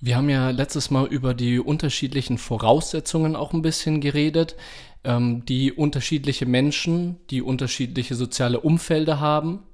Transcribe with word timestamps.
Wir 0.00 0.16
haben 0.16 0.28
ja 0.28 0.50
letztes 0.50 0.90
Mal 0.90 1.06
über 1.06 1.34
die 1.34 1.58
unterschiedlichen 1.58 2.38
Voraussetzungen 2.38 3.34
auch 3.34 3.52
ein 3.52 3.62
bisschen 3.62 4.00
geredet, 4.00 4.54
ähm, 5.02 5.44
die 5.44 5.72
unterschiedliche 5.72 6.46
Menschen, 6.46 7.16
die 7.30 7.42
unterschiedliche 7.42 8.14
soziale 8.14 8.60
Umfelder 8.60 9.18
haben, 9.18 9.64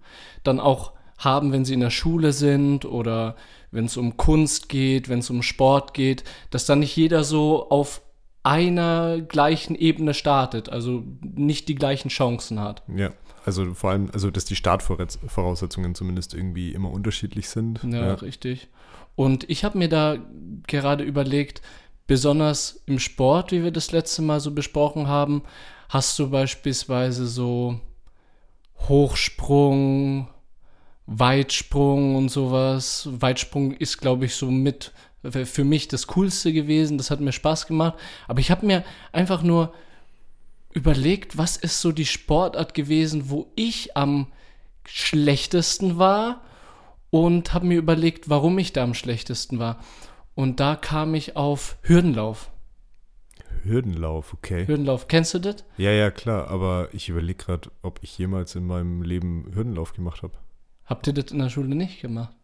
dann 0.43 0.61
auch 0.61 0.93
haben, 1.19 1.53
wenn 1.53 1.67
sie 1.67 1.75
in 1.75 1.81
der 1.81 1.91
Schule 1.91 2.33
sind 2.33 2.87
oder 2.87 3.37
wenn 3.71 3.85
es 3.85 3.99
um 3.99 4.17
Kunst 4.17 4.71
geht, 4.71 5.11
wenn 5.11 5.19
es 5.19 5.29
um 5.29 5.43
Sport 5.43 5.93
geht, 5.93 6.25
dass 6.51 6.65
dann 6.65 6.81
nicht 6.81 6.97
jeder 6.97 7.23
so 7.23 7.69
auf 7.69 8.01
einer 8.43 9.21
gleichen 9.21 9.75
Ebene 9.75 10.15
startet, 10.15 10.71
also 10.71 11.03
nicht 11.23 11.69
die 11.69 11.75
gleichen 11.75 12.09
Chancen 12.09 12.61
hat. 12.61 12.83
Ja, 12.95 13.11
also 13.45 13.75
vor 13.75 13.91
allem, 13.91 14.11
also 14.13 14.31
dass 14.31 14.45
die 14.45 14.57
Startvoraussetzungen 14.57 15.95
zumindest 15.95 16.35
irgendwie 16.35 16.73
immer 16.73 16.91
unterschiedlich 16.91 17.49
sind. 17.49 17.81
Ja, 17.85 18.07
ja. 18.07 18.15
richtig. 18.15 18.69
Und 19.17 19.49
ich 19.49 19.65
habe 19.65 19.79
mir 19.79 19.89
da 19.89 20.19
gerade 20.67 21.05
überlegt, 21.05 21.63
besonders 22.07 22.83
im 22.87 22.99
Sport, 22.99 23.53
wie 23.53 23.63
wir 23.63 23.71
das 23.71 23.93
letzte 23.93 24.23
Mal 24.23 24.41
so 24.41 24.51
besprochen 24.51 25.07
haben, 25.07 25.43
hast 25.89 26.19
du 26.19 26.31
beispielsweise 26.31 27.27
so 27.27 27.81
Hochsprung, 28.89 30.29
Weitsprung 31.07 32.17
und 32.17 32.31
sowas. 32.31 33.09
Weitsprung 33.11 33.73
ist, 33.73 33.99
glaube 33.99 34.25
ich, 34.25 34.35
so 34.35 34.51
mit 34.51 34.93
für 35.31 35.65
mich 35.65 35.89
das 35.89 36.07
Coolste 36.09 36.53
gewesen. 36.53 36.99
Das 36.99 37.11
hat 37.11 37.21
mir 37.21 37.33
Spaß 37.33 37.67
gemacht. 37.67 37.95
Aber 38.29 38.41
ich 38.41 38.51
habe 38.51 38.67
mir 38.67 38.85
einfach 39.13 39.43
nur 39.43 39.73
überlegt, 40.75 41.39
was 41.39 41.57
ist 41.57 41.81
so 41.81 41.93
die 41.93 42.05
Sportart 42.05 42.75
gewesen, 42.75 43.31
wo 43.31 43.51
ich 43.55 43.97
am 43.97 44.27
schlechtesten 44.87 45.97
war 45.97 46.43
und 47.11 47.55
habe 47.55 47.67
mir 47.67 47.79
überlegt, 47.79 48.29
warum 48.29 48.59
ich 48.59 48.73
da 48.73 48.83
am 48.83 48.93
schlechtesten 48.93 49.59
war. 49.59 49.81
Und 50.35 50.61
da 50.61 50.77
kam 50.77 51.15
ich 51.15 51.37
auf 51.37 51.79
Hürdenlauf. 51.83 52.51
Hürdenlauf, 53.63 54.35
okay. 54.35 54.67
Hürdenlauf, 54.67 55.09
kennst 55.09 55.33
du 55.33 55.39
das? 55.39 55.65
Ja, 55.79 55.93
ja, 55.93 56.11
klar, 56.11 56.49
aber 56.49 56.89
ich 56.93 57.09
überlege 57.09 57.43
gerade, 57.45 57.71
ob 57.81 58.01
ich 58.03 58.19
jemals 58.19 58.55
in 58.57 58.67
meinem 58.67 59.03
Leben 59.03 59.51
Hürdenlauf 59.55 59.95
gemacht 59.95 60.23
habe. 60.23 60.35
Habt 60.85 61.07
ihr 61.07 61.15
das 61.15 61.33
in 61.33 61.39
der 61.39 61.49
Schule 61.49 61.75
nicht 61.75 62.03
gemacht? 62.03 62.35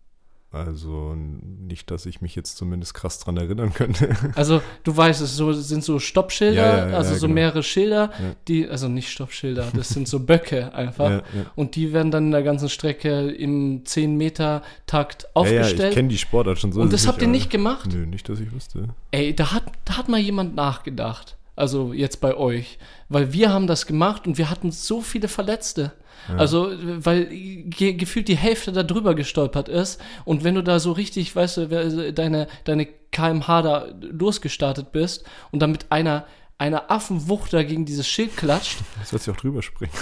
Also 0.53 1.15
nicht, 1.15 1.93
dass 1.93 2.07
ich 2.07 2.21
mich 2.23 2.35
jetzt 2.35 2.57
zumindest 2.57 2.93
krass 2.95 3.21
dran 3.21 3.37
erinnern 3.37 3.73
könnte. 3.73 4.11
Also 4.35 4.63
du 4.83 4.97
weißt, 4.97 5.21
es 5.21 5.37
so, 5.37 5.53
sind 5.53 5.85
so 5.85 5.99
Stoppschilder, 5.99 6.63
ja, 6.63 6.79
ja, 6.79 6.91
ja, 6.91 6.97
also 6.97 7.15
so 7.15 7.27
genau. 7.27 7.35
mehrere 7.35 7.63
Schilder, 7.63 8.11
die, 8.49 8.69
also 8.69 8.89
nicht 8.89 9.11
Stoppschilder, 9.11 9.69
das 9.75 9.91
sind 9.91 10.09
so 10.09 10.21
Böcke 10.21 10.75
einfach. 10.75 11.23
Und 11.55 11.77
die 11.77 11.93
werden 11.93 12.11
dann 12.11 12.27
in 12.27 12.31
der 12.33 12.43
ganzen 12.43 12.69
Strecke 12.69 13.31
im 13.31 13.85
10-Meter-Takt 13.85 15.35
aufgestellt. 15.37 15.79
Ja, 15.79 15.89
ich 15.89 15.95
kenne 15.95 16.09
die 16.09 16.19
Sportart 16.19 16.59
schon 16.59 16.73
so. 16.73 16.81
Und 16.81 16.93
das 16.93 17.07
habt 17.07 17.23
ihr 17.23 17.29
nicht 17.29 17.51
gemacht? 17.51 17.91
Nö, 17.93 18.07
nicht, 18.07 18.29
dass 18.29 18.41
ich 18.41 18.53
wüsste. 18.53 18.89
Ey, 19.13 19.35
da 19.35 19.53
hat, 19.53 19.65
da 19.85 19.99
hat 19.99 20.09
mal 20.09 20.21
jemand 20.21 20.55
nachgedacht. 20.55 21.37
Also 21.55 21.93
jetzt 21.93 22.21
bei 22.21 22.35
euch. 22.37 22.79
Weil 23.09 23.33
wir 23.33 23.53
haben 23.53 23.67
das 23.67 23.87
gemacht 23.87 24.27
und 24.27 24.39
wir 24.39 24.51
hatten 24.51 24.73
so 24.73 25.01
viele 25.01 25.29
Verletzte. 25.29 25.93
Ja. 26.29 26.37
Also, 26.37 26.73
weil 26.81 27.27
ge 27.27 27.95
gefühlt 27.95 28.29
die 28.29 28.37
Hälfte 28.37 28.73
da 28.73 28.83
drüber 28.83 29.15
gestolpert 29.15 29.69
ist. 29.69 30.01
Und 30.25 30.45
wenn 30.45 30.55
du 30.55 30.63
da 30.63 30.79
so 30.79 30.93
richtig, 30.93 31.35
weißt 31.35 31.57
du, 31.57 32.13
deine, 32.13 32.47
deine 32.65 32.87
KMH 33.13 33.63
da 33.63 33.87
losgestartet 34.01 34.93
bist 34.93 35.25
und 35.51 35.61
dann 35.61 35.73
mit 35.73 35.91
einer, 35.91 36.27
einer 36.59 36.91
Affenwucht 36.91 37.53
da 37.53 37.63
gegen 37.63 37.85
dieses 37.85 38.07
Schild 38.09 38.37
klatscht. 38.37 38.79
Das 38.99 39.11
sollst 39.11 39.27
du 39.27 39.33
auch 39.33 39.37
drüber 39.37 39.63
springen. 39.63 39.93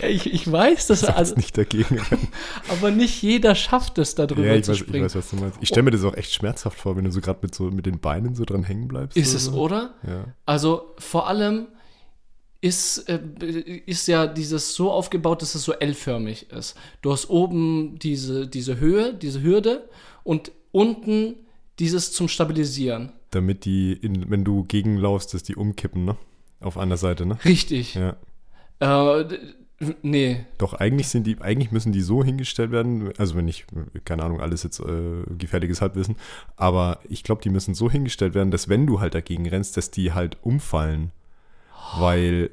ja, 0.00 0.08
ich, 0.08 0.32
ich 0.32 0.50
weiß, 0.50 0.86
dass 0.88 1.02
er 1.02 1.16
also 1.16 1.34
nicht 1.36 1.56
dagegen 1.56 1.98
rennen. 1.98 2.28
Aber 2.68 2.90
nicht 2.90 3.22
jeder 3.22 3.54
schafft 3.54 3.98
es, 3.98 4.14
da 4.14 4.26
drüber 4.26 4.54
ja, 4.54 4.62
zu 4.62 4.72
weiß, 4.72 4.78
springen. 4.78 5.06
Ich 5.06 5.14
weiß, 5.14 5.16
was 5.16 5.30
du 5.30 5.36
meinst. 5.36 5.58
Ich 5.60 5.68
stelle 5.68 5.82
mir 5.84 5.90
das 5.90 6.04
auch 6.04 6.14
echt 6.14 6.32
schmerzhaft 6.32 6.78
vor, 6.78 6.96
wenn 6.96 7.04
du 7.04 7.12
so 7.12 7.20
gerade 7.20 7.40
mit, 7.42 7.54
so, 7.54 7.64
mit 7.64 7.86
den 7.86 8.00
Beinen 8.00 8.34
so 8.34 8.44
dran 8.44 8.64
hängen 8.64 8.88
bleibst. 8.88 9.16
Ist 9.16 9.34
es, 9.34 9.44
so. 9.44 9.52
oder? 9.52 9.94
Ja. 10.06 10.24
Also 10.46 10.94
vor 10.98 11.28
allem 11.28 11.68
ist, 12.60 13.08
äh, 13.08 13.20
ist 13.86 14.06
ja 14.06 14.26
dieses 14.26 14.74
so 14.74 14.90
aufgebaut, 14.90 15.42
dass 15.42 15.54
es 15.54 15.64
so 15.64 15.72
L-förmig 15.72 16.50
ist. 16.50 16.76
Du 17.02 17.12
hast 17.12 17.30
oben 17.30 17.98
diese, 17.98 18.46
diese 18.46 18.78
Höhe, 18.78 19.14
diese 19.14 19.42
Hürde 19.42 19.88
und 20.24 20.52
unten 20.72 21.36
dieses 21.78 22.12
zum 22.12 22.28
Stabilisieren. 22.28 23.12
Damit 23.30 23.64
die, 23.64 23.92
in, 23.92 24.30
wenn 24.30 24.44
du 24.44 24.64
gegenlaufst, 24.64 25.32
dass 25.32 25.42
die 25.42 25.56
umkippen, 25.56 26.04
ne? 26.04 26.16
Auf 26.60 26.76
einer 26.76 26.98
Seite, 26.98 27.24
ne? 27.24 27.38
Richtig. 27.44 27.94
Ja. 27.94 28.16
Äh, 28.80 29.24
nee. 30.02 30.44
Doch, 30.58 30.74
eigentlich 30.74 31.08
sind 31.08 31.26
die, 31.26 31.40
eigentlich 31.40 31.70
müssen 31.70 31.92
die 31.92 32.02
so 32.02 32.22
hingestellt 32.22 32.70
werden, 32.70 33.12
also 33.16 33.34
wenn 33.36 33.48
ich, 33.48 33.64
keine 34.04 34.24
Ahnung, 34.24 34.40
alles 34.42 34.62
jetzt 34.62 34.80
äh, 34.80 35.22
gefährliches 35.38 35.80
Halbwissen, 35.80 36.16
aber 36.56 37.00
ich 37.08 37.22
glaube, 37.22 37.40
die 37.40 37.48
müssen 37.48 37.74
so 37.74 37.90
hingestellt 37.90 38.34
werden, 38.34 38.50
dass 38.50 38.68
wenn 38.68 38.86
du 38.86 39.00
halt 39.00 39.14
dagegen 39.14 39.48
rennst, 39.48 39.78
dass 39.78 39.90
die 39.90 40.12
halt 40.12 40.36
umfallen. 40.42 41.12
Weil. 41.98 42.50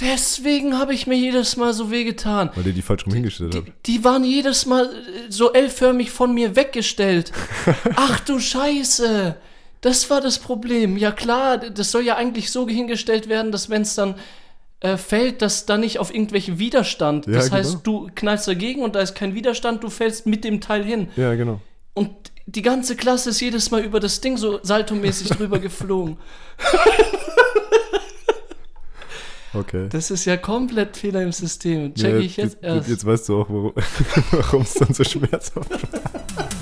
Deswegen 0.00 0.78
habe 0.78 0.94
ich 0.94 1.08
mir 1.08 1.16
jedes 1.16 1.56
Mal 1.56 1.74
so 1.74 1.90
wehgetan. 1.90 2.50
Weil 2.54 2.68
ihr 2.68 2.72
die 2.72 2.82
falsch 2.82 3.04
rum 3.04 3.14
hingestellt 3.14 3.56
habt. 3.56 3.66
Die, 3.86 3.98
die 3.98 4.04
waren 4.04 4.22
jedes 4.22 4.64
Mal 4.64 4.86
äh, 4.86 5.30
so 5.30 5.52
L-förmig 5.52 6.10
von 6.10 6.32
mir 6.32 6.54
weggestellt. 6.54 7.32
Ach 7.96 8.20
du 8.20 8.38
Scheiße. 8.38 9.36
Das 9.80 10.10
war 10.10 10.20
das 10.20 10.38
Problem. 10.38 10.96
Ja 10.96 11.10
klar, 11.10 11.58
das 11.58 11.90
soll 11.90 12.02
ja 12.02 12.16
eigentlich 12.16 12.50
so 12.50 12.68
hingestellt 12.68 13.28
werden, 13.28 13.52
dass 13.52 13.70
wenn 13.70 13.82
es 13.82 13.94
dann 13.94 14.14
äh, 14.80 14.96
fällt, 14.96 15.42
dass 15.42 15.66
da 15.66 15.76
nicht 15.76 15.98
auf 15.98 16.12
irgendwelchen 16.12 16.58
Widerstand. 16.58 17.26
Ja, 17.26 17.32
das 17.32 17.46
genau. 17.46 17.56
heißt, 17.56 17.78
du 17.82 18.10
knallst 18.14 18.46
dagegen 18.46 18.82
und 18.82 18.94
da 18.94 19.00
ist 19.00 19.14
kein 19.14 19.34
Widerstand, 19.34 19.82
du 19.82 19.90
fällst 19.90 20.26
mit 20.26 20.44
dem 20.44 20.60
Teil 20.60 20.84
hin. 20.84 21.08
Ja, 21.16 21.34
genau. 21.34 21.60
Und 21.94 22.10
die 22.46 22.62
ganze 22.62 22.96
Klasse 22.96 23.30
ist 23.30 23.40
jedes 23.40 23.70
Mal 23.70 23.82
über 23.82 24.00
das 24.00 24.20
Ding 24.20 24.36
so 24.36 24.60
saltomäßig 24.62 25.28
drüber 25.36 25.58
geflogen. 25.58 26.16
Okay. 29.54 29.88
Das 29.90 30.10
ist 30.10 30.24
ja 30.24 30.36
komplett 30.36 30.96
Fehler 30.96 31.22
im 31.22 31.32
System. 31.32 31.94
Check 31.94 32.12
ja, 32.12 32.18
ich 32.18 32.36
jetzt, 32.36 32.54
jetzt 32.54 32.64
erst. 32.64 32.88
Jetzt 32.88 33.06
weißt 33.06 33.28
du 33.28 33.40
auch, 33.40 33.48
warum 34.30 34.62
es 34.62 34.74
dann 34.74 34.92
so 34.92 35.04
schmerzhaft 35.04 35.70
war. 35.70 36.48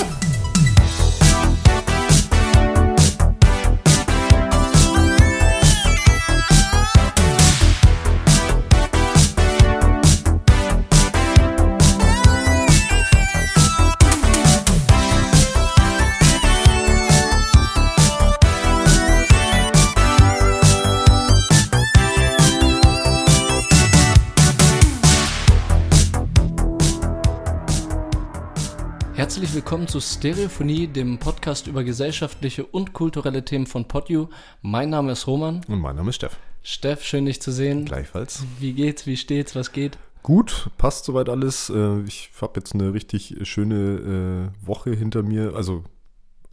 willkommen 29.67 29.89
zu 29.89 30.01
Stereophonie, 30.01 30.87
dem 30.87 31.19
Podcast 31.19 31.67
über 31.67 31.83
gesellschaftliche 31.83 32.65
und 32.65 32.93
kulturelle 32.93 33.45
Themen 33.45 33.67
von 33.67 33.89
PodU. 33.89 34.29
Mein 34.63 34.91
Name 34.91 35.11
ist 35.11 35.27
Roman. 35.27 35.61
Und 35.67 35.81
mein 35.81 35.97
Name 35.97 36.11
ist 36.11 36.15
Steff. 36.15 36.39
Steff, 36.63 37.03
schön 37.03 37.27
dich 37.27 37.43
zu 37.43 37.51
sehen. 37.51 37.85
Gleichfalls. 37.85 38.45
Wie 38.61 38.75
geht's, 38.75 39.09
wie 39.09 39.17
steht's, 39.17 39.57
was 39.57 39.73
geht? 39.73 39.99
Gut, 40.23 40.71
passt 40.79 41.05
soweit 41.05 41.29
alles. 41.29 41.69
Äh, 41.69 42.03
ich 42.03 42.31
habe 42.41 42.61
jetzt 42.61 42.75
eine 42.75 42.95
richtig 42.95 43.39
schöne 43.43 44.53
äh, 44.55 44.65
Woche 44.65 44.93
hinter 44.93 45.25
mir. 45.25 45.57
Also 45.57 45.83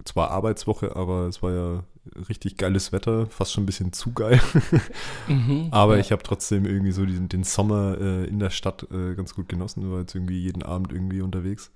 zwar 0.06 0.32
Arbeitswoche, 0.32 0.96
aber 0.96 1.28
es 1.28 1.44
war 1.44 1.52
ja 1.52 1.84
richtig 2.28 2.58
geiles 2.58 2.92
Wetter, 2.94 3.28
fast 3.28 3.54
schon 3.54 3.62
ein 3.62 3.68
bisschen 3.68 3.94
zu 3.94 4.12
geil. 4.14 4.42
mhm, 5.28 5.68
aber 5.72 5.98
ja. 5.98 6.02
ich 6.02 6.12
habe 6.12 6.24
trotzdem 6.24 6.66
irgendwie 6.66 6.92
so 6.92 7.06
den, 7.06 7.30
den 7.30 7.44
Sommer 7.44 7.96
äh, 8.02 8.26
in 8.26 8.40
der 8.40 8.50
Stadt 8.50 8.88
ganz 8.90 9.36
gut 9.36 9.50
genossen, 9.50 9.92
war 9.92 10.00
jetzt 10.00 10.16
irgendwie 10.16 10.40
jeden 10.40 10.64
Abend 10.64 10.92
irgendwie 10.92 11.22
unterwegs. 11.22 11.70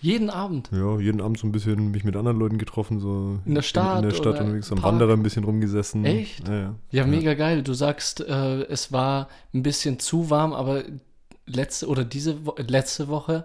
Jeden 0.00 0.30
Abend? 0.30 0.70
Ja, 0.72 0.98
jeden 0.98 1.20
Abend 1.20 1.38
so 1.38 1.46
ein 1.46 1.52
bisschen 1.52 1.90
mich 1.90 2.04
mit 2.04 2.14
anderen 2.16 2.38
Leuten 2.38 2.58
getroffen, 2.58 3.00
so 3.00 3.40
in 3.44 3.54
der 3.54 3.62
Stadt. 3.62 4.02
In 4.02 4.08
der 4.08 4.14
Stadt 4.14 4.40
unterwegs, 4.40 4.70
am 4.70 4.82
Wanderer 4.82 5.14
ein 5.14 5.22
bisschen 5.22 5.44
rumgesessen. 5.44 6.04
Echt? 6.04 6.46
Ja, 6.46 6.54
ja. 6.54 6.74
ja 6.90 7.06
mega 7.06 7.34
geil. 7.34 7.62
Du 7.62 7.74
sagst, 7.74 8.20
äh, 8.20 8.62
es 8.62 8.92
war 8.92 9.28
ein 9.52 9.62
bisschen 9.62 9.98
zu 9.98 10.30
warm, 10.30 10.52
aber 10.52 10.84
letzte 11.46 11.88
oder 11.88 12.04
diese 12.04 12.46
Wo 12.46 12.54
letzte 12.58 13.08
Woche 13.08 13.44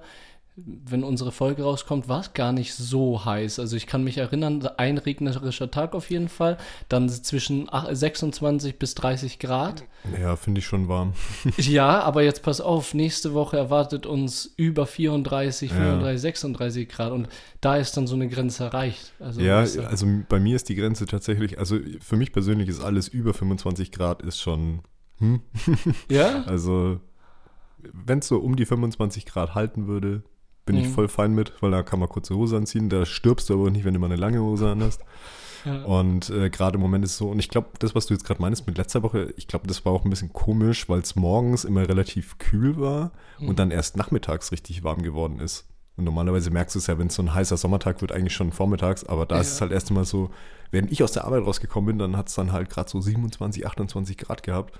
wenn 0.56 1.04
unsere 1.04 1.32
Folge 1.32 1.64
rauskommt, 1.64 2.08
war 2.08 2.20
es 2.20 2.34
gar 2.34 2.52
nicht 2.52 2.76
so 2.76 3.26
heiß. 3.26 3.58
Also 3.58 3.76
ich 3.76 3.88
kann 3.88 4.04
mich 4.04 4.20
erinnern, 4.20 4.68
ein 4.78 5.00
regnerischer 5.00 5.72
Tag 5.72 5.96
auf 5.96 6.12
jeden 6.12 6.30
Fall, 6.30 6.58
dann 6.90 7.10
zwischen 7.10 7.70
26 7.72 8.78
bis 8.78 8.94
30 8.94 9.40
Grad. 9.40 9.84
Ja, 10.22 10.36
finde 10.36 10.60
ich 10.60 10.66
schon 10.68 10.88
warm. 10.88 11.14
ja, 11.58 12.02
aber 12.02 12.22
jetzt 12.22 12.44
pass 12.44 12.62
auf, 12.62 12.94
nächste 12.94 13.34
Woche 13.34 13.58
erwartet 13.58 14.06
uns 14.06 14.54
über 14.56 14.86
34, 14.86 15.72
35, 15.72 16.14
ja. 16.14 16.18
36 16.18 16.90
Grad 16.90 17.12
und 17.12 17.30
da 17.60 17.78
ist 17.78 17.98
dann 17.98 18.06
so 18.06 18.14
eine 18.14 18.28
Grenze 18.28 18.66
erreicht. 18.66 19.14
Also, 19.20 19.42
ja, 19.42 19.60
also 19.60 20.06
bei 20.30 20.40
mir 20.40 20.56
ist 20.56 20.70
die 20.70 20.76
Grenze 20.76 21.08
tatsächlich, 21.08 21.58
also 21.58 21.80
für 22.00 22.16
mich 22.16 22.32
persönlich 22.32 22.70
ist 22.70 22.80
alles 22.80 23.08
über 23.08 23.34
25 23.34 23.92
Grad 23.92 24.22
ist 24.22 24.40
schon, 24.40 24.82
hm? 25.18 25.42
Ja? 26.10 26.44
Also 26.44 27.00
wenn 27.92 28.20
es 28.20 28.28
so 28.28 28.38
um 28.38 28.56
die 28.56 28.66
25 28.66 29.26
Grad 29.26 29.56
halten 29.56 29.88
würde, 29.88 30.24
Bin 30.66 30.78
ich 30.78 30.88
Mhm. 30.88 30.92
voll 30.94 31.08
fein 31.10 31.34
mit, 31.34 31.54
weil 31.62 31.72
da 31.72 31.84
kann 31.84 32.00
man 32.00 32.08
kurze 32.10 32.36
Hose 32.36 32.56
anziehen. 32.58 32.90
Da 32.90 33.06
stirbst 33.06 33.50
du 33.50 33.54
aber 33.60 33.70
nicht, 33.72 33.84
wenn 33.86 33.94
du 33.94 34.00
mal 34.00 34.08
eine 34.08 34.16
lange 34.16 34.42
Hose 34.42 34.70
anhast. 34.70 35.02
Ja. 35.66 35.84
Und 35.84 36.30
äh, 36.30 36.50
gerade 36.50 36.76
im 36.76 36.82
Moment 36.82 37.04
ist 37.06 37.12
es 37.12 37.18
so, 37.18 37.30
und 37.30 37.40
ich 37.40 37.48
glaube, 37.50 37.68
das, 37.80 37.96
was 37.96 38.06
du 38.06 38.14
jetzt 38.14 38.26
gerade 38.26 38.42
meinst 38.42 38.68
mit 38.68 38.78
letzter 38.78 39.02
Woche, 39.04 39.34
ich 39.38 39.48
glaube, 39.48 39.68
das 39.68 39.86
war 39.86 39.94
auch 39.94 40.04
ein 40.04 40.10
bisschen 40.10 40.34
komisch, 40.34 40.90
weil 40.90 41.00
es 41.00 41.16
morgens 41.16 41.64
immer 41.64 41.88
relativ 41.88 42.38
kühl 42.38 42.78
war 42.80 43.12
Mhm. 43.40 43.50
und 43.50 43.60
dann 43.60 43.72
erst 43.72 43.96
nachmittags 43.98 44.52
richtig 44.52 44.84
warm 44.84 45.02
geworden 45.04 45.40
ist. 45.40 45.66
Und 45.96 46.06
normalerweise 46.06 46.50
merkst 46.50 46.76
du 46.76 46.80
es 46.80 46.88
ja, 46.88 46.98
wenn 46.98 47.08
es 47.08 47.16
so 47.16 47.22
ein 47.22 47.34
heißer 47.34 47.56
Sommertag 47.56 48.02
wird, 48.02 48.12
eigentlich 48.12 48.34
schon 48.34 48.52
vormittags, 48.52 49.04
aber 49.06 49.26
da 49.26 49.40
ist 49.40 49.50
Ja. 49.50 49.54
es 49.56 49.62
halt 49.62 49.72
erst 49.72 49.90
einmal 49.90 50.06
so, 50.06 50.32
während 50.72 50.92
ich 50.92 51.04
aus 51.04 51.12
der 51.12 51.24
Arbeit 51.26 51.46
rausgekommen 51.46 51.88
bin, 51.88 52.00
dann 52.00 52.18
hat 52.18 52.30
es 52.30 52.36
dann 52.36 52.52
halt 52.52 52.70
gerade 52.70 52.90
so 52.90 53.00
27, 53.00 53.66
28 53.68 54.18
Grad 54.18 54.44
gehabt. 54.44 54.74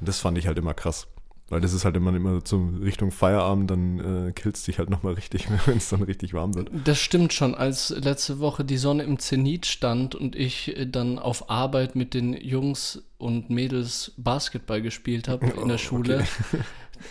Und 0.00 0.08
das 0.08 0.18
fand 0.20 0.36
ich 0.38 0.46
halt 0.46 0.58
immer 0.58 0.74
krass. 0.74 1.06
Weil 1.50 1.60
das 1.60 1.72
ist 1.72 1.84
halt 1.84 1.96
immer, 1.96 2.14
immer 2.14 2.40
so 2.44 2.70
Richtung 2.80 3.10
Feierabend, 3.10 3.70
dann 3.70 4.28
äh, 4.28 4.32
killst 4.32 4.68
dich 4.68 4.78
halt 4.78 4.88
nochmal 4.88 5.14
richtig, 5.14 5.48
wenn 5.66 5.76
es 5.78 5.88
dann 5.90 6.02
richtig 6.02 6.32
warm 6.32 6.54
wird. 6.54 6.70
Das 6.84 6.98
stimmt 7.00 7.32
schon, 7.32 7.56
als 7.56 7.90
letzte 7.90 8.38
Woche 8.38 8.64
die 8.64 8.76
Sonne 8.76 9.02
im 9.02 9.18
Zenit 9.18 9.66
stand 9.66 10.14
und 10.14 10.36
ich 10.36 10.76
äh, 10.76 10.86
dann 10.86 11.18
auf 11.18 11.50
Arbeit 11.50 11.96
mit 11.96 12.14
den 12.14 12.34
Jungs 12.34 13.02
und 13.18 13.50
Mädels 13.50 14.12
Basketball 14.16 14.80
gespielt 14.80 15.28
habe 15.28 15.46
in 15.46 15.68
der 15.68 15.74
Oh, 15.74 15.78
Schule. 15.78 16.24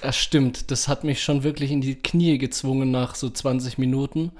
Das 0.01 0.15
stimmt, 0.15 0.71
das 0.71 0.88
hat 0.88 1.03
mich 1.03 1.21
schon 1.21 1.44
wirklich 1.44 1.71
in 1.71 1.81
die 1.81 1.95
Knie 1.95 2.38
gezwungen 2.38 2.91
nach 2.91 3.15
so 3.15 3.30
20 3.30 3.77
Minuten. 3.77 4.31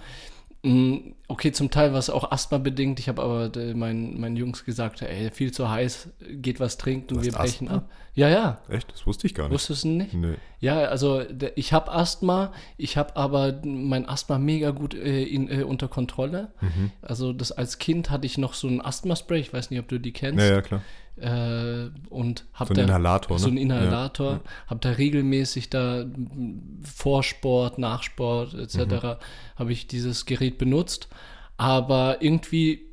Mm, 0.64 1.14
Okay, 1.32 1.52
zum 1.52 1.70
Teil 1.70 1.92
war 1.92 2.00
es 2.00 2.10
auch 2.10 2.32
asthma-bedingt. 2.32 3.00
Ich 3.00 3.08
habe 3.08 3.22
aber 3.22 3.56
äh, 3.56 3.76
meinen, 3.76 4.20
meinen 4.20 4.36
Jungs 4.36 4.66
gesagt, 4.66 5.02
ey, 5.04 5.30
viel 5.30 5.52
zu 5.52 5.70
heiß, 5.70 6.10
geht 6.32 6.60
was 6.60 6.80
trinken, 6.80 7.08
Du 7.16 7.22
wir 7.24 7.32
brechen 7.32 7.68
Asthma? 7.68 7.78
ab. 7.78 7.92
Ja, 8.16 8.30
ja, 8.30 8.58
Echt? 8.68 8.92
Das 8.92 9.06
wusste 9.06 9.28
ich 9.28 9.36
gar 9.36 9.44
nicht. 9.44 9.54
wusstest 9.54 9.84
du 9.84 9.90
nicht? 9.90 10.14
Nee. 10.16 10.34
Ja, 10.60 10.80
also 10.86 11.24
der, 11.24 11.56
ich 11.56 11.72
habe 11.72 11.92
Asthma, 11.92 12.52
ich 12.78 12.98
habe 12.98 13.16
aber 13.16 13.62
mein 13.64 14.10
Asthma 14.10 14.40
mega 14.40 14.72
gut 14.72 14.96
äh, 14.96 15.24
in, 15.24 15.48
äh, 15.50 15.62
unter 15.64 15.88
Kontrolle. 15.88 16.52
Mhm. 16.62 16.92
Also 17.04 17.32
das 17.32 17.52
als 17.52 17.78
Kind 17.78 18.10
hatte 18.10 18.26
ich 18.26 18.40
noch 18.40 18.56
so 18.56 18.68
ein 18.68 18.82
Asthma-Spray, 18.82 19.40
ich 19.40 19.54
weiß 19.54 19.70
nicht, 19.70 19.80
ob 19.80 19.88
du 19.88 20.00
die 20.00 20.12
kennst. 20.14 20.44
Ja, 20.44 20.56
ja, 20.56 20.62
klar. 20.64 20.82
Äh, 21.22 21.90
und 22.10 22.46
habe 22.54 22.70
So 22.70 22.74
da 22.76 22.82
Inhalator, 22.84 23.38
ne? 23.38 23.44
so 23.44 23.50
ein 23.50 23.58
Inhalator, 23.58 24.32
Ja. 24.34 24.40
habe 24.68 24.80
da 24.80 24.92
regelmäßig 24.92 25.70
da 25.70 26.02
m, 26.02 26.82
vor 26.84 27.24
Sport, 27.24 27.78
nach 27.78 28.04
Sport 28.04 28.54
etc. 28.54 28.76
Mhm. 28.78 29.16
habe 29.58 29.72
ich 29.74 29.88
dieses 29.88 30.26
Gerät 30.26 30.58
benutzt, 30.58 31.10
aber 31.58 32.22
irgendwie 32.22 32.86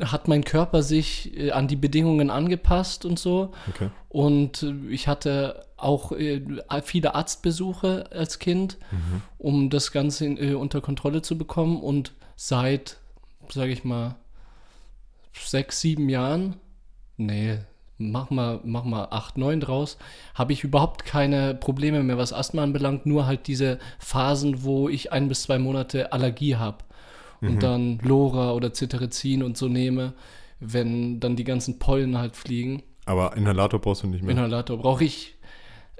hat 0.00 0.26
mein 0.28 0.44
Körper 0.44 0.82
sich 0.82 1.36
äh, 1.38 1.52
an 1.52 1.68
die 1.68 1.76
Bedingungen 1.76 2.28
angepasst 2.30 3.04
und 3.04 3.18
so. 3.18 3.52
Okay. 3.68 3.90
Und 4.08 4.62
äh, 4.64 4.74
ich 4.90 5.06
hatte 5.08 5.64
auch 5.76 6.12
äh, 6.12 6.42
viele 6.82 7.14
Arztbesuche 7.14 8.06
als 8.10 8.38
Kind, 8.38 8.78
Mhm. 8.90 9.22
um 9.38 9.70
das 9.70 9.92
Ganze 9.92 10.56
unter 10.58 10.80
Kontrolle 10.80 11.22
zu 11.22 11.38
bekommen. 11.38 11.80
Und 11.80 12.12
seit, 12.36 12.98
sage 13.50 13.70
ich 13.72 13.84
mal, 13.84 14.16
sechs, 15.32 15.80
sieben 15.80 16.08
Jahren, 16.08 16.56
nee, 17.16 17.58
mach 17.98 18.30
mal, 18.30 18.60
mach 18.64 18.84
mal 18.84 19.08
acht, 19.10 19.38
neun 19.38 19.60
draus, 19.60 19.98
habe 20.34 20.52
ich 20.52 20.64
überhaupt 20.64 21.04
keine 21.04 21.54
Probleme 21.54 22.02
mehr, 22.02 22.18
was 22.18 22.32
Asthma 22.32 22.62
anbelangt. 22.62 23.06
Nur 23.06 23.26
halt 23.26 23.46
diese 23.46 23.78
Phasen, 23.98 24.64
wo 24.64 24.88
ich 24.88 25.12
ein 25.12 25.28
bis 25.28 25.42
zwei 25.42 25.58
Monate 25.58 26.12
Allergie 26.12 26.56
habe 26.56 26.78
und 27.40 27.62
dann 27.62 27.98
Lora 28.02 28.52
oder 28.52 28.72
Cetirizin 28.72 29.42
und 29.42 29.56
so 29.58 29.68
nehme, 29.68 30.14
wenn 30.60 31.20
dann 31.20 31.36
die 31.36 31.44
ganzen 31.44 31.78
Pollen 31.78 32.16
halt 32.16 32.36
fliegen. 32.36 32.82
Aber 33.06 33.36
Inhalator 33.36 33.80
brauchst 33.80 34.02
du 34.02 34.06
nicht 34.06 34.22
mehr. 34.22 34.32
Inhalator 34.32 34.78
brauche 34.78 35.04
ich. 35.04 35.34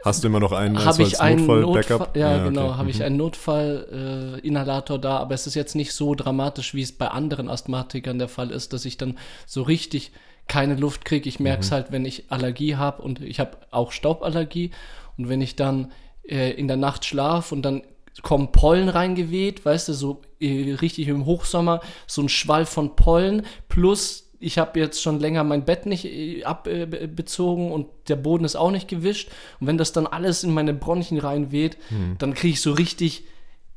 Hast 0.04 0.22
du 0.22 0.28
immer 0.28 0.40
noch 0.40 0.52
einen 0.52 0.84
Habe 0.84 1.02
ich 1.02 1.20
einen 1.20 1.46
Notfall-Backup? 1.46 2.00
Notfall, 2.00 2.20
ja, 2.20 2.44
genau, 2.44 2.68
okay. 2.68 2.74
habe 2.76 2.90
ich 2.90 2.98
Mhm. 2.98 3.04
einen 3.04 3.16
Notfall-Inhalator 3.16 4.98
da, 4.98 5.18
aber 5.18 5.34
es 5.34 5.46
ist 5.46 5.54
jetzt 5.54 5.74
nicht 5.74 5.92
so 5.92 6.14
dramatisch, 6.14 6.74
wie 6.74 6.82
es 6.82 6.92
bei 6.92 7.08
anderen 7.08 7.48
Asthmatikern 7.48 8.18
der 8.18 8.28
Fall 8.28 8.50
ist, 8.50 8.72
dass 8.72 8.84
ich 8.84 8.96
dann 8.98 9.18
so 9.46 9.62
richtig 9.62 10.12
keine 10.48 10.74
Luft 10.76 11.04
kriege. 11.04 11.28
Ich 11.28 11.40
merke 11.40 11.62
es 11.62 11.70
Mhm. 11.70 11.74
halt, 11.74 11.92
wenn 11.92 12.04
ich 12.04 12.24
Allergie 12.30 12.76
habe 12.76 13.02
und 13.02 13.20
ich 13.20 13.40
habe 13.40 13.56
auch 13.70 13.92
Stauballergie 13.92 14.70
und 15.16 15.28
wenn 15.28 15.40
ich 15.40 15.56
dann 15.56 15.92
äh, 16.28 16.50
in 16.52 16.68
der 16.68 16.76
Nacht 16.76 17.04
schlafe 17.04 17.54
und 17.54 17.62
dann 17.62 17.82
kommen 18.22 18.52
Pollen 18.52 18.88
reingeweht, 18.88 19.64
weißt 19.64 19.88
du, 19.88 19.92
so 19.92 20.22
äh, 20.40 20.72
richtig 20.74 21.08
im 21.08 21.26
Hochsommer, 21.26 21.80
so 22.06 22.22
ein 22.22 22.28
Schwall 22.28 22.66
von 22.66 22.94
Pollen 22.96 23.42
plus 23.68 24.20
ich 24.40 24.58
habe 24.58 24.78
jetzt 24.78 25.00
schon 25.00 25.20
länger 25.20 25.42
mein 25.42 25.64
Bett 25.64 25.86
nicht 25.86 26.04
äh, 26.04 26.44
abbezogen 26.44 27.72
und 27.72 27.86
der 28.08 28.16
Boden 28.16 28.44
ist 28.44 28.56
auch 28.56 28.70
nicht 28.70 28.88
gewischt. 28.88 29.30
Und 29.58 29.66
wenn 29.68 29.78
das 29.78 29.92
dann 29.92 30.06
alles 30.06 30.44
in 30.44 30.52
meine 30.52 30.74
Bronchien 30.74 31.18
reinweht, 31.18 31.78
dann 32.18 32.34
kriege 32.34 32.52
ich 32.52 32.60
so 32.60 32.72
richtig 32.72 33.24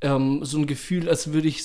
ähm, 0.02 0.44
so 0.44 0.58
ein 0.58 0.68
Gefühl, 0.68 1.08
als 1.10 1.32
würde 1.32 1.48
ich 1.48 1.64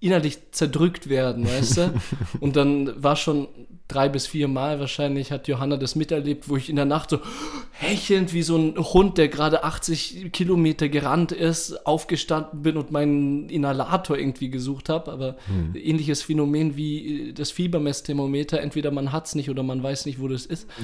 innerlich 0.00 0.38
zerdrückt 0.52 1.08
werden, 1.08 1.46
weißt 1.46 1.76
du? 1.78 1.94
Und 2.40 2.54
dann 2.56 3.02
war 3.02 3.16
schon 3.16 3.48
drei 3.92 4.08
bis 4.08 4.26
vier 4.26 4.48
Mal 4.48 4.80
wahrscheinlich, 4.80 5.30
hat 5.32 5.48
Johanna 5.48 5.76
das 5.76 5.94
miterlebt, 5.94 6.48
wo 6.48 6.56
ich 6.56 6.68
in 6.70 6.76
der 6.76 6.84
Nacht 6.84 7.10
so 7.10 7.20
hechelnd 7.72 8.32
wie 8.32 8.42
so 8.42 8.56
ein 8.56 8.76
Hund, 8.76 9.18
der 9.18 9.28
gerade 9.28 9.64
80 9.64 10.32
Kilometer 10.32 10.88
gerannt 10.88 11.32
ist, 11.32 11.86
aufgestanden 11.86 12.62
bin 12.62 12.76
und 12.76 12.90
meinen 12.90 13.48
Inhalator 13.48 14.16
irgendwie 14.16 14.50
gesucht 14.50 14.88
habe. 14.88 15.12
Aber 15.12 15.36
ähnliches 15.74 16.22
Phänomen 16.22 16.76
wie 16.76 17.30
äh, 17.30 17.32
das 17.32 17.50
Fiebermessthermometer, 17.50 18.60
entweder 18.60 18.90
man 18.90 19.12
hat 19.12 19.26
es 19.26 19.34
nicht 19.34 19.50
oder 19.50 19.62
man 19.62 19.82
weiß 19.82 20.06
nicht, 20.06 20.20
wo 20.20 20.28
das 20.28 20.46
ist. 20.46 20.68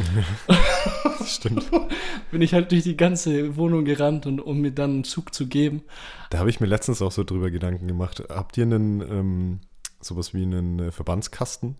Das 1.18 1.34
stimmt. 1.34 1.70
Bin 2.30 2.42
ich 2.42 2.54
halt 2.54 2.70
durch 2.70 2.84
die 2.84 2.96
ganze 2.96 3.56
Wohnung 3.56 3.84
gerannt, 3.84 4.26
und, 4.26 4.40
um 4.40 4.60
mir 4.60 4.70
dann 4.70 4.90
einen 4.90 5.04
Zug 5.04 5.34
zu 5.34 5.46
geben. 5.46 5.82
Da 6.30 6.38
habe 6.38 6.48
ich 6.50 6.60
mir 6.60 6.66
letztens 6.66 7.02
auch 7.02 7.12
so 7.12 7.24
drüber 7.24 7.50
Gedanken 7.50 7.86
gemacht. 7.86 8.22
Habt 8.28 8.56
ihr 8.56 8.64
einen, 8.64 9.00
ähm, 9.00 9.60
sowas 10.00 10.32
wie 10.32 10.42
einen 10.42 10.78
äh, 10.78 10.92
Verbandskasten? 10.92 11.76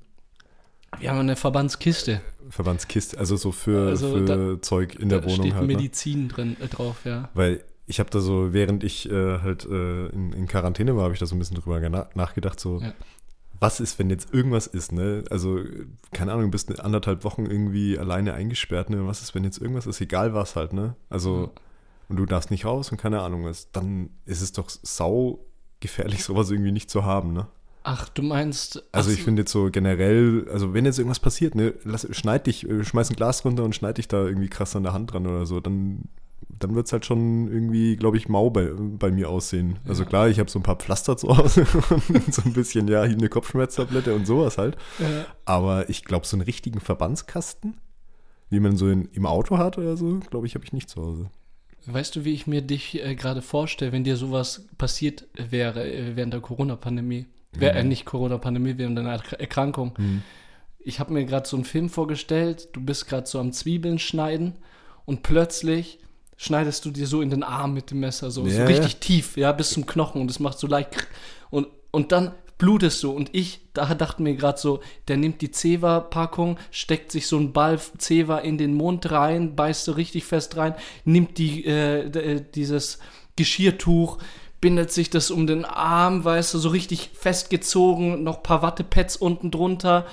Wir 1.00 1.10
haben 1.10 1.18
eine 1.20 1.36
Verbandskiste. 1.36 2.20
Verbandskiste, 2.50 3.18
also 3.18 3.36
so 3.36 3.52
für, 3.52 3.88
Also 3.88 4.14
für 4.16 4.24
da- 4.24 4.62
Zeug 4.62 4.94
in 4.96 5.08
der 5.08 5.20
da 5.20 5.26
Wohnung 5.26 5.40
steht 5.46 5.54
halt. 5.54 5.66
Ne? 5.66 5.74
Medizin 5.76 6.28
drin 6.28 6.56
äh, 6.60 6.66
drauf, 6.68 7.04
ja. 7.04 7.28
Weil 7.34 7.62
ich 7.86 8.00
habe 8.00 8.10
da 8.10 8.20
so, 8.20 8.52
während 8.52 8.84
ich 8.84 9.08
äh, 9.10 9.38
halt 9.40 9.64
äh, 9.66 10.06
in, 10.08 10.32
in 10.32 10.46
Quarantäne 10.46 10.96
war, 10.96 11.04
habe 11.04 11.14
ich 11.14 11.20
da 11.20 11.26
so 11.26 11.34
ein 11.36 11.38
bisschen 11.38 11.56
drüber 11.58 11.78
nachgedacht, 12.14 12.58
so, 12.58 12.80
Ja. 12.80 12.92
was 13.60 13.80
ist, 13.80 13.98
wenn 13.98 14.08
jetzt 14.10 14.32
irgendwas 14.32 14.66
ist, 14.66 14.92
ne? 14.92 15.24
Also, 15.30 15.60
keine 16.12 16.32
Ahnung, 16.32 16.46
du 16.46 16.50
bist 16.50 16.80
anderthalb 16.80 17.22
Wochen 17.24 17.46
irgendwie 17.46 17.98
alleine 17.98 18.34
eingesperrt, 18.34 18.88
ne? 18.90 19.06
Was 19.06 19.20
ist, 19.22 19.34
wenn 19.34 19.44
jetzt 19.44 19.58
irgendwas 19.60 19.86
ist, 19.86 20.00
egal 20.00 20.32
was 20.34 20.56
halt, 20.56 20.72
ne? 20.72 20.96
Also, 21.10 21.50
und 22.08 22.16
du 22.16 22.24
darfst 22.26 22.50
nicht 22.50 22.64
raus 22.64 22.90
und 22.90 22.96
keine 22.98 23.20
Ahnung 23.20 23.44
was, 23.44 23.70
dann 23.72 24.10
ist 24.24 24.40
es 24.40 24.52
doch 24.52 24.68
sau 24.70 25.44
gefährlich, 25.80 26.24
sowas 26.24 26.50
irgendwie 26.50 26.72
nicht 26.72 26.88
zu 26.90 27.04
haben, 27.04 27.32
ne? 27.34 27.46
Ach, 27.82 28.08
du 28.10 28.22
meinst. 28.22 28.82
Also 28.92 29.10
ich 29.10 29.22
finde 29.22 29.42
jetzt 29.42 29.52
so 29.52 29.70
generell, 29.70 30.46
also 30.52 30.74
wenn 30.74 30.84
jetzt 30.84 30.98
irgendwas 30.98 31.20
passiert, 31.20 31.54
ne, 31.54 31.74
lass, 31.84 32.06
schneid 32.14 32.46
dich, 32.46 32.68
äh, 32.68 32.84
schmeiß 32.84 33.10
ein 33.10 33.16
Glas 33.16 33.44
runter 33.44 33.64
und 33.64 33.74
schneid 33.74 33.98
dich 33.98 34.08
da 34.08 34.24
irgendwie 34.26 34.48
krass 34.48 34.76
an 34.76 34.82
der 34.82 34.92
Hand 34.92 35.12
dran 35.12 35.26
oder 35.26 35.46
so, 35.46 35.60
dann, 35.60 36.02
dann 36.58 36.74
wird 36.74 36.86
es 36.86 36.92
halt 36.92 37.06
schon 37.06 37.48
irgendwie, 37.50 37.96
glaube 37.96 38.16
ich, 38.18 38.28
mau 38.28 38.50
bei, 38.50 38.70
bei 38.76 39.10
mir 39.10 39.30
aussehen. 39.30 39.78
Also 39.86 40.02
Ja. 40.02 40.08
klar, 40.08 40.28
ich 40.28 40.38
habe 40.38 40.50
so 40.50 40.58
ein 40.58 40.62
paar 40.64 40.76
Pflaster 40.76 41.16
zu 41.16 41.28
Hause 41.36 41.66
und 42.08 42.34
so 42.34 42.42
ein 42.44 42.52
bisschen, 42.52 42.88
ja, 42.88 43.04
hier 43.04 43.16
eine 43.16 43.28
Kopfschmerztablette 43.28 44.14
und 44.14 44.26
sowas 44.26 44.58
halt. 44.58 44.76
äh, 44.98 45.24
Aber 45.46 45.88
ich 45.88 46.04
glaube, 46.04 46.26
so 46.26 46.36
einen 46.36 46.42
richtigen 46.42 46.80
Verbandskasten, 46.80 47.78
wie 48.50 48.60
man 48.60 48.76
so 48.76 48.88
in, 48.88 49.06
im 49.12 49.24
Auto 49.24 49.56
hat 49.56 49.78
oder 49.78 49.96
so, 49.96 50.20
glaube 50.30 50.46
ich, 50.46 50.54
habe 50.54 50.64
ich 50.64 50.72
nicht 50.72 50.90
zu 50.90 51.00
Hause. 51.02 51.30
weißt 51.86 52.16
du, 52.16 52.24
wie 52.24 52.32
ich 52.34 52.46
mir 52.46 52.60
dich 52.60 53.02
äh, 53.02 53.14
gerade 53.14 53.40
vorstelle, 53.40 53.92
wenn 53.92 54.04
dir 54.04 54.16
sowas 54.16 54.66
passiert 54.76 55.26
wäre 55.36 55.90
äh, 55.90 56.16
während 56.16 56.34
der 56.34 56.40
Corona-Pandemie? 56.40 57.26
Äh, 57.60 57.82
nicht 57.84 58.04
Corona-Pandemie, 58.04 58.74
während 58.76 58.98
deiner 58.98 59.16
Erk- 59.18 59.36
Erkrankung. 59.38 59.94
Ich 60.78 61.00
habe 61.00 61.12
mir 61.12 61.24
gerade 61.24 61.48
so 61.48 61.56
einen 61.56 61.64
Film 61.64 61.88
vorgestellt, 61.90 62.68
du 62.72 62.80
bist 62.80 63.08
gerade 63.08 63.26
so 63.26 63.38
am 63.40 63.52
Zwiebeln 63.52 63.98
schneiden 63.98 64.54
und 65.04 65.22
plötzlich 65.22 65.98
schneidest 66.36 66.84
du 66.84 66.90
dir 66.90 67.06
so 67.06 67.20
in 67.20 67.30
den 67.30 67.42
Arm 67.42 67.74
mit 67.74 67.90
dem 67.90 68.00
Messer, 68.00 68.30
so, 68.30 68.42
so 68.44 68.48
Ja, 68.60 68.64
richtig 68.66 68.96
tief, 68.96 69.36
ja, 69.36 69.50
bis 69.52 69.70
zum 69.70 69.86
Knochen 69.86 70.20
und 70.20 70.30
es 70.30 70.38
macht 70.38 70.58
so 70.58 70.66
leicht 70.66 70.90
und, 71.50 71.66
und 71.90 72.12
dann 72.12 72.32
blutest 72.58 73.02
du 73.02 73.10
und 73.10 73.30
ich, 73.34 73.60
da 73.72 73.92
dachte 73.94 74.22
mir 74.22 74.34
gerade 74.34 74.58
so, 74.58 74.80
der 75.08 75.16
nimmt 75.16 75.40
die 75.42 75.50
Zewa-Packung, 75.50 76.58
steckt 76.70 77.10
sich 77.12 77.26
so 77.26 77.36
einen 77.38 77.52
Ball 77.52 77.78
Zewa 77.98 78.38
in 78.38 78.56
den 78.58 78.74
Mund 78.74 79.10
rein, 79.10 79.56
beißt 79.56 79.84
so 79.84 79.92
richtig 79.92 80.24
fest 80.24 80.56
rein, 80.56 80.74
nimmt 81.04 81.38
die, 81.38 81.64
äh, 81.66 82.02
äh, 82.06 82.44
dieses 82.54 82.98
Geschirrtuch, 83.36 84.18
bindet 84.60 84.90
sich 84.92 85.10
das 85.10 85.30
um 85.30 85.46
den 85.46 85.64
Arm, 85.64 86.24
weißt 86.24 86.54
du, 86.54 86.58
so 86.58 86.68
richtig 86.70 87.10
festgezogen, 87.14 88.22
noch 88.24 88.38
ein 88.38 88.42
paar 88.42 88.62
Wattepads 88.62 89.16
unten 89.16 89.50
drunter 89.50 90.06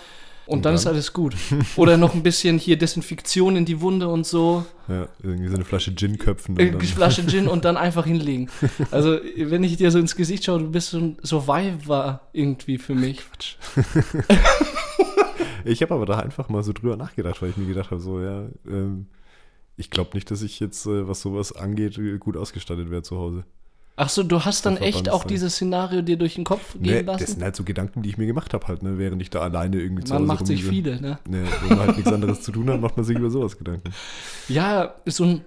und, 0.47 0.57
dann, 0.63 0.71
dann? 0.71 0.75
ist 0.75 0.85
alles 0.85 1.11
gut. 1.13 1.35
Oder 1.75 1.97
noch 1.97 2.13
ein 2.13 2.21
bisschen 2.21 2.59
hier 2.59 2.77
Desinfektion 2.77 3.55
in 3.55 3.65
die 3.65 3.81
Wunde 3.81 4.07
und 4.07 4.27
so, 4.27 4.63
Ja, 4.87 5.07
irgendwie 5.23 5.47
so 5.47 5.55
eine 5.55 5.65
Flasche 5.65 5.95
Gin 5.95 6.19
köpfen. 6.19 6.55
und 6.55 6.73
dann- 6.73 6.81
Flasche 6.81 7.25
Gin 7.25 7.47
und 7.49 7.65
dann 7.65 7.77
einfach 7.77 8.05
hinlegen. 8.05 8.49
Also, 8.91 9.17
wenn 9.35 9.63
ich 9.63 9.77
dir 9.77 9.89
so 9.89 9.97
ins 9.97 10.15
Gesicht 10.15 10.43
schaue, 10.45 10.59
du 10.59 10.69
bist 10.69 10.91
so 10.91 10.99
ein 10.99 11.17
Survivor 11.23 12.21
irgendwie 12.33 12.77
für 12.77 12.93
mich. 12.93 13.21
Ich 15.67 15.81
habe 15.81 15.95
aber 15.95 16.05
da 16.05 16.19
einfach 16.19 16.47
mal 16.47 16.61
so 16.61 16.73
drüber 16.73 16.95
nachgedacht, 16.95 17.41
weil 17.41 17.49
ich 17.49 17.57
mir 17.57 17.65
gedacht 17.65 17.89
habe, 17.89 17.99
so, 17.99 18.21
ja, 18.21 18.47
ähm, 18.67 19.07
ich 19.77 19.89
glaube 19.89 20.11
nicht, 20.13 20.29
dass 20.29 20.43
ich 20.43 20.59
jetzt, 20.59 20.85
äh, 20.85 21.07
was 21.07 21.21
sowas 21.21 21.53
angeht, 21.53 21.99
gut 22.19 22.37
ausgestattet 22.37 22.91
wäre 22.91 23.01
zu 23.01 23.17
Hause. 23.17 23.45
Ach 23.97 24.09
so, 24.09 24.23
du 24.23 24.43
hast 24.43 24.65
dann 24.65 24.75
echt 24.75 25.09
auch 25.09 25.23
dieses 25.23 25.55
Szenario 25.55 26.01
dir 26.01 26.17
durch 26.17 26.35
den 26.35 26.43
Kopf 26.43 26.73
gehen 26.73 26.81
Nee, 26.81 27.01
lassen? 27.01 27.19
das 27.23 27.31
sind 27.31 27.43
halt 27.43 27.55
so 27.55 27.63
Gedanken, 27.63 28.01
die 28.01 28.09
ich 28.09 28.17
mir 28.17 28.25
gemacht 28.27 28.53
habe, 28.53 28.67
halt, 28.67 28.83
ne, 28.83 28.97
während 28.97 29.21
ich 29.21 29.29
da 29.29 29.39
alleine 29.39 29.77
irgendwie 29.79 30.03
zu 30.03 30.13
Man 30.13 30.23
Hause 30.23 30.27
macht 30.33 30.47
sich 30.47 30.65
rumliege. 30.65 30.89
viele, 30.97 31.01
ne? 31.01 31.19
Ne, 31.29 31.43
wenn 31.61 31.69
man 31.69 31.79
halt 31.79 31.95
nichts 31.97 32.11
anderes 32.11 32.41
zu 32.41 32.51
tun 32.51 32.69
hat, 32.69 32.81
macht 32.81 32.97
man 32.97 33.05
sich 33.05 33.17
über 33.17 33.29
sowas 33.29 33.57
Gedanken. 33.57 33.91
Ja, 34.49 34.95
so 35.05 35.23
ein 35.23 35.45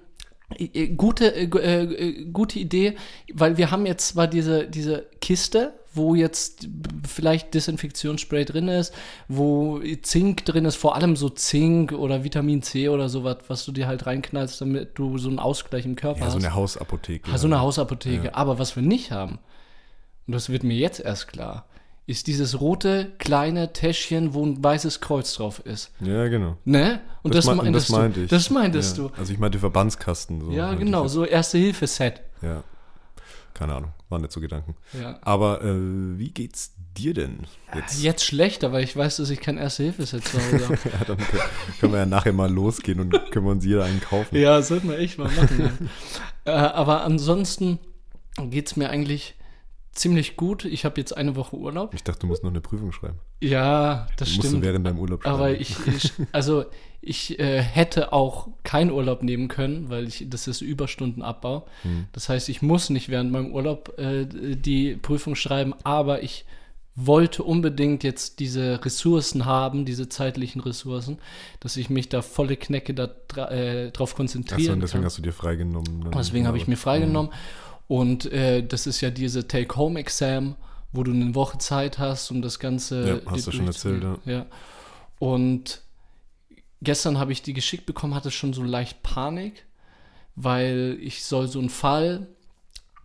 äh, 0.59 0.89
gute, 0.89 1.35
äh, 1.35 1.47
gu- 1.47 1.59
äh, 1.59 1.83
äh, 1.85 2.25
gute 2.33 2.59
Idee, 2.59 2.97
weil 3.35 3.59
wir 3.59 3.71
haben 3.71 3.85
jetzt 3.85 4.09
zwar 4.09 4.27
diese, 4.27 4.67
diese 4.67 5.07
Kiste, 5.21 5.75
wo 5.99 6.15
jetzt 6.15 6.67
vielleicht 7.07 7.53
Desinfektionsspray 7.53 8.47
drin 8.47 8.69
ist, 8.69 8.95
wo 9.29 9.81
Zink 10.01 10.47
drin 10.47 10.65
ist, 10.65 10.77
vor 10.77 10.97
allem 10.97 11.15
so 11.17 11.29
Zink 11.29 11.93
oder 11.93 12.25
Vitamin 12.25 12.63
C 12.63 12.89
oder 12.89 13.11
sowas, 13.11 13.37
was 13.49 13.67
du 13.67 13.73
dir 13.73 13.87
halt 13.87 14.07
reinknallst, 14.07 14.59
damit 14.63 14.99
du 14.99 15.19
so 15.19 15.29
einen 15.29 15.39
Ausgleich 15.39 15.85
im 15.85 15.97
Körper 15.97 16.21
Ja, 16.21 16.27
hast. 16.27 16.33
so 16.33 16.39
eine 16.39 16.55
Hausapotheke. 16.55 17.31
Ah, 17.31 17.37
so 17.37 17.47
eine 17.47 17.61
Hausapotheke. 17.61 18.27
Ja. 18.29 18.35
Aber 18.35 18.59
was 18.59 18.75
wir 18.77 18.83
nicht 18.83 19.13
haben, 19.13 19.39
und 20.27 20.33
das 20.35 20.49
wird 20.49 20.63
mir 20.65 20.77
jetzt 20.77 21.01
erst 21.01 21.29
klar, 21.29 21.67
ist 22.07 22.27
dieses 22.27 22.59
rote 22.63 23.13
kleine 23.19 23.75
Täschchen, 23.75 24.33
wo 24.33 24.43
ein 24.43 24.65
weißes 24.65 25.03
Kreuz 25.03 25.35
drauf 25.35 25.61
ist. 25.67 25.93
Ja, 26.01 26.29
genau. 26.29 26.57
Ne? 26.65 27.01
Und 27.23 27.35
das, 27.35 27.45
mei- 27.45 27.55
meintest 27.57 27.91
das 27.91 27.97
meinte 27.99 28.21
du. 28.21 28.25
ich. 28.25 28.31
Das 28.31 28.49
meintest 28.49 28.97
ja. 28.97 29.05
du. 29.09 29.11
Also 29.19 29.31
ich 29.31 29.39
meinte 29.39 29.59
Verbandskasten. 29.59 30.41
So 30.41 30.51
Ja, 30.51 30.73
genau, 30.73 31.07
so 31.07 31.27
Erste-Hilfe-Set. 31.27 32.23
Ja. 32.41 32.63
Keine 33.59 33.75
Ahnung, 33.75 33.91
waren 34.09 34.21
nicht 34.23 34.31
so 34.33 34.41
Gedanken. 34.41 34.77
Ja. 35.01 35.19
Aber 35.23 35.65
äh, 35.65 35.75
wie 36.17 36.31
geht's 36.31 36.75
dir 36.97 37.13
denn 37.13 37.41
jetzt? 37.75 38.01
Jetzt 38.01 38.25
schlechter, 38.25 38.71
weil 38.71 38.85
ich 38.85 38.97
weiß, 38.97 39.17
dass 39.17 39.31
ich 39.31 39.41
kein 39.41 39.59
Erste-Hilfe-Set 39.59 40.25
zu 40.25 40.39
Hause 40.39 40.65
habe. 40.69 40.79
Ja, 40.85 41.05
dann 41.07 41.19
können, 41.81 41.93
wir 41.93 41.99
ja 41.99 42.07
nachher 42.07 42.33
mal 42.33 42.49
losgehen 42.51 43.01
und 43.01 43.11
können 43.33 43.47
wir 43.47 43.51
uns 43.53 43.65
jeder 43.65 43.85
einen 43.85 44.01
kaufen. 44.01 44.37
ja, 44.37 44.63
sollten 44.63 44.89
wir 44.89 44.99
echt 44.99 45.19
mal 45.19 45.29
machen. 45.29 45.89
äh, 46.45 46.51
aber 46.53 47.03
ansonsten 47.03 47.81
geht 48.49 48.69
es 48.69 48.77
mir 48.77 48.91
eigentlich 48.91 49.35
ziemlich 49.91 50.37
gut. 50.37 50.65
Ich 50.65 50.85
habe 50.85 51.01
jetzt 51.01 51.17
eine 51.17 51.35
Woche 51.35 51.57
Urlaub. 51.57 51.93
Ich 51.95 52.05
dachte, 52.05 52.21
du 52.21 52.27
musst 52.29 52.45
noch 52.45 52.51
eine 52.51 52.61
Prüfung 52.61 52.93
schreiben. 52.93 53.19
Ja, 53.43 54.07
das 54.19 54.29
Die 54.29 54.37
musst 54.37 54.45
du 54.45 54.49
stimmt. 54.51 54.65
während 54.65 54.87
deinem 54.87 55.01
Urlaub 55.01 55.25
schreiben. 55.25 55.35
Aber 55.35 55.51
ich, 55.51 55.75
ich 55.89 56.13
also 56.31 56.65
ich 57.01 57.39
äh, 57.39 57.63
hätte 57.63 58.13
auch 58.13 58.49
keinen 58.65 58.91
Urlaub 58.91 59.23
nehmen 59.23 59.49
können, 59.49 59.89
weil 59.89 60.09
ich 60.09 60.27
das 60.29 60.49
ist 60.49 60.61
Überstundenabbau. 60.61 61.67
Hm. 61.83 62.07
Das 62.13 62.29
heißt, 62.29 62.49
ich 62.49 62.63
muss 62.63 62.91
nicht 62.91 63.09
während 63.09 63.31
meinem 63.31 63.53
Urlaub 63.53 63.99
äh, 63.99 64.27
die 64.27 64.97
Prüfung 64.97 65.35
schreiben, 65.37 65.75
aber 65.85 66.23
ich 66.23 66.45
wollte 67.01 67.45
unbedingt 67.45 68.03
jetzt 68.03 68.41
diese 68.41 68.85
Ressourcen 68.85 69.45
haben, 69.45 69.85
diese 69.85 70.09
zeitlichen 70.09 70.61
Ressourcen, 70.61 71.19
dass 71.61 71.77
ich 71.77 71.91
mich 71.91 72.09
da 72.09 72.23
volle 72.23 72.57
Knecke 72.57 72.93
da 72.93 73.09
dra 73.29 73.51
äh, 73.53 73.93
drauf 73.93 74.11
Achso, 74.11 74.17
konzentrieren 74.17 74.75
und 74.75 74.81
deswegen 74.81 75.03
kann. 75.03 75.07
hast 75.07 75.19
du 75.19 75.23
dir 75.23 75.33
freigenommen. 75.33 76.11
Deswegen 76.13 76.49
habe 76.49 76.57
ich 76.57 76.67
mir 76.67 76.77
freigenommen. 76.77 77.33
Und 77.87 78.31
äh, 78.33 78.67
das 78.67 78.89
ist 78.89 79.01
ja 79.01 79.11
diese 79.11 79.47
Take-Home-Exam, 79.47 80.57
wo 80.93 81.05
du 81.05 81.13
eine 81.13 81.35
Woche 81.37 81.59
Zeit 81.59 81.99
hast, 82.01 82.33
um 82.33 82.43
das 82.43 82.59
Ganze. 82.59 83.23
Ja, 83.25 83.31
hast 83.31 83.47
du 83.47 83.53
schon 83.53 83.67
erzählt, 83.67 84.03
durchzugehen. 84.03 84.39
ja. 84.41 84.47
Und 85.21 85.81
gestern 86.83 87.19
habe 87.19 87.33
ich 87.33 87.43
die 87.43 87.53
geschickt 87.53 87.87
bekommen, 87.87 88.15
hatte 88.15 88.31
schon 88.31 88.53
so 88.53 88.63
leicht 88.63 89.03
Panik, 89.03 89.67
weil 90.37 90.99
ich 91.01 91.25
soll 91.25 91.49
so 91.49 91.59
einen 91.59 91.71
Fall 91.71 92.29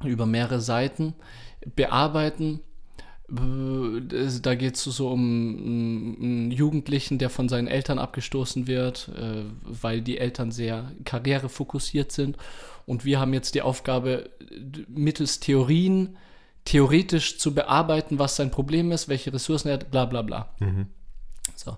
über 0.03 0.25
mehrere 0.25 0.62
Seiten 0.62 1.13
bearbeiten. 1.75 2.60
Äh, 3.30 4.39
Da 4.42 4.56
geht 4.56 4.75
es 4.75 4.84
so 4.84 5.10
um 5.10 5.22
einen 5.22 6.51
Jugendlichen, 6.51 7.18
der 7.18 7.30
von 7.30 7.50
seinen 7.50 7.68
Eltern 7.68 8.00
abgestoßen 8.00 8.68
wird, 8.68 9.10
äh, 9.10 9.46
weil 9.63 10.01
die 10.01 10.18
Eltern 10.18 10.51
sehr 10.51 10.92
karrierefokussiert 11.06 12.12
sind. 12.12 12.38
Und 12.86 13.06
wir 13.06 13.20
haben 13.20 13.34
jetzt 13.34 13.56
die 13.56 13.62
Aufgabe, 13.62 14.30
mittels 14.88 15.39
Theorien 15.39 16.18
theoretisch 16.65 17.39
zu 17.39 17.53
bearbeiten, 17.53 18.20
was 18.20 18.36
sein 18.36 18.51
Problem 18.51 18.92
ist, 18.92 19.08
welche 19.08 19.34
Ressourcen 19.34 19.70
er 19.70 19.75
hat, 19.75 19.92
bla 19.92 20.06
bla 20.06 20.22
bla. 20.22 20.50
Mhm. 20.60 20.88
So. 21.56 21.77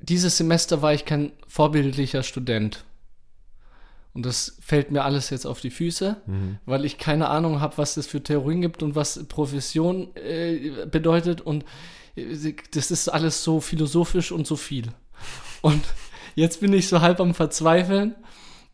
Dieses 0.00 0.36
Semester 0.36 0.82
war 0.82 0.94
ich 0.94 1.04
kein 1.04 1.32
vorbildlicher 1.46 2.22
Student. 2.22 2.84
Und 4.12 4.26
das 4.26 4.56
fällt 4.60 4.90
mir 4.90 5.04
alles 5.04 5.30
jetzt 5.30 5.46
auf 5.46 5.60
die 5.60 5.70
Füße, 5.70 6.16
Mhm. 6.26 6.58
weil 6.66 6.84
ich 6.84 6.98
keine 6.98 7.28
Ahnung 7.28 7.60
habe, 7.60 7.78
was 7.78 7.96
es 7.96 8.06
für 8.08 8.22
Theorien 8.22 8.60
gibt 8.60 8.82
und 8.82 8.96
was 8.96 9.24
Profession 9.28 10.14
äh, 10.16 10.86
bedeutet. 10.90 11.40
Und 11.42 11.64
äh, 12.16 12.54
das 12.74 12.90
ist 12.90 13.08
alles 13.08 13.44
so 13.44 13.60
philosophisch 13.60 14.32
und 14.32 14.46
so 14.46 14.56
viel. 14.56 14.88
Und 15.62 15.84
jetzt 16.34 16.60
bin 16.60 16.72
ich 16.72 16.88
so 16.88 17.00
halb 17.02 17.20
am 17.20 17.34
Verzweifeln 17.34 18.16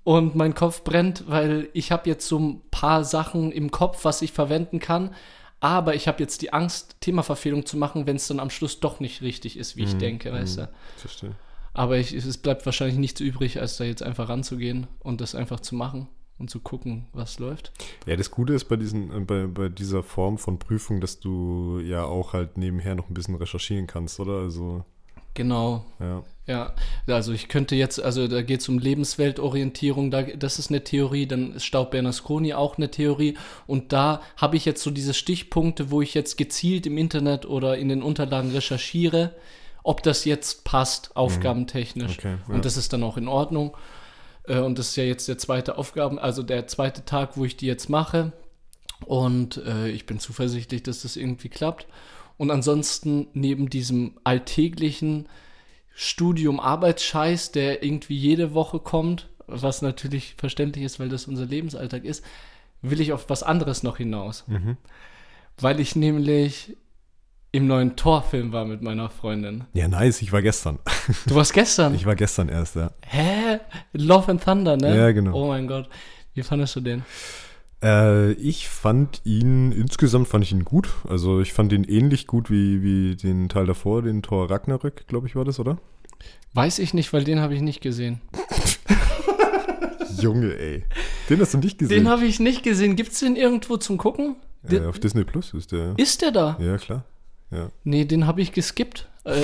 und 0.05 0.37
mein 0.37 0.55
Kopf 0.55 0.85
brennt, 0.85 1.25
weil 1.27 1.69
ich 1.75 1.93
habe 1.93 2.09
jetzt 2.09 2.27
so 2.29 2.39
ein 2.39 2.63
paar 2.71 3.05
Sachen 3.05 3.53
im 3.53 3.71
Kopf, 3.71 4.05
was 4.05 4.23
ich 4.23 4.33
verwenden 4.33 4.79
kann. 4.79 5.15
Aber 5.61 5.95
ich 5.95 6.07
habe 6.07 6.23
jetzt 6.23 6.43
die 6.43 6.53
Angst, 6.53 6.97
Themaverfehlung 7.01 7.65
zu 7.67 7.77
machen, 7.77 8.07
wenn 8.07 8.17
es 8.17 8.29
dann 8.29 8.41
am 8.41 8.51
Schluss 8.51 8.81
doch 8.81 9.01
nicht 9.01 9.23
richtig 9.23 9.57
ist, 9.59 9.77
wie 9.77 9.85
ich 9.85 9.95
Mhm, 9.95 9.99
denke, 9.99 10.33
weißt 10.33 10.59
du. 10.59 10.69
Verstehe. 10.97 11.35
Aber 11.73 11.99
ich, 11.99 12.13
es 12.13 12.39
bleibt 12.39 12.65
wahrscheinlich 12.67 12.99
nichts 12.99 13.21
übrig, 13.21 13.61
als 13.61 13.77
da 13.77 13.85
jetzt 13.85 14.03
einfach 14.03 14.29
ranzugehen 14.29 14.87
und 15.01 15.21
das 15.21 15.35
einfach 15.35 15.61
zu 15.61 15.75
machen 15.75 16.09
und 16.39 16.51
zu 16.51 16.61
gucken, 16.61 17.07
was 17.13 17.39
läuft. 17.39 17.73
Ja, 18.07 18.17
das 18.17 18.31
Gute 18.31 18.55
ist 18.55 18.65
bei, 18.67 18.77
diesen, 18.77 19.11
äh, 19.13 19.21
bei, 19.21 19.47
bei 19.47 19.69
dieser 19.69 20.03
Form 20.03 20.39
von 20.39 20.59
Prüfung, 20.59 21.01
dass 21.01 21.21
du 21.21 21.81
ja 21.81 22.05
auch 22.05 22.33
halt 22.33 22.57
nebenher 22.59 22.95
noch 22.95 23.09
ein 23.09 23.15
bisschen 23.15 23.35
recherchieren 23.35 23.87
kannst, 23.87 24.21
oder? 24.21 24.39
Also, 24.41 24.85
Genau, 25.35 25.85
ja. 26.01 26.23
Ja. 26.47 26.75
Also 27.07 27.33
ich 27.33 27.49
könnte 27.49 27.77
jetzt, 27.77 28.03
also 28.03 28.29
da 28.29 28.43
geht 28.43 28.61
es 28.61 28.69
um 28.69 28.79
Lebensweltorientierung, 28.79 30.11
da, 30.11 30.23
das 30.23 30.59
ist 30.59 30.71
eine 30.71 30.85
Theorie, 30.85 31.27
dann 31.27 31.55
ist 31.55 31.65
Staub 31.65 31.91
Bernasconi 31.91 32.55
auch 32.55 32.77
eine 32.77 32.91
Theorie 32.91 33.37
und 33.67 33.93
da 33.93 34.21
habe 34.37 34.57
ich 34.57 34.65
jetzt 34.65 34.83
so 34.83 34.91
diese 34.91 35.15
Stichpunkte, 35.15 35.91
wo 35.91 36.03
ich 36.03 36.15
jetzt 36.15 36.37
gezielt 36.37 36.87
im 36.87 36.99
Internet 36.99 37.47
oder 37.47 37.77
in 37.77 37.89
den 37.89 38.03
Unterlagen 38.03 38.51
recherchiere, 38.53 39.35
ob 39.83 40.03
das 40.03 40.25
jetzt 40.25 40.65
passt, 40.65 41.17
aufgabentechnisch. 41.17 42.19
Okay, 42.19 42.37
ja. 42.49 42.55
Und 42.55 42.65
das 42.65 42.77
ist 42.77 42.93
dann 42.93 43.03
auch 43.05 43.17
in 43.17 43.29
Ordnung. 43.29 43.77
Äh, 44.49 44.59
Und 44.59 44.79
das 44.79 44.89
ist 44.89 44.97
ja 44.97 45.05
jetzt 45.05 45.29
der 45.29 45.39
zweite 45.39 45.79
Aufgaben, 45.79 46.19
also 46.19 46.43
der 46.43 46.67
zweite 46.67 47.05
Tag, 47.05 47.37
wo 47.37 47.45
ich 47.45 47.57
die 47.57 47.67
jetzt 47.67 47.89
mache. 47.89 48.33
Und 49.05 49.59
äh, 49.59 49.89
ich 49.89 50.07
bin 50.07 50.19
zuversichtlich, 50.19 50.83
dass 50.83 51.03
das 51.03 51.17
irgendwie 51.17 51.49
klappt. 51.49 51.87
Und 52.39 52.51
ansonsten 52.51 53.29
neben 53.33 53.71
diesem 53.71 54.15
alltäglichen 54.25 55.29
Studium-Arbeitsscheiß, 55.99 57.53
der 57.53 57.83
irgendwie 57.83 58.17
jede 58.17 58.53
Woche 58.53 58.79
kommt, 58.79 59.29
was 59.47 59.81
natürlich 59.81 60.35
verständlich 60.37 60.85
ist, 60.85 61.01
weil 61.01 61.09
das 61.09 61.27
unser 61.27 61.47
Lebensalltag 61.47 62.05
ist, 62.05 62.23
will 62.83 63.01
ich 63.01 63.13
auf 63.13 63.31
was 63.31 63.43
anderes 63.43 63.83
noch 63.83 63.97
hinaus. 63.97 64.45
Mhm. 64.47 64.77
Weil 65.59 65.81
ich 65.81 65.97
nämlich 65.97 66.77
im 67.51 67.67
neuen 67.67 67.97
Torfilm 67.97 68.53
war 68.53 68.67
mit 68.67 68.83
meiner 68.83 69.09
Freundin. 69.09 69.65
Ja, 69.73 69.89
nice, 69.89 70.21
ich 70.21 70.33
war 70.33 70.43
gestern. 70.43 70.79
Du 71.27 71.35
warst 71.35 71.55
gestern. 71.55 71.95
Ich 71.95 72.05
war 72.05 72.15
gestern 72.15 72.51
erst, 72.51 72.77
ja. 72.77 72.91
Hä? 73.07 73.61
Love 73.95 74.31
and 74.33 74.45
Thunder, 74.45 74.77
ne? 74.77 74.95
Ja, 74.95 75.13
genau. 75.13 75.33
Oh 75.33 75.49
mein 75.49 75.67
Gott. 75.67 75.89
Wie 76.35 76.43
fandest 76.43 76.77
du 76.77 76.81
den? 76.83 77.05
Äh, 77.83 78.33
ich 78.33 78.69
fand 78.69 79.21
ihn, 79.25 79.73
insgesamt 79.73 80.29
fand 80.29 80.45
ich 80.45 80.53
ihn 80.53 80.65
gut. 80.65 80.89
Also 81.09 81.41
ich 81.41 81.53
fand 81.53 81.73
ihn 81.73 81.85
ähnlich 81.85 82.27
gut 82.27 82.51
wie, 82.51 82.83
wie 82.83 83.17
den 83.17 83.49
Teil 83.49 83.67
davor, 83.67 84.03
den 84.03 84.23
Tor 84.23 84.51
Ragnarök, 84.51 85.07
glaube 85.07 85.27
ich, 85.27 85.37
war 85.37 85.45
das, 85.45 85.61
oder? 85.61 85.79
Weiß 86.55 86.79
ich 86.79 86.95
nicht, 86.95 87.13
weil 87.13 87.25
den 87.25 87.41
habe 87.41 87.55
ich 87.55 87.61
nicht 87.61 87.81
gesehen. 87.83 88.21
Junge, 90.21 90.57
ey. 90.59 90.85
Den 91.29 91.41
hast 91.41 91.53
du 91.55 91.59
nicht 91.59 91.79
gesehen. 91.79 92.05
Den 92.05 92.09
habe 92.09 92.25
ich 92.25 92.41
nicht 92.41 92.63
gesehen. 92.63 92.97
Gibt's 92.97 93.21
den 93.21 93.37
irgendwo 93.37 93.77
zum 93.77 93.99
Gucken? 93.99 94.37
äh, 94.69 94.81
auf 94.81 94.99
Disney 94.99 95.25
Plus 95.25 95.53
ist 95.55 95.73
der. 95.73 95.95
Ist 95.99 96.23
der 96.23 96.33
da? 96.33 96.57
Ja, 96.61 96.79
klar. 96.79 97.05
Ja. 97.51 97.71
Nee, 97.85 98.05
den 98.07 98.27
habe 98.27 98.41
ich 98.41 98.53
geskippt. 98.53 99.09
Äh, 99.27 99.43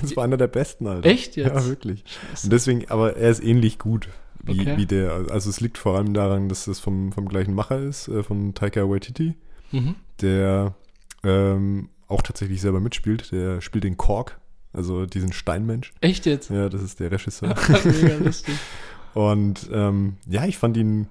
Das 0.00 0.16
war 0.16 0.22
einer 0.22 0.36
der 0.36 0.46
besten, 0.46 0.86
Alter. 0.86 1.08
Echt 1.08 1.34
jetzt? 1.34 1.48
Ja, 1.52 1.66
wirklich. 1.66 2.04
Und 2.44 2.52
deswegen, 2.52 2.88
aber 2.88 3.16
er 3.16 3.30
ist 3.30 3.42
ähnlich 3.42 3.80
gut 3.80 4.06
wie, 4.46 4.60
Okay. 4.60 4.76
wie 4.76 4.86
der. 4.86 5.26
Also 5.30 5.50
es 5.50 5.60
liegt 5.60 5.78
vor 5.78 5.96
allem 5.96 6.14
daran, 6.14 6.48
dass 6.48 6.66
es 6.66 6.80
vom, 6.80 7.12
vom 7.12 7.28
gleichen 7.28 7.54
Macher 7.54 7.80
ist, 7.80 8.08
äh, 8.08 8.22
von 8.22 8.54
Taika 8.54 8.88
Waititi, 8.88 9.34
mhm. 9.72 9.94
der 10.20 10.74
ähm, 11.22 11.88
auch 12.08 12.22
tatsächlich 12.22 12.60
selber 12.60 12.80
mitspielt. 12.80 13.32
Der 13.32 13.60
spielt 13.60 13.84
den 13.84 13.96
Kork, 13.96 14.38
also 14.72 15.06
diesen 15.06 15.32
Steinmensch. 15.32 15.92
Echt 16.00 16.26
jetzt? 16.26 16.50
Ja, 16.50 16.68
das 16.68 16.82
ist 16.82 17.00
der 17.00 17.10
Regisseur. 17.10 17.54
Mega 17.84 18.16
lustig. 18.16 18.54
Und 19.14 19.70
ähm, 19.72 20.16
ja, 20.26 20.44
ich 20.44 20.58
fand 20.58 20.76
ihn, 20.76 21.08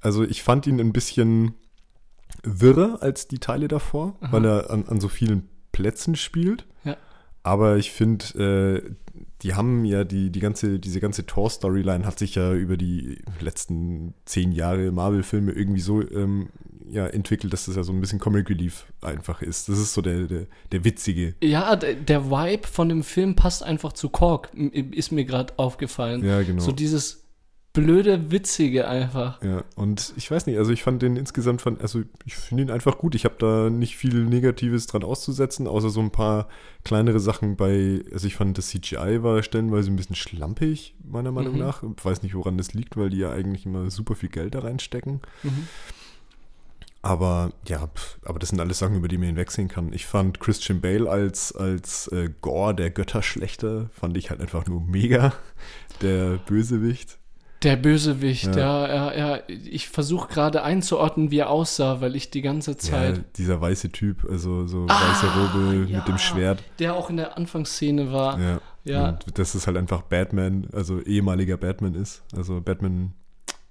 also 0.00 0.22
ich 0.22 0.42
fand 0.42 0.66
ihn 0.66 0.80
ein 0.80 0.92
bisschen 0.92 1.54
wirrer 2.44 3.02
als 3.02 3.28
die 3.28 3.38
Teile 3.38 3.68
davor, 3.68 4.16
Aha. 4.20 4.32
weil 4.32 4.44
er 4.44 4.70
an, 4.70 4.86
an 4.86 5.00
so 5.00 5.08
vielen 5.08 5.48
Plätzen 5.72 6.14
spielt. 6.16 6.66
Aber 7.42 7.76
ich 7.76 7.90
finde, 7.90 8.82
äh, 8.84 8.90
die 9.42 9.54
haben 9.54 9.84
ja 9.84 10.04
die, 10.04 10.30
die 10.30 10.40
ganze, 10.40 10.78
diese 10.78 11.00
ganze 11.00 11.26
Tor-Storyline 11.26 12.06
hat 12.06 12.18
sich 12.18 12.36
ja 12.36 12.52
über 12.54 12.76
die 12.76 13.18
letzten 13.40 14.14
zehn 14.24 14.52
Jahre 14.52 14.92
Marvel-Filme 14.92 15.50
irgendwie 15.52 15.80
so 15.80 16.00
ähm, 16.08 16.48
ja, 16.88 17.06
entwickelt, 17.06 17.52
dass 17.52 17.64
das 17.66 17.74
ja 17.76 17.82
so 17.82 17.92
ein 17.92 18.00
bisschen 18.00 18.18
Comic 18.20 18.48
Relief 18.50 18.84
einfach 19.00 19.42
ist. 19.42 19.68
Das 19.68 19.78
ist 19.78 19.94
so 19.94 20.02
der, 20.02 20.26
der, 20.26 20.46
der 20.70 20.84
witzige. 20.84 21.34
Ja, 21.42 21.74
d- 21.74 21.94
der 21.96 22.30
Vibe 22.30 22.68
von 22.68 22.88
dem 22.88 23.02
Film 23.02 23.34
passt 23.34 23.62
einfach 23.62 23.92
zu 23.94 24.10
Kork, 24.10 24.50
m- 24.54 24.70
ist 24.92 25.10
mir 25.10 25.24
gerade 25.24 25.54
aufgefallen. 25.58 26.24
Ja, 26.24 26.42
genau. 26.42 26.62
So 26.62 26.70
dieses 26.70 27.21
blöde, 27.72 28.30
witzige 28.30 28.86
einfach. 28.86 29.42
Ja, 29.42 29.64
und 29.76 30.12
ich 30.16 30.30
weiß 30.30 30.46
nicht, 30.46 30.58
also 30.58 30.72
ich 30.72 30.82
fand 30.82 31.00
den 31.00 31.16
insgesamt, 31.16 31.62
fand, 31.62 31.80
also 31.80 32.02
ich 32.26 32.34
finde 32.36 32.64
ihn 32.64 32.70
einfach 32.70 32.98
gut. 32.98 33.14
Ich 33.14 33.24
habe 33.24 33.36
da 33.38 33.70
nicht 33.70 33.96
viel 33.96 34.24
Negatives 34.24 34.86
dran 34.86 35.04
auszusetzen, 35.04 35.66
außer 35.66 35.88
so 35.90 36.00
ein 36.00 36.10
paar 36.10 36.48
kleinere 36.84 37.18
Sachen 37.20 37.56
bei, 37.56 38.02
also 38.12 38.26
ich 38.26 38.34
fand 38.36 38.58
das 38.58 38.68
CGI 38.68 39.22
war 39.22 39.42
stellenweise 39.42 39.90
ein 39.90 39.96
bisschen 39.96 40.16
schlampig, 40.16 40.94
meiner 41.02 41.32
Meinung 41.32 41.54
Mhm. 41.54 41.60
nach. 41.60 41.82
Ich 41.82 42.04
weiß 42.04 42.22
nicht, 42.22 42.34
woran 42.34 42.58
das 42.58 42.74
liegt, 42.74 42.96
weil 42.96 43.10
die 43.10 43.18
ja 43.18 43.30
eigentlich 43.30 43.64
immer 43.64 43.90
super 43.90 44.14
viel 44.16 44.28
Geld 44.28 44.54
da 44.54 44.60
reinstecken. 44.60 45.20
Mhm. 45.42 45.68
Aber 47.04 47.52
ja, 47.66 47.88
aber 48.24 48.38
das 48.38 48.50
sind 48.50 48.60
alles 48.60 48.78
Sachen, 48.78 48.96
über 48.96 49.08
die 49.08 49.18
man 49.18 49.26
hinwegsehen 49.26 49.66
kann. 49.66 49.92
Ich 49.92 50.06
fand 50.06 50.38
Christian 50.38 50.80
Bale 50.80 51.10
als, 51.10 51.52
als 51.52 52.06
äh, 52.08 52.30
Gore, 52.42 52.76
der 52.76 52.90
Götterschlechter, 52.90 53.90
fand 53.92 54.16
ich 54.16 54.30
halt 54.30 54.40
einfach 54.40 54.66
nur 54.66 54.80
mega. 54.80 55.32
Der 56.00 56.36
Bösewicht. 56.38 57.18
Der 57.62 57.76
Bösewicht, 57.76 58.56
Ja. 58.56 58.86
ja, 58.88 59.12
ja, 59.12 59.34
ja. 59.36 59.38
Ich 59.48 59.88
versuche 59.88 60.28
gerade 60.28 60.62
einzuordnen, 60.62 61.30
wie 61.30 61.38
er 61.38 61.50
aussah, 61.50 62.00
weil 62.00 62.16
ich 62.16 62.30
die 62.30 62.42
ganze 62.42 62.76
Zeit. 62.76 63.16
Ja, 63.18 63.24
dieser 63.36 63.60
weiße 63.60 63.90
Typ, 63.92 64.24
also 64.28 64.66
so 64.66 64.86
Ah, 64.88 65.00
weiße 65.10 65.26
Robe 65.26 65.86
ja. 65.90 65.98
mit 65.98 66.08
dem 66.08 66.18
Schwert. 66.18 66.62
Der 66.78 66.94
auch 66.94 67.08
in 67.10 67.16
der 67.18 67.36
Anfangsszene 67.38 68.12
war. 68.12 68.40
Ja. 68.40 68.60
Ja. 68.84 69.08
Und 69.10 69.38
das 69.38 69.54
ist 69.54 69.66
halt 69.68 69.76
einfach 69.76 70.02
Batman, 70.02 70.66
also 70.72 71.00
ehemaliger 71.00 71.56
Batman 71.56 71.94
ist. 71.94 72.22
Also 72.36 72.60
Batman, 72.60 73.12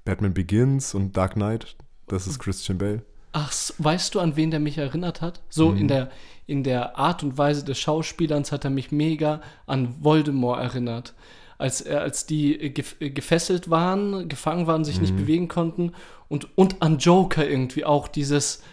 Batman 0.05 0.33
Begins 0.33 0.93
und 0.95 1.17
Dark 1.17 1.33
Knight, 1.33 1.75
das 2.07 2.27
ist 2.27 2.39
Christian 2.39 2.77
Bale. 2.77 3.01
Ach, 3.33 3.51
weißt 3.77 4.15
du, 4.15 4.19
an 4.21 4.36
wen 4.38 4.51
der 4.51 4.60
mich 4.62 4.77
erinnert 4.77 5.21
hat? 5.21 5.41
So 5.50 5.69
Mhm. 5.71 5.77
in, 5.77 5.88
der, 5.89 6.10
in 6.48 6.63
der 6.63 6.98
Art 6.98 7.24
und 7.24 7.38
Weise 7.38 7.63
des 7.65 7.77
Schauspielerns 7.79 8.51
hat 8.53 8.63
er 8.65 8.69
mich 8.71 8.91
mega 8.91 9.41
an 9.67 9.95
Voldemort 10.01 10.62
erinnert. 10.62 11.13
Als, 11.62 11.80
er, 11.82 12.01
als 12.01 12.25
die 12.25 12.60
äh, 12.60 12.70
gef 12.70 12.96
äh, 13.00 13.10
gefesselt 13.10 13.70
waren, 13.70 14.27
gefangen 14.27 14.68
waren, 14.68 14.84
sich 14.84 14.96
Mhm. 14.98 15.01
nicht 15.01 15.15
bewegen 15.15 15.48
konnten. 15.48 15.94
Und, 16.27 16.48
und 16.58 16.82
an 16.82 16.98
Joker 16.98 17.48
irgendwie 17.48 17.86
auch 17.86 18.08
dieses, 18.08 18.63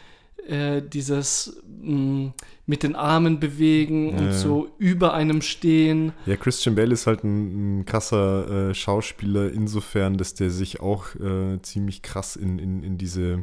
äh, 0.47 0.81
dieses 0.83 1.61
mh, 1.83 2.33
mit 2.67 2.83
den 2.83 2.95
Armen 2.97 3.41
bewegen 3.41 4.11
Ja, 4.13 4.19
und 4.19 4.33
so 4.33 4.69
über 4.79 5.15
einem 5.15 5.43
stehen. 5.43 6.13
Ja, 6.27 6.37
Christian 6.37 6.75
Bale 6.75 6.93
ist 6.93 7.07
halt 7.07 7.25
ein, 7.25 7.81
ein 7.81 7.85
krasser 7.87 8.71
äh, 8.71 8.75
Schauspieler 8.75 9.51
insofern, 9.53 10.17
dass 10.19 10.35
der 10.35 10.51
sich 10.51 10.81
auch 10.81 11.15
äh, 11.17 11.61
ziemlich 11.63 12.03
krass 12.03 12.37
in, 12.37 12.59
in, 12.59 12.83
in 12.83 12.99
diese, 12.99 13.43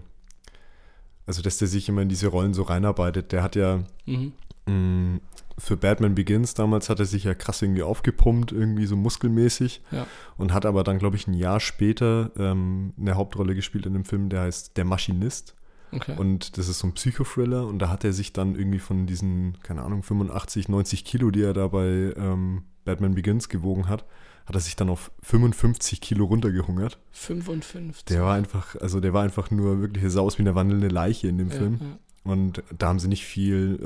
also 1.26 1.42
dass 1.42 1.58
der 1.58 1.68
sich 1.68 1.90
immer 1.90 2.02
in 2.04 2.10
diese 2.10 2.28
Rollen 2.28 2.54
so 2.54 2.64
reinarbeitet. 2.64 3.32
Der 3.32 3.44
hat 3.44 3.56
ja 3.56 3.84
Mhm. 4.06 4.32
mh, 4.68 5.20
für 5.58 5.78
Batman 5.78 6.16
Begins 6.16 6.54
damals 6.54 6.90
hat 6.90 7.00
er 7.00 7.06
sich 7.06 7.24
ja 7.24 7.34
krass 7.34 7.62
irgendwie 7.62 7.84
aufgepumpt, 7.84 8.52
irgendwie 8.52 8.86
so 8.86 8.96
muskelmäßig 8.96 9.82
Ja. 9.92 10.06
und 10.38 10.54
hat 10.54 10.66
aber 10.66 10.84
dann, 10.84 11.00
glaube 11.00 11.16
ich, 11.16 11.28
ein 11.28 11.34
Jahr 11.34 11.60
später 11.60 12.32
ähm, 12.38 12.94
eine 13.00 13.16
Hauptrolle 13.16 13.56
gespielt 13.56 13.86
in 13.86 13.96
einem 13.96 14.06
Film, 14.06 14.30
der 14.30 14.42
heißt 14.42 14.76
Der 14.78 14.86
Maschinist. 14.86 15.56
Okay. 15.92 16.16
Und 16.18 16.58
das 16.58 16.68
ist 16.68 16.80
so 16.80 16.88
ein 16.88 16.94
Psychothriller 16.94 17.66
und 17.68 17.80
da 17.80 17.90
hat 17.90 18.04
er 18.04 18.12
sich 18.12 18.34
dann 18.34 18.56
irgendwie 18.56 18.80
von 18.80 19.06
diesen, 19.06 19.58
keine 19.64 19.84
Ahnung, 19.84 20.04
85, 20.04 20.68
90 20.68 21.06
Kilo, 21.06 21.32
die 21.32 21.44
er 21.44 21.54
da 21.54 21.68
bei 21.68 22.14
ähm, 22.18 22.64
Batman 22.84 23.16
Begins 23.16 23.48
gewogen 23.48 23.88
hat, 23.88 24.04
hat 24.46 24.56
er 24.56 24.60
sich 24.62 24.76
dann 24.76 24.90
auf 24.90 25.12
55 25.24 26.02
Kilo 26.02 26.26
runtergehungert. 26.26 27.00
55. 27.12 28.06
Der 28.06 28.24
war 28.24 28.36
einfach, 28.36 28.76
also 28.82 29.00
der 29.00 29.14
war 29.14 29.24
einfach 29.24 29.52
nur 29.52 29.80
wirklich, 29.80 30.04
er 30.04 30.10
sah 30.10 30.20
aus 30.22 30.38
wie 30.38 30.44
eine 30.44 30.54
wandelnde 30.56 30.90
Leiche 30.90 31.28
in 31.30 31.38
dem 31.38 31.50
ja, 31.50 31.56
Film. 31.56 31.80
ja. 31.82 32.32
Und 32.32 32.64
da 32.78 32.88
haben 32.88 33.00
sie 33.00 33.08
nicht 33.08 33.24
viel 33.26 33.80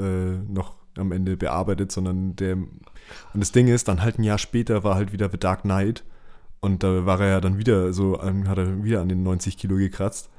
äh, 0.47 0.51
noch 0.51 0.78
am 1.00 1.12
Ende 1.12 1.38
bearbeitet, 1.38 1.91
sondern 1.91 2.36
der. 2.36 2.56
Und 2.56 3.39
das 3.39 3.51
Ding 3.51 3.68
ist, 3.68 3.88
dann 3.88 4.01
halt 4.01 4.20
ein 4.20 4.24
Jahr 4.24 4.38
später 4.38 4.84
war 4.84 4.96
halt 4.96 5.12
wieder 5.12 5.29
The 5.29 5.39
Dark 5.39 5.62
Knight. 5.62 6.03
Und 6.62 6.84
da 6.84 7.06
war 7.06 7.20
er 7.22 7.29
ja 7.29 7.41
dann 7.41 7.58
wieder 7.58 7.94
so, 7.94 8.22
hat 8.22 8.58
er 8.58 8.84
wieder 8.84 9.01
an 9.01 9.10
den 9.10 9.24
90 9.24 9.58
Kilo 9.58 9.77
gekratzt. 9.77 10.29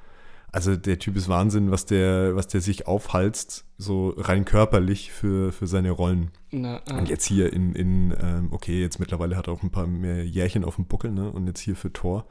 Also 0.52 0.76
der 0.76 0.98
Typ 0.98 1.16
ist 1.16 1.28
Wahnsinn, 1.28 1.70
was 1.70 1.86
der, 1.86 2.34
was 2.34 2.48
der 2.48 2.60
sich 2.60 2.88
aufhalst, 2.88 3.64
so 3.78 4.14
rein 4.16 4.44
körperlich 4.44 5.12
für, 5.12 5.52
für 5.52 5.68
seine 5.68 5.92
Rollen. 5.92 6.32
Na, 6.50 6.80
ah. 6.88 6.98
Und 6.98 7.08
jetzt 7.08 7.24
hier 7.24 7.52
in, 7.52 7.74
in 7.74 8.14
ähm, 8.20 8.48
okay, 8.50 8.80
jetzt 8.80 8.98
mittlerweile 8.98 9.36
hat 9.36 9.46
er 9.46 9.52
auch 9.52 9.62
ein 9.62 9.70
paar 9.70 9.86
mehr 9.86 10.26
Jährchen 10.26 10.64
auf 10.64 10.74
dem 10.74 10.86
Buckel, 10.86 11.12
ne? 11.12 11.30
Und 11.30 11.46
jetzt 11.46 11.60
hier 11.60 11.76
für 11.76 11.92
Thor. 11.92 12.26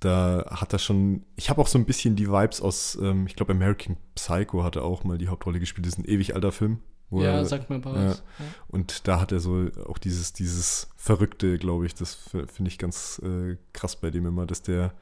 Da 0.00 0.46
hat 0.50 0.72
er 0.72 0.78
schon, 0.80 1.24
ich 1.36 1.50
habe 1.50 1.60
auch 1.60 1.68
so 1.68 1.78
ein 1.78 1.84
bisschen 1.84 2.16
die 2.16 2.28
Vibes 2.28 2.60
aus, 2.60 2.98
ähm, 3.00 3.26
ich 3.26 3.36
glaube, 3.36 3.52
American 3.52 3.96
Psycho 4.16 4.64
hat 4.64 4.76
er 4.76 4.82
auch 4.82 5.04
mal 5.04 5.18
die 5.18 5.28
Hauptrolle 5.28 5.60
gespielt. 5.60 5.86
Das 5.86 5.94
ist 5.94 5.98
ein 5.98 6.10
ewig 6.10 6.34
alter 6.34 6.50
Film. 6.50 6.80
Ja, 7.10 7.32
er, 7.32 7.44
sag 7.44 7.68
mal 7.68 7.84
was. 7.84 7.94
ja. 7.94 8.08
Ja. 8.44 8.52
und 8.68 9.08
da 9.08 9.20
hat 9.20 9.32
er 9.32 9.40
so 9.40 9.68
auch 9.86 9.98
dieses, 9.98 10.32
dieses 10.32 10.88
Verrückte, 10.96 11.58
glaube 11.58 11.86
ich, 11.86 11.94
das 11.94 12.14
finde 12.14 12.68
ich 12.68 12.78
ganz 12.78 13.20
äh, 13.24 13.56
krass 13.72 13.96
bei 13.96 14.10
dem 14.10 14.26
immer, 14.26 14.46
dass 14.46 14.62
der 14.62 14.92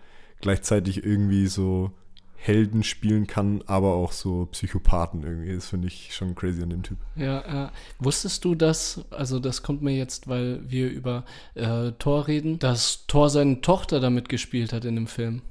gleichzeitig 0.41 1.05
irgendwie 1.05 1.47
so 1.47 1.93
Helden 2.41 2.85
spielen 2.85 3.27
kann, 3.27 3.63
aber 3.67 3.95
auch 3.95 4.13
so 4.13 4.47
Psychopathen 4.47 5.25
irgendwie. 5.25 5.55
Das 5.55 5.69
finde 5.69 5.89
ich 5.89 6.15
schon 6.15 6.37
crazy 6.37 6.63
an 6.63 6.71
dem 6.71 6.85
Typ. 6.85 6.99
Ja, 7.17 7.45
ja. 7.47 7.73
Wusstest 7.99 8.45
du 8.45 8.55
das, 8.55 9.05
also 9.11 9.41
das 9.41 9.65
kommt 9.65 9.83
mir 9.83 9.97
jetzt, 9.97 10.29
weil 10.29 10.61
wir 10.71 10.89
über 10.89 11.25
äh, 11.55 11.91
Thor 11.99 12.29
reden, 12.29 12.61
dass 12.61 13.07
Thor 13.09 13.29
seine 13.29 13.61
Tochter 13.61 13.99
damit 13.99 14.29
gespielt 14.29 14.73
hat 14.73 14.85
in 14.85 14.95
dem 14.95 15.09
Film? 15.09 15.43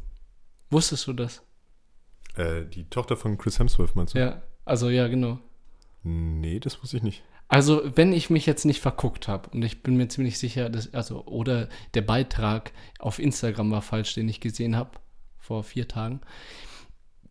Wusstest 0.69 1.07
du 1.07 1.13
das? 1.13 1.41
Äh, 2.35 2.63
die 2.65 2.85
Tochter 2.85 3.17
von 3.17 3.37
Chris 3.37 3.59
Hemsworth 3.59 3.95
meinst 3.97 4.15
du? 4.15 4.19
Ja, 4.19 4.41
also 4.63 4.89
ja, 4.89 5.09
genau. 5.09 5.39
Nee, 6.07 6.59
das 6.59 6.81
wusste 6.81 6.97
ich 6.97 7.03
nicht. 7.03 7.23
Also, 7.49 7.81
wenn 7.95 8.13
ich 8.13 8.29
mich 8.29 8.45
jetzt 8.45 8.65
nicht 8.65 8.81
verguckt 8.81 9.27
habe, 9.27 9.49
und 9.49 9.61
ich 9.63 9.83
bin 9.83 9.97
mir 9.97 10.07
ziemlich 10.07 10.37
sicher, 10.37 10.69
dass, 10.69 10.93
also, 10.93 11.25
oder 11.25 11.69
der 11.93 12.01
Beitrag 12.01 12.71
auf 12.99 13.19
Instagram 13.19 13.71
war 13.71 13.81
falsch, 13.81 14.13
den 14.13 14.27
ich 14.29 14.39
gesehen 14.39 14.75
habe, 14.75 14.91
vor 15.37 15.63
vier 15.63 15.87
Tagen, 15.87 16.21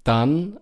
dann 0.05 0.59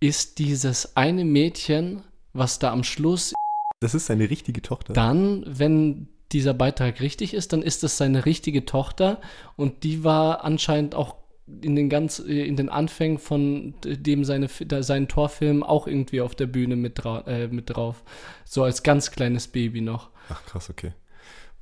ist 0.00 0.38
dieses 0.38 0.96
eine 0.96 1.24
Mädchen, 1.24 2.02
was 2.32 2.58
da 2.58 2.72
am 2.72 2.84
Schluss 2.84 3.32
Das 3.80 3.94
ist 3.94 4.06
seine 4.06 4.30
richtige 4.30 4.62
Tochter. 4.62 4.92
Dann, 4.92 5.44
wenn 5.46 6.08
dieser 6.32 6.54
Beitrag 6.54 7.00
richtig 7.00 7.34
ist, 7.34 7.52
dann 7.52 7.62
ist 7.62 7.84
es 7.84 7.96
seine 7.96 8.26
richtige 8.26 8.64
Tochter 8.64 9.20
und 9.56 9.84
die 9.84 10.04
war 10.04 10.44
anscheinend 10.44 10.94
auch 10.94 11.16
in 11.62 11.76
den 11.76 11.88
ganz 11.88 12.18
äh, 12.18 12.44
in 12.46 12.56
den 12.56 12.68
Anfängen 12.68 13.18
von 13.18 13.74
dem 13.84 14.24
seine 14.24 14.48
da- 14.66 14.82
seinen 14.82 15.08
Torfilm 15.08 15.62
auch 15.62 15.86
irgendwie 15.86 16.20
auf 16.20 16.34
der 16.34 16.46
Bühne 16.46 16.76
mit, 16.76 17.02
dra 17.04 17.20
äh, 17.26 17.48
mit 17.48 17.70
drauf, 17.70 18.02
so 18.44 18.62
als 18.64 18.82
ganz 18.82 19.10
kleines 19.10 19.48
Baby 19.48 19.80
noch. 19.80 20.10
Ach 20.28 20.44
krass, 20.46 20.70
okay. 20.70 20.92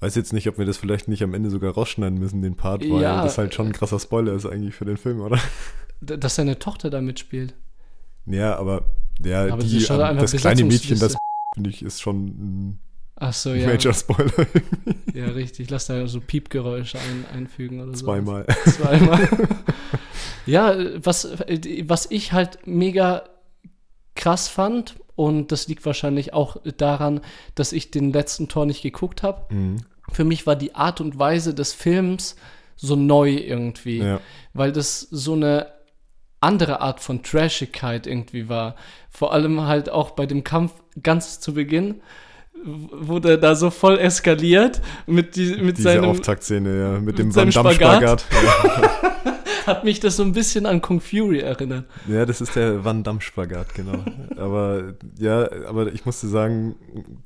Weiß 0.00 0.14
jetzt 0.16 0.32
nicht, 0.32 0.48
ob 0.48 0.58
wir 0.58 0.66
das 0.66 0.76
vielleicht 0.76 1.08
nicht 1.08 1.22
am 1.22 1.34
Ende 1.34 1.50
sogar 1.50 1.72
rausschneiden 1.72 2.18
müssen, 2.18 2.42
den 2.42 2.56
Part, 2.56 2.82
weil 2.82 3.02
Ja, 3.02 3.22
das 3.22 3.38
halt 3.38 3.54
schon 3.54 3.66
ein 3.68 3.72
krasser 3.72 3.98
Spoiler 3.98 4.32
ist 4.34 4.44
eigentlich 4.46 4.74
für 4.74 4.84
den 4.84 4.96
Film, 4.96 5.20
oder? 5.20 5.38
Dass 6.00 6.34
seine 6.34 6.58
Tochter 6.58 6.90
da 6.90 7.00
mitspielt. 7.00 7.54
Ja, 8.26 8.56
aber 8.56 8.84
ja, 9.24 9.44
Aber 9.44 9.58
das 9.62 9.70
die, 9.70 9.80
schon 9.80 10.00
ähm, 10.00 10.16
das 10.18 10.32
kleine 10.32 10.64
Mädchen, 10.64 10.98
das 10.98 11.16
finde 11.54 11.70
ich, 11.70 11.82
ist 11.82 12.02
schon 12.02 12.26
ein 12.26 12.78
Ach 13.16 13.32
so, 13.32 13.54
ja. 13.54 13.68
Major 13.68 13.94
Spoiler. 13.94 14.32
Ja, 15.14 15.26
richtig. 15.26 15.70
Lass 15.70 15.86
da 15.86 16.08
so 16.08 16.20
Piepgeräusche 16.20 16.98
ein, 16.98 17.24
einfügen 17.32 17.80
oder 17.80 17.94
so. 17.96 18.04
Zweimal. 18.06 18.46
Zweimal. 18.64 19.28
ja, 20.46 20.74
was, 21.04 21.28
was 21.84 22.10
ich 22.10 22.32
halt 22.32 22.66
mega 22.66 23.22
krass 24.16 24.48
fand, 24.48 24.96
und 25.16 25.52
das 25.52 25.68
liegt 25.68 25.86
wahrscheinlich 25.86 26.34
auch 26.34 26.56
daran, 26.76 27.20
dass 27.54 27.72
ich 27.72 27.92
den 27.92 28.12
letzten 28.12 28.48
Tor 28.48 28.66
nicht 28.66 28.82
geguckt 28.82 29.22
habe. 29.22 29.54
Mhm. 29.54 29.76
Für 30.10 30.24
mich 30.24 30.46
war 30.46 30.56
die 30.56 30.74
Art 30.74 31.00
und 31.00 31.16
Weise 31.18 31.54
des 31.54 31.72
Films 31.72 32.34
so 32.74 32.96
neu 32.96 33.30
irgendwie, 33.30 33.98
Ja. 33.98 34.20
weil 34.52 34.72
das 34.72 35.00
so 35.00 35.34
eine 35.34 35.68
andere 36.40 36.80
Art 36.80 37.00
von 37.00 37.22
Trashigkeit 37.22 38.06
irgendwie 38.06 38.48
war. 38.48 38.74
Vor 39.08 39.32
allem 39.32 39.62
halt 39.62 39.88
auch 39.88 40.10
bei 40.10 40.26
dem 40.26 40.42
Kampf 40.42 40.72
ganz 41.02 41.38
zu 41.40 41.54
Beginn 41.54 42.02
wurde 42.64 43.38
da 43.38 43.54
so 43.54 43.70
voll 43.70 43.98
eskaliert 43.98 44.80
mit, 45.06 45.36
die, 45.36 45.56
mit 45.56 45.76
Diese 45.76 45.90
seinem 45.90 46.04
Auftaktszene, 46.04 46.78
ja, 46.78 46.92
mit, 46.92 47.04
mit 47.04 47.18
dem 47.18 47.34
Van 47.34 47.50
Damme-Spagat. 47.50 48.24
hat 49.66 49.84
mich 49.84 50.00
das 50.00 50.16
so 50.16 50.22
ein 50.22 50.32
bisschen 50.32 50.66
an 50.66 50.82
Kung 50.82 51.00
Fury 51.00 51.40
erinnert. 51.40 51.86
Ja. 52.06 52.26
das 52.26 52.40
ist 52.40 52.54
der 52.56 52.84
Van 52.84 53.02
Damme-Spagat, 53.02 53.74
genau. 53.74 54.04
aber 54.36 54.94
ja, 55.18 55.50
aber 55.66 55.92
ich 55.92 56.04
musste 56.04 56.28
sagen, 56.28 56.76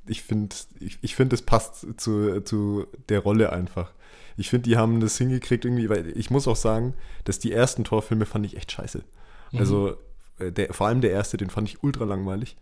ich 0.07 0.23
finde, 0.23 0.55
ich, 0.81 0.99
ich 1.01 1.15
finde, 1.17 1.35
es 1.35 1.43
passt 1.43 1.87
zu, 1.97 2.41
zu 2.43 2.87
der 3.09 3.21
Rolle 3.21 3.53
einfach. 3.53 3.93
Ich 4.37 4.51
finde, 4.51 4.69
die 4.69 4.77
haben 4.77 5.01
das 5.01 5.19
hingekriegt 5.19 5.65
irgendwie, 5.65 5.89
weil 5.89 6.17
ich 6.17 6.31
muss 6.31 6.47
auch 6.47 6.57
sagen, 6.57 6.95
dass 7.25 7.41
die 7.41 7.53
ersten 7.53 7.85
Torfilme 7.85 8.25
fand 8.25 8.47
ich 8.47 8.57
echt 8.57 8.71
scheiße. 8.71 9.03
Mhm. 9.51 9.59
Also 9.59 9.97
äh, 10.39 10.53
der, 10.53 10.73
vor 10.73 10.87
allem 10.87 11.01
der 11.01 11.11
erste, 11.11 11.37
den 11.37 11.51
fand 11.51 11.69
ich 11.69 11.83
ultra 11.83 12.05
langweilig. 12.05 12.57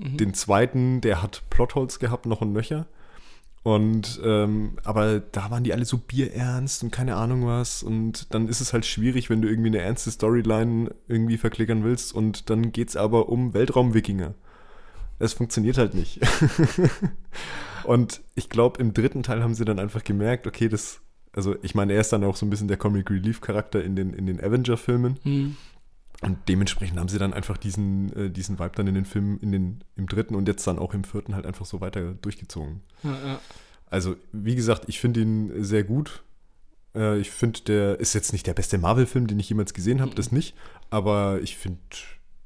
Mhm. 0.00 0.16
Den 0.16 0.34
zweiten, 0.34 1.00
der 1.00 1.22
hat 1.22 1.42
Plotholes 1.50 1.98
gehabt, 1.98 2.26
noch 2.26 2.42
ein 2.42 2.52
Nöcher. 2.52 2.86
Und 3.62 4.18
ähm, 4.24 4.78
aber 4.84 5.20
da 5.20 5.50
waren 5.50 5.64
die 5.64 5.74
alle 5.74 5.84
so 5.84 5.98
bierernst 5.98 6.82
und 6.82 6.90
keine 6.90 7.16
Ahnung 7.16 7.46
was. 7.46 7.82
Und 7.82 8.32
dann 8.32 8.48
ist 8.48 8.62
es 8.62 8.72
halt 8.72 8.86
schwierig, 8.86 9.28
wenn 9.28 9.42
du 9.42 9.48
irgendwie 9.48 9.68
eine 9.68 9.80
ernste 9.80 10.10
Storyline 10.10 10.94
irgendwie 11.08 11.36
verklickern 11.36 11.84
willst. 11.84 12.14
Und 12.14 12.48
dann 12.48 12.72
geht 12.72 12.88
es 12.88 12.96
aber 12.96 13.28
um 13.28 13.52
Weltraum-Wikinger. 13.52 14.34
Es 15.18 15.34
funktioniert 15.34 15.76
halt 15.76 15.92
nicht. 15.92 16.20
und 17.84 18.22
ich 18.34 18.48
glaube, 18.48 18.80
im 18.80 18.94
dritten 18.94 19.22
Teil 19.22 19.42
haben 19.42 19.54
sie 19.54 19.66
dann 19.66 19.78
einfach 19.78 20.04
gemerkt, 20.04 20.46
okay, 20.46 20.70
das 20.70 21.02
Also 21.32 21.54
ich 21.60 21.74
meine, 21.74 21.92
er 21.92 22.00
ist 22.00 22.14
dann 22.14 22.24
auch 22.24 22.36
so 22.36 22.46
ein 22.46 22.50
bisschen 22.50 22.68
der 22.68 22.78
Comic 22.78 23.10
Relief 23.10 23.42
Charakter 23.42 23.84
in 23.84 23.94
den, 23.94 24.14
in 24.14 24.24
den 24.24 24.42
Avenger-Filmen. 24.42 25.18
Hm. 25.22 25.56
Und 26.20 26.38
dementsprechend 26.48 26.98
haben 26.98 27.08
sie 27.08 27.18
dann 27.18 27.32
einfach 27.32 27.56
diesen, 27.56 28.14
äh, 28.14 28.30
diesen 28.30 28.58
Vibe 28.58 28.72
dann 28.74 28.86
in 28.86 28.94
den 28.94 29.06
Filmen, 29.06 29.38
in 29.38 29.52
den, 29.52 29.84
im 29.96 30.06
dritten 30.06 30.34
und 30.34 30.48
jetzt 30.48 30.66
dann 30.66 30.78
auch 30.78 30.92
im 30.92 31.04
vierten 31.04 31.34
halt 31.34 31.46
einfach 31.46 31.64
so 31.64 31.80
weiter 31.80 32.12
durchgezogen. 32.12 32.82
Ja, 33.02 33.10
ja. 33.10 33.40
Also, 33.86 34.16
wie 34.32 34.54
gesagt, 34.54 34.84
ich 34.86 35.00
finde 35.00 35.20
ihn 35.20 35.64
sehr 35.64 35.82
gut. 35.82 36.22
Äh, 36.94 37.18
ich 37.18 37.30
finde, 37.30 37.60
der 37.62 38.00
ist 38.00 38.14
jetzt 38.14 38.32
nicht 38.32 38.46
der 38.46 38.54
beste 38.54 38.76
Marvel-Film, 38.78 39.26
den 39.26 39.40
ich 39.40 39.48
jemals 39.48 39.72
gesehen 39.72 40.00
habe, 40.00 40.14
das 40.14 40.30
nicht. 40.30 40.54
Aber 40.90 41.40
ich 41.42 41.56
finde, 41.56 41.80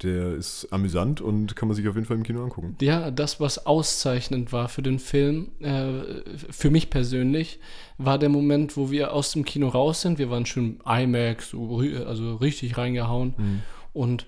der 0.03 0.33
ist 0.33 0.67
amüsant 0.71 1.21
und 1.21 1.55
kann 1.55 1.67
man 1.69 1.75
sich 1.75 1.87
auf 1.87 1.95
jeden 1.95 2.05
Fall 2.05 2.17
im 2.17 2.23
Kino 2.23 2.43
angucken. 2.43 2.75
Ja, 2.81 3.11
das, 3.11 3.39
was 3.39 3.65
auszeichnend 3.65 4.51
war 4.51 4.67
für 4.67 4.81
den 4.81 4.99
Film, 4.99 5.51
äh, 5.61 6.21
für 6.49 6.69
mich 6.69 6.89
persönlich, 6.89 7.59
war 7.97 8.19
der 8.19 8.29
Moment, 8.29 8.75
wo 8.75 8.91
wir 8.91 9.13
aus 9.13 9.31
dem 9.31 9.45
Kino 9.45 9.69
raus 9.69 10.01
sind. 10.01 10.19
Wir 10.19 10.29
waren 10.29 10.45
schon 10.45 10.81
IMAX, 10.85 11.53
also 11.53 12.35
richtig 12.35 12.77
reingehauen. 12.77 13.63
Und 13.93 14.25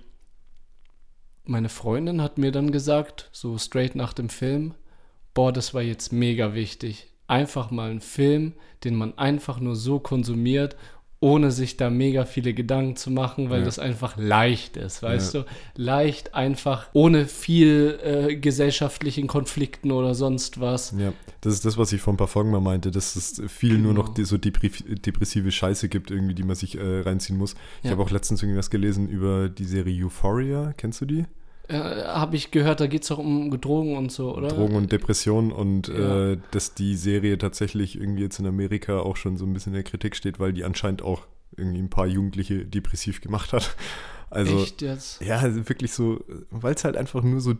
meine 1.43 1.69
Freundin 1.69 2.21
hat 2.21 2.37
mir 2.37 2.51
dann 2.51 2.71
gesagt, 2.71 3.29
so 3.31 3.57
straight 3.57 3.95
nach 3.95 4.13
dem 4.13 4.29
Film, 4.29 4.73
boah, 5.33 5.51
das 5.51 5.73
war 5.73 5.81
jetzt 5.81 6.11
mega 6.11 6.53
wichtig. 6.53 7.11
Einfach 7.27 7.71
mal 7.71 7.91
ein 7.91 8.01
Film, 8.01 8.53
den 8.83 8.95
man 8.95 9.17
einfach 9.17 9.59
nur 9.59 9.75
so 9.75 9.99
konsumiert, 9.99 10.77
ohne 11.19 11.49
sich 11.51 11.77
da 11.77 11.89
mega 11.89 12.25
viele 12.25 12.53
Gedanken 12.53 12.95
zu 12.95 13.09
machen, 13.09 13.49
weil 13.49 13.59
Ja. 13.61 13.65
das 13.65 13.79
einfach 13.79 14.17
leicht 14.17 14.77
ist, 14.77 15.01
weißt 15.01 15.33
Ja. 15.33 15.41
du? 15.41 15.45
Leicht, 15.81 16.35
einfach, 16.35 16.87
ohne 16.93 17.25
viel 17.25 17.99
äh, 18.03 18.35
gesellschaftlichen 18.35 19.25
Konflikten 19.27 19.91
oder 19.91 20.13
sonst 20.13 20.59
was. 20.59 20.93
Ja, 20.97 21.13
das 21.41 21.53
ist 21.53 21.65
das, 21.65 21.77
was 21.77 21.91
ich 21.91 22.01
vor 22.01 22.13
ein 22.13 22.17
paar 22.17 22.27
Folgen 22.27 22.51
mal 22.51 22.61
meinte, 22.61 22.91
dass 22.91 23.15
es 23.15 23.41
viel 23.47 23.77
nur 23.79 23.93
noch 23.93 24.13
Genau. 24.13 24.27
so 24.27 24.37
depressive 24.37 25.51
Scheiße 25.51 25.89
gibt, 25.89 26.11
irgendwie, 26.11 26.35
die 26.35 26.43
man 26.43 26.55
sich 26.55 26.77
äh, 26.77 26.99
reinziehen 27.01 27.37
muss. 27.39 27.55
Ich 27.79 27.85
Ja. 27.85 27.91
habe 27.91 28.03
auch 28.03 28.11
letztens 28.11 28.43
irgendwas 28.43 28.69
gelesen 28.69 29.07
über 29.09 29.49
die 29.49 29.65
Serie 29.65 30.05
Euphoria. 30.05 30.73
Kennst 30.77 31.01
du 31.01 31.05
die? 31.05 31.25
Äh, 31.69 31.73
Habe 32.05 32.35
ich 32.35 32.51
gehört, 32.51 32.79
da 32.79 32.87
geht 32.87 33.03
es 33.03 33.11
auch 33.11 33.17
um 33.17 33.49
Drogen 33.59 33.97
und 33.97 34.11
so, 34.11 34.35
oder? 34.35 34.47
Drogen 34.49 34.75
und 34.75 34.91
Depressionen 34.91 35.51
und 35.51 35.87
Ja. 35.89 36.31
äh, 36.31 36.37
dass 36.51 36.73
die 36.75 36.95
Serie 36.95 37.37
tatsächlich 37.37 37.99
irgendwie 37.99 38.23
jetzt 38.23 38.39
in 38.39 38.45
Amerika 38.45 38.99
auch 38.99 39.17
schon 39.17 39.37
so 39.37 39.45
ein 39.45 39.53
bisschen 39.53 39.73
in 39.73 39.81
der 39.81 39.83
Kritik 39.83 40.15
steht, 40.15 40.39
weil 40.39 40.53
die 40.53 40.63
anscheinend 40.63 41.01
auch 41.01 41.27
irgendwie 41.55 41.79
ein 41.79 41.89
paar 41.89 42.07
Jugendliche 42.07 42.65
depressiv 42.65 43.21
gemacht 43.21 43.53
hat. 43.53 43.75
Also 44.29 44.61
Echt 44.61 44.81
jetzt? 44.81 45.21
ja, 45.21 45.37
also 45.37 45.69
wirklich 45.69 45.93
so, 45.93 46.19
weil 46.49 46.73
es 46.73 46.83
halt 46.83 46.97
einfach 46.97 47.23
nur 47.23 47.39
so 47.39 47.53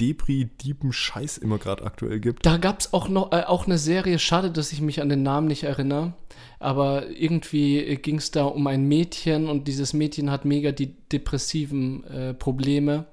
Depri-Diepen 0.00 0.92
Scheiß 0.92 1.38
immer 1.38 1.58
gerade 1.58 1.84
aktuell 1.84 2.18
gibt. 2.18 2.44
Da 2.44 2.56
gab 2.56 2.80
es 2.80 2.92
auch 2.92 3.08
noch 3.08 3.32
äh, 3.32 3.44
auch 3.44 3.66
eine 3.66 3.78
Serie, 3.78 4.18
schade, 4.18 4.50
dass 4.50 4.72
ich 4.72 4.80
mich 4.80 5.00
an 5.02 5.08
den 5.08 5.22
Namen 5.22 5.46
nicht 5.46 5.62
erinnere, 5.64 6.14
aber 6.58 7.08
irgendwie 7.10 7.96
ging 7.96 8.16
es 8.16 8.30
da 8.30 8.44
um 8.44 8.66
ein 8.66 8.88
Mädchen 8.88 9.48
und 9.48 9.68
dieses 9.68 9.92
Mädchen 9.92 10.30
hat 10.30 10.44
mega 10.44 10.72
die 10.72 10.94
depressiven 11.12 12.02
äh, 12.04 12.34
Probleme 12.34 13.06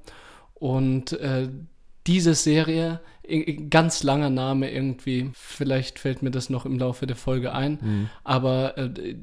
und 0.60 1.14
äh, 1.14 1.50
diese 2.08 2.34
Serie, 2.34 3.02
ganz 3.70 4.04
langer 4.04 4.30
Name 4.30 4.72
irgendwie, 4.72 5.30
vielleicht 5.34 6.00
fällt 6.00 6.24
mir 6.24 6.32
das 6.32 6.50
noch 6.50 6.66
im 6.66 6.80
Laufe 6.80 7.06
der 7.06 7.18
Folge 7.18 7.52
ein, 7.52 8.10
aber 8.24 8.78
äh, 8.78 9.16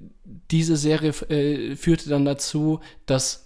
diese 0.50 0.76
Serie 0.76 1.10
äh, 1.30 1.76
führte 1.76 2.10
dann 2.10 2.26
dazu, 2.26 2.80
dass 3.06 3.43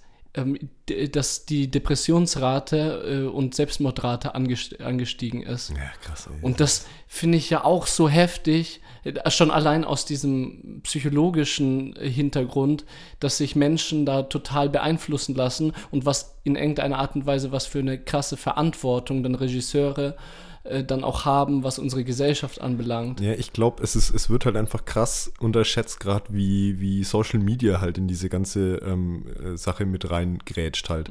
dass 1.12 1.44
die 1.44 1.70
Depressionsrate 1.70 3.26
äh, 3.26 3.28
und 3.28 3.54
Selbstmordrate 3.54 4.34
angest 4.34 4.80
angestiegen 4.80 5.42
ist. 5.42 5.70
Ja, 5.70 5.76
krass, 6.02 6.28
ey. 6.28 6.42
Und 6.42 6.60
das 6.60 6.86
finde 7.06 7.38
ich 7.38 7.50
ja 7.50 7.64
auch 7.64 7.86
so 7.86 8.08
heftig, 8.08 8.80
äh, 9.04 9.30
schon 9.30 9.50
allein 9.50 9.84
aus 9.84 10.04
diesem 10.04 10.80
psychologischen 10.82 11.96
äh, 11.96 12.08
Hintergrund, 12.08 12.84
dass 13.20 13.38
sich 13.38 13.56
Menschen 13.56 14.06
da 14.06 14.24
total 14.24 14.68
beeinflussen 14.68 15.34
lassen 15.34 15.72
und 15.90 16.06
was 16.06 16.36
in 16.44 16.56
irgendeiner 16.56 16.98
Art 16.98 17.14
und 17.14 17.26
Weise, 17.26 17.52
was 17.52 17.66
für 17.66 17.80
eine 17.80 17.98
krasse 17.98 18.36
Verantwortung 18.36 19.22
dann 19.22 19.34
Regisseure 19.34 20.16
äh, 20.16 20.47
dann 20.64 21.04
auch 21.04 21.24
haben, 21.24 21.64
was 21.64 21.78
unsere 21.78 22.04
Gesellschaft 22.04 22.60
anbelangt. 22.60 23.20
Ja, 23.20 23.32
ich 23.32 23.52
glaube, 23.52 23.82
es, 23.82 23.96
ist, 23.96 24.10
es 24.10 24.28
wird 24.28 24.44
halt 24.44 24.56
einfach 24.56 24.84
krass 24.84 25.32
unterschätzt, 25.40 26.00
gerade 26.00 26.26
wie, 26.30 26.80
wie 26.80 27.04
Social 27.04 27.38
Media 27.38 27.80
halt 27.80 27.96
in 27.98 28.08
diese 28.08 28.28
ganze 28.28 28.76
ähm, 28.76 29.24
äh, 29.42 29.56
Sache 29.56 29.86
mit 29.86 30.10
reingrätscht 30.10 30.90
halt. 30.90 31.10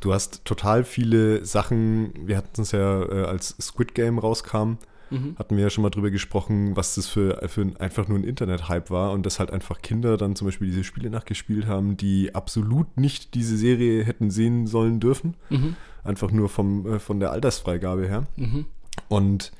Du 0.00 0.12
hast 0.12 0.44
total 0.44 0.84
viele 0.84 1.44
Sachen, 1.44 2.12
wir 2.26 2.36
hatten 2.36 2.62
es 2.62 2.72
ja, 2.72 3.02
äh, 3.02 3.24
als 3.26 3.56
Squid 3.60 3.94
Game 3.94 4.18
rauskam, 4.18 4.78
hatten 5.38 5.56
wir 5.56 5.62
ja 5.62 5.70
schon 5.70 5.82
mal 5.82 5.90
drüber 5.90 6.10
gesprochen, 6.10 6.74
was 6.76 6.96
das 6.96 7.06
für, 7.06 7.40
für 7.48 7.60
ein, 7.60 7.76
einfach 7.76 8.08
nur 8.08 8.18
ein 8.18 8.24
Internet-Hype 8.24 8.90
war 8.90 9.12
und 9.12 9.24
dass 9.24 9.38
halt 9.38 9.52
einfach 9.52 9.80
Kinder 9.80 10.16
dann 10.16 10.34
zum 10.34 10.48
Beispiel 10.48 10.66
diese 10.66 10.82
Spiele 10.82 11.10
nachgespielt 11.10 11.66
haben, 11.66 11.96
die 11.96 12.34
absolut 12.34 12.96
nicht 12.96 13.34
diese 13.34 13.56
Serie 13.56 14.02
hätten 14.02 14.30
sehen 14.32 14.66
sollen 14.66 14.98
dürfen. 14.98 15.36
Einfach 16.02 16.32
nur 16.32 16.48
vom, 16.48 16.94
äh, 16.94 16.98
von 16.98 17.20
der 17.20 17.30
Altersfreigabe 17.30 18.08
her. 18.08 18.26
Und 19.08 19.52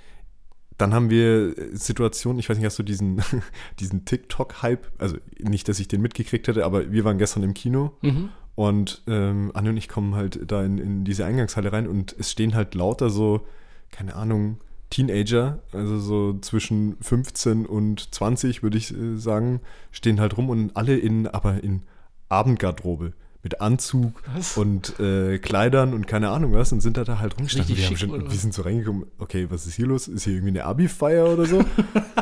dann 0.79 0.93
haben 0.93 1.09
wir 1.09 1.55
Situationen, 1.73 2.39
ich 2.39 2.49
weiß 2.49 2.57
nicht, 2.59 2.67
hast 2.67 2.79
du 2.79 2.83
diesen, 2.83 3.23
diesen 3.81 4.05
TikTok-Hype, 4.05 4.87
also 4.99 5.17
nicht, 5.39 5.69
dass 5.69 5.81
ich 5.81 5.89
den 5.89 6.03
mitgekriegt 6.03 6.49
hätte, 6.49 6.65
aber 6.65 6.93
wir 6.93 7.05
waren 7.05 7.19
gestern 7.19 7.43
im 7.43 7.55
Kino 7.55 7.93
Mhm. 8.03 8.29
und 8.55 9.03
ähm, 9.07 9.53
Anne 9.55 9.71
und 9.71 9.77
ich 9.77 9.89
kommen 9.89 10.15
halt 10.15 10.41
da 10.51 10.63
in, 10.65 10.79
in 10.79 11.05
diese 11.05 11.25
Eingangshalle 11.25 11.73
rein 11.73 11.87
und 11.87 12.15
es 12.19 12.31
stehen 12.31 12.55
halt 12.55 12.75
lauter 12.75 13.09
so, 13.09 13.47
keine 13.91 14.17
Ahnung, 14.17 14.59
Teenager, 14.91 15.61
also 15.73 15.99
so 15.99 16.39
zwischen 16.41 16.97
15 17.01 17.67
und 17.67 18.15
20, 18.15 18.63
würde 18.63 18.79
ich 18.79 18.95
äh, 18.95 19.17
sagen, 19.17 19.61
stehen 19.91 20.21
halt 20.21 20.37
rum 20.37 20.51
und 20.51 20.77
alle 20.77 20.97
in, 20.97 21.27
aber 21.27 21.63
in 21.65 21.83
Abendgarderobe. 22.29 23.13
Mit 23.47 23.61
Anzug 23.61 24.21
Was? 24.35 24.57
und 24.57 24.99
äh, 24.99 25.39
Kleidern 25.39 25.95
und 25.95 26.09
keine 26.09 26.31
Ahnung 26.31 26.53
was 26.53 26.73
und 26.73 26.81
sind 26.81 26.97
da, 26.97 27.05
da 27.05 27.21
halt 27.21 27.39
rumgestanden. 27.39 27.77
Wir, 27.77 27.97
schon, 27.97 28.29
wir 28.29 28.37
sind 28.37 28.53
so 28.53 28.63
reingekommen, 28.63 29.07
okay, 29.19 29.47
was 29.51 29.69
ist 29.69 29.77
hier 29.77 29.87
los? 29.87 30.09
Ist 30.09 30.25
hier 30.25 30.33
irgendwie 30.33 30.59
eine 30.59 30.65
Abi-Feier 30.65 31.33
oder 31.33 31.47
so? 31.47 31.65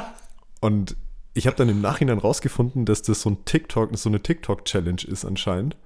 und 0.60 0.96
ich 1.32 1.46
habe 1.46 1.56
dann 1.56 1.70
im 1.70 1.80
Nachhinein 1.80 2.18
rausgefunden, 2.18 2.84
dass 2.84 3.00
das 3.00 3.22
so 3.22 3.30
ein 3.30 3.42
TikTok, 3.46 3.96
so 3.96 4.10
eine 4.10 4.20
TikTok-Challenge 4.20 5.02
ist 5.06 5.24
anscheinend. 5.24 5.78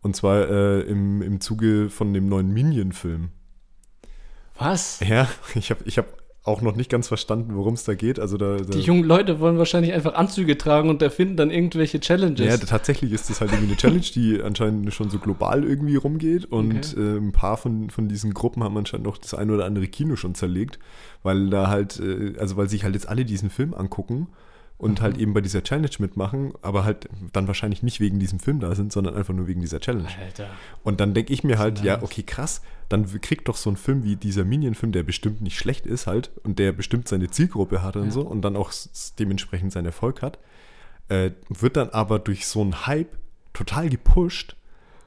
Und 0.00 0.16
zwar 0.16 0.48
äh, 0.48 0.80
im, 0.80 1.20
im 1.20 1.42
Zuge 1.42 1.90
von 1.90 2.14
dem 2.14 2.26
neuen 2.30 2.50
Minion-Film. 2.50 3.28
Was? 4.56 5.00
Ja, 5.00 5.28
ich 5.54 5.68
habe 5.68 5.82
ich 5.84 5.98
hab 5.98 6.06
auch 6.48 6.60
noch 6.62 6.74
nicht 6.74 6.90
ganz 6.90 7.06
verstanden, 7.06 7.54
worum 7.54 7.74
es 7.74 7.84
da 7.84 7.94
geht. 7.94 8.18
Also 8.18 8.36
da, 8.36 8.56
da 8.56 8.64
Die 8.64 8.80
jungen 8.80 9.04
Leute 9.04 9.38
wollen 9.38 9.58
wahrscheinlich 9.58 9.92
einfach 9.92 10.14
Anzüge 10.14 10.58
tragen 10.58 10.90
und 10.90 11.00
erfinden 11.02 11.36
dann 11.36 11.50
irgendwelche 11.50 12.00
Challenges. 12.00 12.44
Ja, 12.46 12.56
tatsächlich 12.56 13.12
ist 13.12 13.30
das 13.30 13.40
halt 13.40 13.52
irgendwie 13.52 13.68
eine 13.68 13.76
Challenge, 13.76 14.00
die 14.14 14.42
anscheinend 14.42 14.92
schon 14.92 15.10
so 15.10 15.18
global 15.18 15.62
irgendwie 15.64 15.96
rumgeht. 15.96 16.46
Und 16.46 16.94
Okay. 16.96 17.00
äh, 17.00 17.18
ein 17.18 17.32
paar 17.32 17.56
von, 17.56 17.90
von 17.90 18.08
diesen 18.08 18.34
Gruppen 18.34 18.64
haben 18.64 18.76
anscheinend 18.76 19.06
auch 19.06 19.18
das 19.18 19.34
ein 19.34 19.50
oder 19.50 19.64
andere 19.66 19.86
Kino 19.86 20.16
schon 20.16 20.34
zerlegt, 20.34 20.78
weil 21.22 21.50
da 21.50 21.68
halt, 21.68 22.00
äh, 22.00 22.34
also 22.38 22.56
weil 22.56 22.68
sich 22.68 22.84
halt 22.84 22.94
jetzt 22.94 23.08
alle 23.08 23.24
diesen 23.24 23.50
Film 23.50 23.74
angucken 23.74 24.28
und 24.78 25.00
halt 25.00 25.18
eben 25.18 25.34
bei 25.34 25.40
dieser 25.40 25.62
Challenge 25.64 25.90
mitmachen, 25.98 26.52
aber 26.62 26.84
halt 26.84 27.08
dann 27.32 27.48
wahrscheinlich 27.48 27.82
nicht 27.82 27.98
wegen 27.98 28.20
diesem 28.20 28.38
Film 28.38 28.60
da 28.60 28.74
sind, 28.76 28.92
sondern 28.92 29.16
einfach 29.16 29.34
nur 29.34 29.48
wegen 29.48 29.60
dieser 29.60 29.80
Challenge. 29.80 30.08
Alter. 30.24 30.46
Und 30.84 31.00
dann 31.00 31.14
denke 31.14 31.32
ich 31.32 31.42
mir 31.42 31.58
halt, 31.58 31.82
ja, 31.82 32.00
okay, 32.02 32.22
krass, 32.22 32.62
dann 32.88 33.06
kriegt 33.20 33.48
doch 33.48 33.56
so 33.56 33.70
ein 33.70 33.76
Film 33.76 34.04
wie 34.04 34.14
dieser 34.16 34.44
Minion-Film, 34.44 34.92
der 34.92 35.02
bestimmt 35.02 35.40
nicht 35.40 35.58
schlecht 35.58 35.84
ist 35.84 36.06
halt 36.06 36.30
und 36.44 36.58
der 36.60 36.72
bestimmt 36.72 37.08
seine 37.08 37.28
Zielgruppe 37.28 37.82
hat 37.82 37.96
und 37.96 38.06
Ja. 38.06 38.10
so 38.12 38.20
und 38.22 38.42
dann 38.42 38.54
auch 38.56 38.72
dementsprechend 39.18 39.72
seinen 39.72 39.86
Erfolg 39.86 40.22
hat, 40.22 40.38
äh, 41.08 41.32
wird 41.48 41.76
dann 41.76 41.90
aber 41.90 42.18
durch 42.20 42.46
so 42.46 42.60
einen 42.60 42.86
Hype 42.86 43.18
total 43.52 43.88
gepusht, 43.88 44.54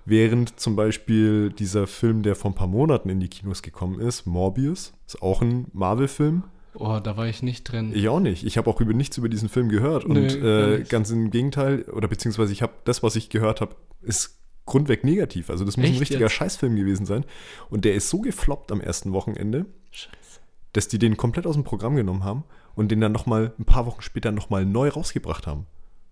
während 0.03 0.60
zum 0.60 0.75
Beispiel 0.75 1.51
dieser 1.51 1.88
Film, 1.88 2.23
der 2.23 2.36
vor 2.36 2.51
ein 2.51 2.55
paar 2.55 2.67
Monaten 2.67 3.07
in 3.07 3.19
die 3.21 3.29
Kinos 3.29 3.62
gekommen 3.62 4.01
ist, 4.01 4.25
Morbius, 4.25 4.91
ist 5.07 5.21
auch 5.21 5.41
ein 5.41 5.67
Marvel-Film. 5.73 6.43
Oh, 6.73 6.99
da 7.03 7.17
war 7.17 7.27
ich 7.27 7.43
nicht 7.43 7.63
drin. 7.63 7.91
Ich 7.93 8.07
auch 8.07 8.19
nicht. 8.19 8.45
Ich 8.45 8.57
habe 8.57 8.69
auch 8.69 8.79
über 8.79 8.93
nichts 8.93 9.17
über 9.17 9.29
diesen 9.29 9.49
Film 9.49 9.69
gehört. 9.69 10.05
Und 10.05 10.13
Nö, 10.13 10.39
gar 10.39 10.79
äh, 10.79 10.84
ganz 10.84 11.10
im 11.10 11.31
Gegenteil, 11.31 11.84
oder 11.84 12.07
beziehungsweise 12.07 12.53
ich 12.53 12.62
habe 12.62 12.73
das, 12.86 13.03
was 13.03 13.15
ich 13.15 13.29
gehört 13.29 13.62
habe, 13.62 13.75
ist 14.01 14.39
grundweg 14.65 15.03
negativ. 15.03 15.49
Also 15.49 15.65
das 15.65 15.75
muss 15.75 15.86
Echt 15.86 15.95
ein 15.95 15.99
richtiger 15.99 16.21
jetzt? 16.21 16.34
Scheißfilm 16.34 16.75
gewesen 16.75 17.05
sein. 17.05 17.25
Und 17.69 17.84
der 17.84 17.93
ist 17.93 18.10
so 18.10 18.19
gefloppt 18.19 18.71
am 18.71 18.79
ersten 18.79 19.12
Wochenende, 19.12 19.65
Scheiße. 19.91 20.39
dass 20.73 20.88
die 20.88 20.99
den 20.99 21.17
komplett 21.17 21.45
aus 21.45 21.55
dem 21.55 21.63
Programm 21.63 21.95
genommen 21.95 22.23
haben 22.23 22.43
und 22.75 22.89
den 22.89 23.01
dann 23.01 23.12
nochmal 23.12 23.53
ein 23.60 23.65
paar 23.65 23.86
Wochen 23.86 24.01
später 24.01 24.31
nochmal 24.31 24.65
neu 24.65 24.89
rausgebracht 24.89 25.47
haben. 25.47 25.65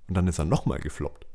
Und 0.08 0.16
dann 0.16 0.28
ist 0.28 0.40
er 0.40 0.46
nochmal 0.46 0.80
gefloppt. 0.80 1.26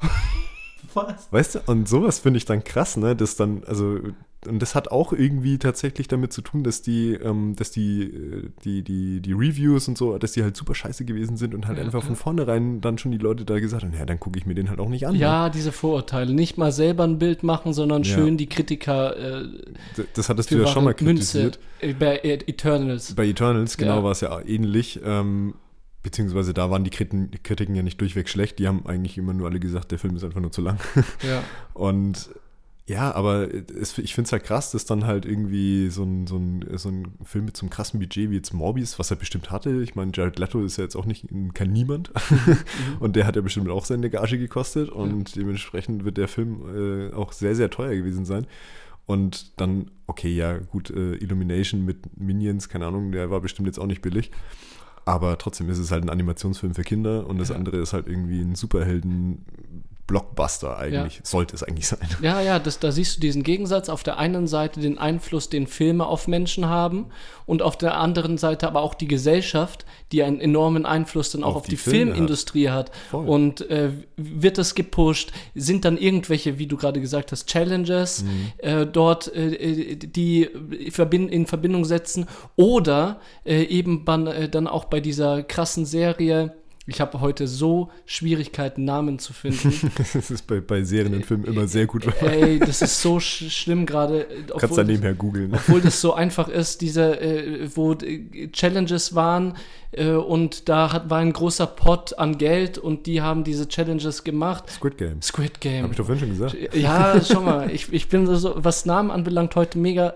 Was? 0.94 1.30
Weißt 1.30 1.54
du, 1.56 1.60
und 1.66 1.88
sowas 1.88 2.18
finde 2.18 2.38
ich 2.38 2.46
dann 2.46 2.64
krass, 2.64 2.96
ne? 2.96 3.14
Das 3.14 3.36
dann, 3.36 3.62
also, 3.64 3.98
und 4.48 4.60
das 4.60 4.74
hat 4.74 4.90
auch 4.90 5.12
irgendwie 5.12 5.58
tatsächlich 5.58 6.08
damit 6.08 6.32
zu 6.32 6.40
tun, 6.40 6.64
dass 6.64 6.80
die, 6.80 7.12
ähm, 7.12 7.54
dass 7.56 7.70
die, 7.70 8.02
äh, 8.04 8.50
die, 8.64 8.82
die, 8.82 9.20
die 9.20 9.32
Reviews 9.32 9.86
und 9.88 9.98
so, 9.98 10.16
dass 10.18 10.32
die 10.32 10.42
halt 10.42 10.56
super 10.56 10.74
scheiße 10.74 11.04
gewesen 11.04 11.36
sind 11.36 11.54
und 11.54 11.66
halt 11.66 11.76
Ja, 11.78 11.84
einfach 11.84 12.02
von 12.02 12.16
vornherein 12.16 12.80
dann 12.80 12.96
schon 12.96 13.12
die 13.12 13.18
Leute 13.18 13.44
da 13.44 13.58
gesagt 13.60 13.82
haben, 13.84 13.92
ja, 13.92 14.06
dann 14.06 14.18
gucke 14.18 14.38
ich 14.38 14.46
mir 14.46 14.54
den 14.54 14.70
halt 14.70 14.80
auch 14.80 14.88
nicht 14.88 15.06
an. 15.06 15.12
Ne? 15.14 15.20
Ja, 15.20 15.50
diese 15.50 15.72
Vorurteile. 15.72 16.32
Nicht 16.32 16.56
mal 16.56 16.72
selber 16.72 17.04
ein 17.04 17.18
Bild 17.18 17.42
machen, 17.42 17.72
sondern 17.74 18.02
Ja. 18.02 18.14
schön 18.14 18.36
die 18.38 18.46
Kritiker 18.48 19.16
äh, 19.16 19.44
D- 19.98 20.04
Das 20.14 20.28
hattest 20.30 20.50
du 20.50 20.56
ja 20.56 20.66
schon 20.66 20.84
mal 20.84 20.94
wahre 20.94 21.04
Münze 21.04 21.50
kritisiert. 21.50 21.58
äh, 21.80 21.92
bei 21.92 22.18
Eternals. 22.22 23.14
Bei 23.14 23.26
Eternals, 23.26 23.76
genau, 23.76 23.96
Ja. 23.98 24.04
war 24.04 24.12
es 24.12 24.20
ja 24.22 24.40
ähnlich. 24.40 25.00
Ähm, 25.04 25.54
beziehungsweise 26.02 26.54
da 26.54 26.70
waren 26.70 26.82
die 26.82 26.88
Kritiken 26.90 27.74
ja 27.74 27.82
nicht 27.82 28.00
durchweg 28.00 28.26
schlecht. 28.30 28.58
Die 28.58 28.66
haben 28.66 28.86
eigentlich 28.86 29.18
immer 29.18 29.34
nur 29.34 29.48
alle 29.48 29.60
gesagt, 29.60 29.90
der 29.90 29.98
Film 29.98 30.16
ist 30.16 30.24
einfach 30.24 30.40
nur 30.40 30.50
zu 30.50 30.62
lang. 30.62 30.78
Ja. 31.22 31.42
Und 31.74 32.30
ja, 32.90 33.14
aber 33.14 33.46
es, 33.54 33.96
ich 33.98 34.16
finde 34.16 34.26
es 34.26 34.32
halt 34.32 34.42
krass, 34.42 34.72
dass 34.72 34.84
dann 34.84 35.06
halt 35.06 35.24
irgendwie 35.24 35.90
so 35.90 36.02
ein, 36.02 36.26
so, 36.26 36.38
ein, 36.38 36.66
so 36.76 36.88
ein 36.88 37.14
Film 37.22 37.44
mit 37.44 37.56
so 37.56 37.62
einem 37.62 37.70
krassen 37.70 38.00
Budget 38.00 38.30
wie 38.30 38.34
jetzt 38.34 38.52
Morbius, 38.52 38.98
was 38.98 39.12
er 39.12 39.16
bestimmt 39.16 39.52
hatte. 39.52 39.80
Ich 39.80 39.94
meine, 39.94 40.10
Jared 40.12 40.40
Leto 40.40 40.60
ist 40.64 40.76
ja 40.76 40.82
jetzt 40.82 40.96
auch 40.96 41.04
nicht 41.04 41.28
kein 41.54 41.72
Niemand. 41.72 42.10
und 42.98 43.14
der 43.14 43.28
hat 43.28 43.36
ja 43.36 43.42
bestimmt 43.42 43.68
auch 43.68 43.84
seine 43.84 44.10
Gage 44.10 44.38
gekostet. 44.38 44.88
Und 44.88 45.36
ja. 45.36 45.42
dementsprechend 45.42 46.04
wird 46.04 46.16
der 46.16 46.26
Film 46.26 46.62
äh, 46.74 47.14
auch 47.14 47.30
sehr, 47.30 47.54
sehr 47.54 47.70
teuer 47.70 47.94
gewesen 47.94 48.24
sein. 48.24 48.48
Und 49.06 49.60
dann, 49.60 49.92
okay, 50.08 50.34
ja, 50.34 50.58
gut, 50.58 50.90
äh, 50.90 51.14
Illumination 51.14 51.84
mit 51.84 52.18
Minions, 52.18 52.68
keine 52.68 52.88
Ahnung, 52.88 53.12
der 53.12 53.30
war 53.30 53.40
bestimmt 53.40 53.68
jetzt 53.68 53.78
auch 53.78 53.86
nicht 53.86 54.02
billig. 54.02 54.32
Aber 55.04 55.38
trotzdem 55.38 55.70
ist 55.70 55.78
es 55.78 55.92
halt 55.92 56.02
ein 56.02 56.10
Animationsfilm 56.10 56.74
für 56.74 56.82
Kinder 56.82 57.28
und 57.28 57.38
das 57.38 57.50
ja. 57.50 57.54
andere 57.54 57.76
ist 57.76 57.92
halt 57.92 58.08
irgendwie 58.08 58.40
ein 58.40 58.56
Superhelden 58.56 59.44
Blockbuster 60.10 60.76
eigentlich, 60.76 61.18
ja. 61.18 61.20
sollte 61.22 61.54
es 61.54 61.62
eigentlich 61.62 61.86
sein. 61.86 62.00
Ja, 62.20 62.40
ja, 62.40 62.58
das, 62.58 62.80
da 62.80 62.90
siehst 62.90 63.16
du 63.16 63.20
diesen 63.20 63.44
Gegensatz. 63.44 63.88
Auf 63.88 64.02
der 64.02 64.18
einen 64.18 64.48
Seite 64.48 64.80
den 64.80 64.98
Einfluss, 64.98 65.48
den 65.48 65.68
Filme 65.68 66.04
auf 66.04 66.26
Menschen 66.26 66.66
haben 66.66 67.06
und 67.46 67.62
auf 67.62 67.78
der 67.78 67.96
anderen 67.96 68.36
Seite 68.36 68.66
aber 68.66 68.82
auch 68.82 68.94
die 68.94 69.06
Gesellschaft, 69.06 69.86
die 70.10 70.24
einen 70.24 70.40
enormen 70.40 70.84
Einfluss 70.84 71.30
dann 71.30 71.44
auch 71.44 71.50
auf, 71.50 71.56
auf 71.56 71.64
die, 71.66 71.70
die 71.70 71.76
Filmindustrie 71.76 72.70
hat. 72.70 72.90
hat. 73.12 73.24
Und 73.24 73.70
äh, 73.70 73.92
wird 74.16 74.58
das 74.58 74.74
gepusht? 74.74 75.30
Sind 75.54 75.84
dann 75.84 75.96
irgendwelche, 75.96 76.58
wie 76.58 76.66
du 76.66 76.76
gerade 76.76 77.00
gesagt 77.00 77.30
hast, 77.30 77.46
Challenges 77.46 78.24
mhm. 78.24 78.52
äh, 78.58 78.86
dort, 78.86 79.32
äh, 79.32 79.94
die 79.94 80.42
in 80.42 81.46
Verbindung 81.46 81.84
setzen? 81.84 82.26
Oder 82.56 83.20
äh, 83.44 83.62
eben 83.62 84.04
äh, 84.26 84.48
dann 84.48 84.66
auch 84.66 84.86
bei 84.86 84.98
dieser 84.98 85.44
krassen 85.44 85.86
Serie 85.86 86.54
ich 86.86 87.00
habe 87.00 87.20
heute 87.20 87.46
so 87.46 87.90
Schwierigkeiten, 88.06 88.84
Namen 88.84 89.18
zu 89.18 89.32
finden. 89.32 89.92
das 89.98 90.14
ist 90.14 90.46
bei, 90.46 90.60
bei 90.60 90.82
Serien 90.82 91.14
und 91.14 91.26
Filmen 91.26 91.44
immer 91.44 91.68
sehr 91.68 91.86
gut. 91.86 92.06
Ey, 92.20 92.58
das 92.58 92.82
ist 92.82 93.00
so 93.00 93.20
sch 93.20 93.50
schlimm 93.50 93.86
gerade. 93.86 94.26
Kannst 94.58 94.76
du 94.76 94.82
nebenher 94.82 95.14
googeln. 95.14 95.52
Obwohl 95.54 95.80
das 95.80 96.00
so 96.00 96.14
einfach 96.14 96.48
ist, 96.48 96.80
diese, 96.80 97.20
äh, 97.20 97.68
wo 97.74 97.94
Challenges 98.52 99.14
waren 99.14 99.56
äh, 99.92 100.12
und 100.12 100.68
da 100.68 100.92
hat, 100.92 101.10
war 101.10 101.18
ein 101.18 101.32
großer 101.32 101.66
Pot 101.66 102.18
an 102.18 102.38
Geld 102.38 102.78
und 102.78 103.06
die 103.06 103.20
haben 103.20 103.44
diese 103.44 103.68
Challenges 103.68 104.24
gemacht. 104.24 104.70
Squid 104.70 104.96
Game. 104.96 105.22
Squid 105.22 105.60
Game. 105.60 105.84
Hab 105.84 105.90
ich 105.90 105.96
doch 105.98 106.06
vorhin 106.06 106.28
schon 106.28 106.30
gesagt. 106.30 106.56
Ja, 106.74 107.20
schau 107.22 107.42
mal, 107.42 107.70
ich, 107.70 107.92
ich 107.92 108.08
bin 108.08 108.26
so, 108.26 108.54
was 108.56 108.86
Namen 108.86 109.10
anbelangt, 109.10 109.54
heute 109.54 109.78
mega 109.78 110.14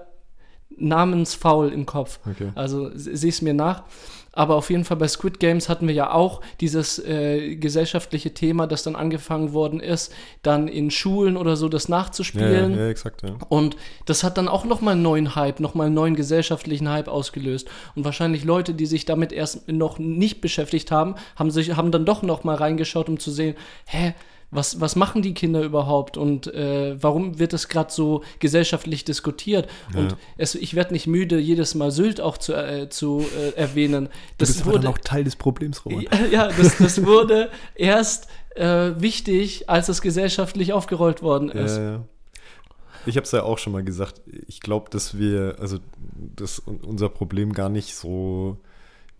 namensfaul 0.76 1.72
im 1.72 1.86
Kopf. 1.86 2.18
Okay. 2.28 2.50
Also 2.54 2.90
sieh 2.94 3.28
es 3.28 3.42
mir 3.42 3.54
nach. 3.54 3.84
Aber 4.34 4.56
auf 4.56 4.70
jeden 4.70 4.84
Fall 4.84 4.96
bei 4.96 5.08
Squid 5.08 5.40
Games 5.40 5.68
hatten 5.68 5.86
wir 5.86 5.94
ja 5.94 6.12
auch 6.12 6.40
dieses 6.60 6.98
äh, 6.98 7.56
gesellschaftliche 7.56 8.34
Thema, 8.34 8.66
das 8.66 8.82
dann 8.82 8.96
angefangen 8.96 9.52
worden 9.52 9.80
ist, 9.80 10.12
dann 10.42 10.68
in 10.68 10.90
Schulen 10.90 11.36
oder 11.36 11.56
so 11.56 11.68
das 11.68 11.88
nachzuspielen. 11.88 12.72
Ja, 12.72 12.80
ja, 12.82 12.88
exakt, 12.88 13.22
ja. 13.22 13.36
Und 13.48 13.76
das 14.06 14.24
hat 14.24 14.36
dann 14.36 14.48
auch 14.48 14.64
nochmal 14.64 14.94
einen 14.94 15.02
neuen 15.02 15.36
Hype, 15.36 15.60
nochmal 15.60 15.86
einen 15.86 15.94
neuen 15.94 16.16
gesellschaftlichen 16.16 16.88
Hype 16.88 17.08
ausgelöst. 17.08 17.68
Und 17.94 18.04
wahrscheinlich 18.04 18.44
Leute, 18.44 18.74
die 18.74 18.86
sich 18.86 19.04
damit 19.04 19.32
erst 19.32 19.68
noch 19.70 19.98
nicht 19.98 20.40
beschäftigt 20.40 20.90
haben, 20.90 21.14
haben 21.36 21.50
sich, 21.50 21.76
haben 21.76 21.92
dann 21.92 22.04
doch 22.04 22.22
nochmal 22.22 22.56
reingeschaut, 22.56 23.08
um 23.08 23.18
zu 23.18 23.30
sehen, 23.30 23.54
hä, 23.86 24.14
was, 24.50 24.80
was 24.80 24.96
machen 24.96 25.22
die 25.22 25.34
Kinder 25.34 25.62
überhaupt 25.62 26.16
und 26.16 26.46
äh, 26.54 26.96
warum 27.02 27.38
wird 27.38 27.52
das 27.52 27.68
gerade 27.68 27.92
so 27.92 28.22
gesellschaftlich 28.38 29.04
diskutiert? 29.04 29.68
Ja. 29.92 30.00
Und 30.00 30.16
es, 30.36 30.54
ich 30.54 30.74
werde 30.74 30.92
nicht 30.92 31.06
müde, 31.06 31.38
jedes 31.38 31.74
Mal 31.74 31.90
Sylt 31.90 32.20
auch 32.20 32.38
zu, 32.38 32.54
äh, 32.54 32.88
zu 32.88 33.24
äh, 33.36 33.56
erwähnen. 33.56 34.08
Das 34.38 34.50
ist 34.50 34.64
wurde 34.64 34.88
auch 34.88 34.98
Teil 34.98 35.24
des 35.24 35.36
Problems, 35.36 35.84
Roman. 35.84 36.06
Ja, 36.30 36.48
das, 36.48 36.78
das 36.78 37.04
wurde 37.04 37.50
erst 37.74 38.28
äh, 38.54 38.92
wichtig, 38.98 39.68
als 39.68 39.88
es 39.88 40.00
gesellschaftlich 40.00 40.72
aufgerollt 40.72 41.22
worden 41.22 41.48
ist. 41.48 41.76
Ja, 41.76 41.82
ja. 41.82 42.04
Ich 43.06 43.16
habe 43.16 43.24
es 43.24 43.32
ja 43.32 43.42
auch 43.42 43.58
schon 43.58 43.72
mal 43.72 43.84
gesagt. 43.84 44.22
Ich 44.46 44.60
glaube, 44.60 44.88
dass 44.90 45.18
wir, 45.18 45.56
also 45.60 45.78
dass 46.36 46.58
unser 46.58 47.08
Problem 47.08 47.52
gar 47.52 47.68
nicht 47.68 47.94
so 47.94 48.58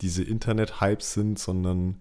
diese 0.00 0.22
Internet-Hypes 0.22 1.12
sind, 1.12 1.38
sondern 1.38 1.96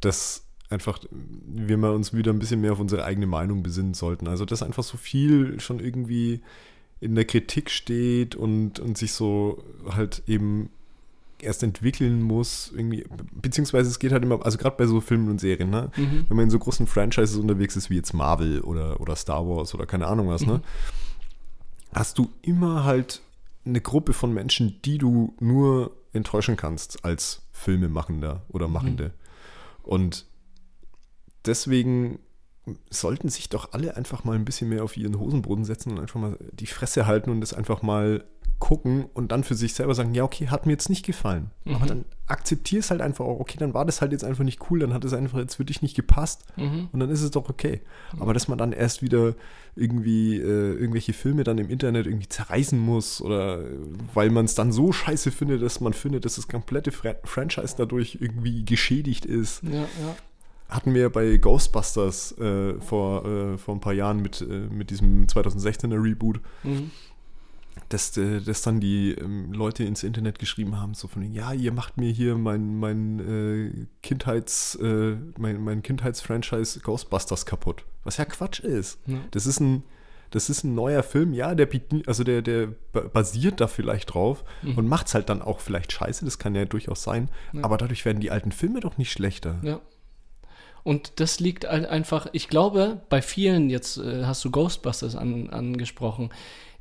dass 0.00 0.46
einfach 0.70 1.00
wir 1.10 1.76
mal 1.76 1.92
uns 1.92 2.14
wieder 2.14 2.32
ein 2.32 2.38
bisschen 2.38 2.60
mehr 2.60 2.72
auf 2.72 2.80
unsere 2.80 3.04
eigene 3.04 3.26
Meinung 3.26 3.62
besinnen 3.62 3.94
sollten. 3.94 4.28
Also 4.28 4.44
dass 4.44 4.62
einfach 4.62 4.84
so 4.84 4.96
viel 4.96 5.60
schon 5.60 5.80
irgendwie 5.80 6.40
in 7.00 7.14
der 7.14 7.24
Kritik 7.24 7.70
steht 7.70 8.36
und, 8.36 8.78
und 8.78 8.96
sich 8.96 9.12
so 9.12 9.62
halt 9.90 10.22
eben 10.26 10.70
erst 11.42 11.62
entwickeln 11.62 12.22
muss, 12.22 12.70
irgendwie, 12.74 13.04
beziehungsweise 13.32 13.88
es 13.88 13.98
geht 13.98 14.12
halt 14.12 14.22
immer, 14.22 14.44
also 14.44 14.58
gerade 14.58 14.76
bei 14.76 14.86
so 14.86 15.00
Filmen 15.00 15.30
und 15.30 15.40
Serien, 15.40 15.70
ne? 15.70 15.90
Mhm. 15.96 16.26
Wenn 16.28 16.36
man 16.36 16.44
in 16.44 16.50
so 16.50 16.58
großen 16.58 16.86
Franchises 16.86 17.36
unterwegs 17.38 17.76
ist, 17.76 17.88
wie 17.88 17.96
jetzt 17.96 18.12
Marvel 18.12 18.60
oder, 18.60 19.00
oder 19.00 19.16
Star 19.16 19.48
Wars 19.48 19.74
oder 19.74 19.86
keine 19.86 20.06
Ahnung 20.06 20.28
was, 20.28 20.42
ne? 20.42 20.52
mhm. 20.52 20.58
ne? 20.58 20.62
Hast 21.94 22.18
du 22.18 22.30
immer 22.42 22.84
halt 22.84 23.22
eine 23.64 23.80
Gruppe 23.80 24.12
von 24.12 24.32
Menschen, 24.32 24.80
die 24.84 24.98
du 24.98 25.34
nur 25.40 25.92
enttäuschen 26.12 26.56
kannst 26.56 27.04
als 27.04 27.42
Filmemachender 27.52 28.42
oder 28.48 28.68
Machende. 28.68 29.04
Mhm. 29.04 29.10
Und 29.84 30.26
deswegen 31.46 32.20
sollten 32.90 33.28
sich 33.28 33.48
doch 33.48 33.72
alle 33.72 33.96
einfach 33.96 34.24
mal 34.24 34.36
ein 34.36 34.44
bisschen 34.44 34.68
mehr 34.68 34.84
auf 34.84 34.96
ihren 34.96 35.18
Hosenboden 35.18 35.64
setzen 35.64 35.92
und 35.92 36.00
einfach 36.00 36.20
mal 36.20 36.36
die 36.52 36.66
Fresse 36.66 37.06
halten 37.06 37.30
und 37.30 37.40
das 37.40 37.54
einfach 37.54 37.82
mal 37.82 38.24
gucken 38.58 39.06
und 39.14 39.32
dann 39.32 39.42
für 39.42 39.54
sich 39.54 39.72
selber 39.72 39.94
sagen, 39.94 40.14
ja, 40.14 40.22
okay, 40.22 40.48
hat 40.48 40.66
mir 40.66 40.72
jetzt 40.72 40.90
nicht 40.90 41.04
gefallen. 41.04 41.50
Mhm. 41.64 41.74
Aber 41.74 41.86
dann 41.86 42.04
akzeptier 42.26 42.80
es 42.80 42.90
halt 42.90 43.00
einfach 43.00 43.24
auch, 43.24 43.40
okay, 43.40 43.56
dann 43.58 43.72
war 43.72 43.86
das 43.86 44.02
halt 44.02 44.12
jetzt 44.12 44.22
einfach 44.22 44.44
nicht 44.44 44.70
cool, 44.70 44.80
dann 44.80 44.92
hat 44.92 45.02
es 45.04 45.14
einfach 45.14 45.38
jetzt 45.38 45.54
für 45.54 45.64
dich 45.64 45.80
nicht 45.80 45.96
gepasst 45.96 46.44
mhm. 46.56 46.90
und 46.92 47.00
dann 47.00 47.08
ist 47.08 47.22
es 47.22 47.30
doch 47.30 47.48
okay. 47.48 47.80
Mhm. 48.12 48.22
Aber 48.22 48.34
dass 48.34 48.48
man 48.48 48.58
dann 48.58 48.72
erst 48.72 49.00
wieder 49.00 49.34
irgendwie 49.76 50.36
äh, 50.36 50.74
irgendwelche 50.74 51.14
Filme 51.14 51.42
dann 51.42 51.56
im 51.56 51.70
Internet 51.70 52.06
irgendwie 52.06 52.28
zerreißen 52.28 52.78
muss 52.78 53.22
oder 53.22 53.64
weil 54.12 54.28
man 54.28 54.44
es 54.44 54.54
dann 54.54 54.72
so 54.72 54.92
scheiße 54.92 55.30
findet, 55.30 55.62
dass 55.62 55.80
man 55.80 55.94
findet, 55.94 56.26
dass 56.26 56.36
das 56.36 56.46
komplette 56.46 56.92
Fra 56.92 57.14
Franchise 57.24 57.74
dadurch 57.78 58.18
irgendwie 58.20 58.66
geschädigt 58.66 59.24
ist. 59.24 59.62
Ja, 59.62 59.80
ja 59.80 60.16
hatten 60.70 60.94
wir 60.94 61.10
bei 61.10 61.36
Ghostbusters 61.36 62.38
äh, 62.38 62.74
vor, 62.80 63.24
äh, 63.24 63.58
vor 63.58 63.74
ein 63.74 63.80
paar 63.80 63.92
Jahren 63.92 64.20
mit, 64.20 64.40
äh, 64.40 64.44
mit 64.70 64.90
diesem 64.90 65.26
2016er 65.26 66.02
Reboot, 66.02 66.40
mhm. 66.62 66.90
dass, 67.88 68.16
äh, 68.16 68.40
dass 68.40 68.62
dann 68.62 68.80
die 68.80 69.12
ähm, 69.12 69.52
Leute 69.52 69.84
ins 69.84 70.02
Internet 70.02 70.38
geschrieben 70.38 70.80
haben, 70.80 70.94
so 70.94 71.08
von, 71.08 71.22
ja, 71.32 71.52
ihr 71.52 71.72
macht 71.72 71.96
mir 71.96 72.10
hier 72.10 72.36
mein, 72.36 72.78
mein 72.78 73.20
äh, 73.20 73.86
Kindheits, 74.02 74.76
äh, 74.76 75.16
mein, 75.38 75.62
mein 75.62 75.82
Kindheitsfranchise 75.82 76.80
Ghostbusters 76.80 77.46
kaputt. 77.46 77.84
Was 78.04 78.16
ja 78.16 78.24
Quatsch 78.24 78.60
ist. 78.60 78.98
Ja. 79.06 79.18
Das 79.30 79.46
ist 79.46 79.60
ein 79.60 79.82
das 80.30 80.48
ist 80.48 80.64
ein 80.64 80.74
neuer 80.74 81.02
Film, 81.02 81.34
ja, 81.34 81.54
der, 81.54 81.68
also 82.06 82.24
der, 82.24 82.42
der 82.42 82.68
basiert 83.12 83.60
da 83.60 83.66
vielleicht 83.66 84.14
drauf 84.14 84.44
mhm. 84.62 84.78
und 84.78 84.86
macht 84.86 85.08
es 85.08 85.14
halt 85.14 85.28
dann 85.28 85.42
auch 85.42 85.60
vielleicht 85.60 85.92
scheiße, 85.92 86.24
das 86.24 86.38
kann 86.38 86.54
ja 86.54 86.64
durchaus 86.64 87.02
sein, 87.02 87.28
ja. 87.52 87.64
aber 87.64 87.76
dadurch 87.76 88.04
werden 88.04 88.20
die 88.20 88.30
alten 88.30 88.52
Filme 88.52 88.80
doch 88.80 88.96
nicht 88.96 89.10
schlechter. 89.10 89.58
Ja. 89.62 89.80
Und 90.82 91.20
das 91.20 91.40
liegt 91.40 91.66
einfach, 91.66 92.26
ich 92.32 92.48
glaube, 92.48 93.00
bei 93.08 93.22
vielen, 93.22 93.70
jetzt 93.70 93.98
äh, 93.98 94.24
hast 94.24 94.44
du 94.44 94.50
Ghostbusters 94.50 95.16
an, 95.16 95.50
angesprochen, 95.50 96.30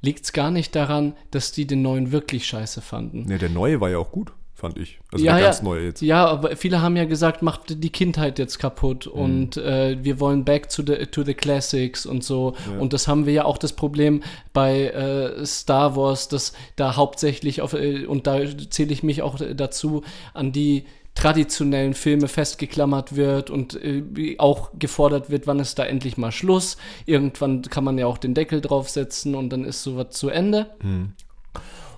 liegt 0.02 0.26
es 0.26 0.34
gar 0.34 0.52
nicht 0.52 0.76
daran, 0.76 1.14
dass 1.32 1.52
die 1.52 1.68
den 1.68 1.82
neuen 1.82 2.12
wirklich 2.12 2.48
scheiße 2.48 2.82
fanden. 2.82 3.24
Ne, 3.24 3.38
der 3.38 3.50
neue 3.50 3.82
war 3.82 3.90
ja 3.90 3.98
auch 3.98 4.12
gut, 4.12 4.32
fand 4.56 4.78
ich. 4.78 5.00
Also 5.12 5.26
ja, 5.26 5.36
der 5.36 5.46
ganz 5.46 5.58
ja, 5.58 5.64
neue 5.64 5.84
jetzt. 5.84 6.02
Ja, 6.02 6.26
aber 6.26 6.56
viele 6.56 6.82
haben 6.82 6.96
ja 6.96 7.06
gesagt, 7.06 7.42
macht 7.42 7.84
die 7.84 7.90
Kindheit 7.90 8.40
jetzt 8.40 8.60
kaputt 8.60 9.08
mhm. 9.08 9.22
und 9.22 9.58
äh, 9.58 9.98
wir 10.02 10.20
wollen 10.20 10.46
back 10.46 10.70
to 10.70 10.84
the, 10.86 11.06
to 11.08 11.24
the 11.24 11.34
classics 11.34 12.06
und 12.06 12.24
so. 12.24 12.54
Ja. 12.72 12.80
Und 12.80 12.94
das 12.94 13.08
haben 13.08 13.26
wir 13.26 13.34
ja 13.34 13.46
auch 13.46 13.58
das 13.58 13.74
Problem 13.74 14.24
bei 14.54 14.86
äh, 14.88 15.46
Star 15.46 15.96
Wars, 15.96 16.30
dass 16.30 16.54
da 16.76 16.96
hauptsächlich 16.96 17.62
auf, 17.62 17.74
äh, 17.74 18.06
und 18.06 18.28
da 18.28 18.40
zähle 18.70 18.94
ich 18.94 19.04
mich 19.04 19.22
auch 19.22 19.38
dazu, 19.56 20.04
an 20.34 20.52
die 20.52 20.86
traditionellen 21.20 21.94
Filme 21.94 22.30
festgeklammert 22.30 23.16
wird 23.18 23.50
und 23.50 23.76
äh, 23.84 24.38
auch 24.38 24.72
gefordert 24.80 25.30
wird, 25.30 25.48
wann 25.48 25.60
ist 25.60 25.78
da 25.78 25.84
endlich 25.84 26.18
mal 26.18 26.32
Schluss. 26.32 26.78
Irgendwann 27.06 27.62
kann 27.64 27.84
man 27.84 27.98
ja 27.98 28.08
auch 28.08 28.18
den 28.18 28.34
Deckel 28.34 28.62
draufsetzen 28.62 29.36
und 29.36 29.50
dann 29.50 29.66
ist 29.66 29.84
sowas 29.84 30.12
zu 30.12 30.30
Ende. 30.30 30.68
Mhm. 30.82 31.14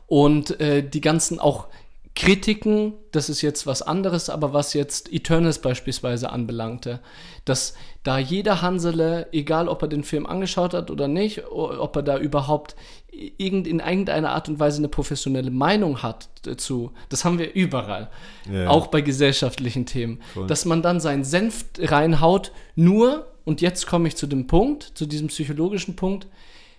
Und 0.07 0.59
äh, 0.59 0.81
die 0.81 1.01
ganzen 1.01 1.39
auch 1.39 1.67
Kritiken, 2.15 2.93
das 3.11 3.29
ist 3.29 3.41
jetzt 3.41 3.65
was 3.67 3.81
anderes, 3.81 4.29
aber 4.29 4.53
was 4.53 4.73
jetzt 4.73 5.13
Eternals 5.13 5.59
beispielsweise 5.59 6.31
anbelangte, 6.31 6.99
dass 7.45 7.75
da 8.03 8.17
jeder 8.17 8.61
Hansele, 8.61 9.27
egal 9.31 9.69
ob 9.69 9.83
er 9.83 9.87
den 9.87 10.03
Film 10.03 10.25
angeschaut 10.25 10.73
hat 10.73 10.91
oder 10.91 11.07
nicht, 11.07 11.45
ob 11.45 11.95
er 11.95 12.03
da 12.03 12.17
überhaupt 12.17 12.75
irgend, 13.11 13.67
in 13.67 13.79
irgendeiner 13.79 14.31
Art 14.31 14.49
und 14.49 14.59
Weise 14.59 14.77
eine 14.79 14.87
professionelle 14.87 15.51
Meinung 15.51 16.01
hat 16.01 16.29
dazu, 16.43 16.91
das 17.09 17.25
haben 17.25 17.39
wir 17.39 17.53
überall, 17.53 18.09
ja. 18.51 18.69
auch 18.69 18.87
bei 18.87 19.01
gesellschaftlichen 19.01 19.85
Themen, 19.85 20.21
cool. 20.35 20.47
dass 20.47 20.65
man 20.65 20.81
dann 20.81 20.99
seinen 20.99 21.23
Senf 21.23 21.65
reinhaut, 21.79 22.51
nur, 22.75 23.27
und 23.43 23.61
jetzt 23.61 23.85
komme 23.87 24.07
ich 24.07 24.15
zu 24.15 24.27
dem 24.27 24.47
Punkt, 24.47 24.83
zu 24.95 25.05
diesem 25.05 25.27
psychologischen 25.27 25.95
Punkt, 25.95 26.27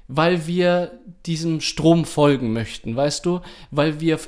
weil 0.08 0.46
wir 0.46 0.98
diesem 1.26 1.60
Strom 1.60 2.04
folgen 2.04 2.52
möchten, 2.52 2.96
weißt 2.96 3.24
du? 3.24 3.40
Weil 3.70 4.00
wir 4.00 4.18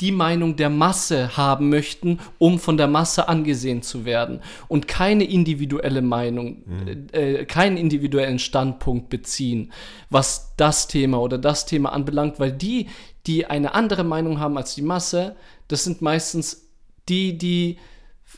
die 0.00 0.12
Meinung 0.12 0.56
der 0.56 0.70
Masse 0.70 1.36
haben 1.36 1.68
möchten, 1.68 2.18
um 2.38 2.58
von 2.58 2.76
der 2.76 2.88
Masse 2.88 3.28
angesehen 3.28 3.82
zu 3.82 4.04
werden 4.04 4.40
und 4.66 4.88
keine 4.88 5.24
individuelle 5.24 6.02
Meinung, 6.02 6.62
mhm. 6.66 7.06
äh, 7.12 7.44
keinen 7.44 7.76
individuellen 7.76 8.38
Standpunkt 8.38 9.10
beziehen, 9.10 9.72
was 10.10 10.54
das 10.56 10.88
Thema 10.88 11.20
oder 11.20 11.38
das 11.38 11.66
Thema 11.66 11.92
anbelangt, 11.92 12.40
weil 12.40 12.52
die, 12.52 12.88
die 13.26 13.46
eine 13.46 13.74
andere 13.74 14.02
Meinung 14.02 14.40
haben 14.40 14.56
als 14.56 14.74
die 14.74 14.82
Masse, 14.82 15.36
das 15.68 15.84
sind 15.84 16.02
meistens 16.02 16.68
die, 17.08 17.38
die 17.38 17.78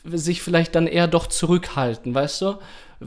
sich 0.03 0.41
vielleicht 0.41 0.75
dann 0.75 0.87
eher 0.87 1.07
doch 1.07 1.27
zurückhalten, 1.27 2.13
weißt 2.13 2.41
du? 2.41 2.55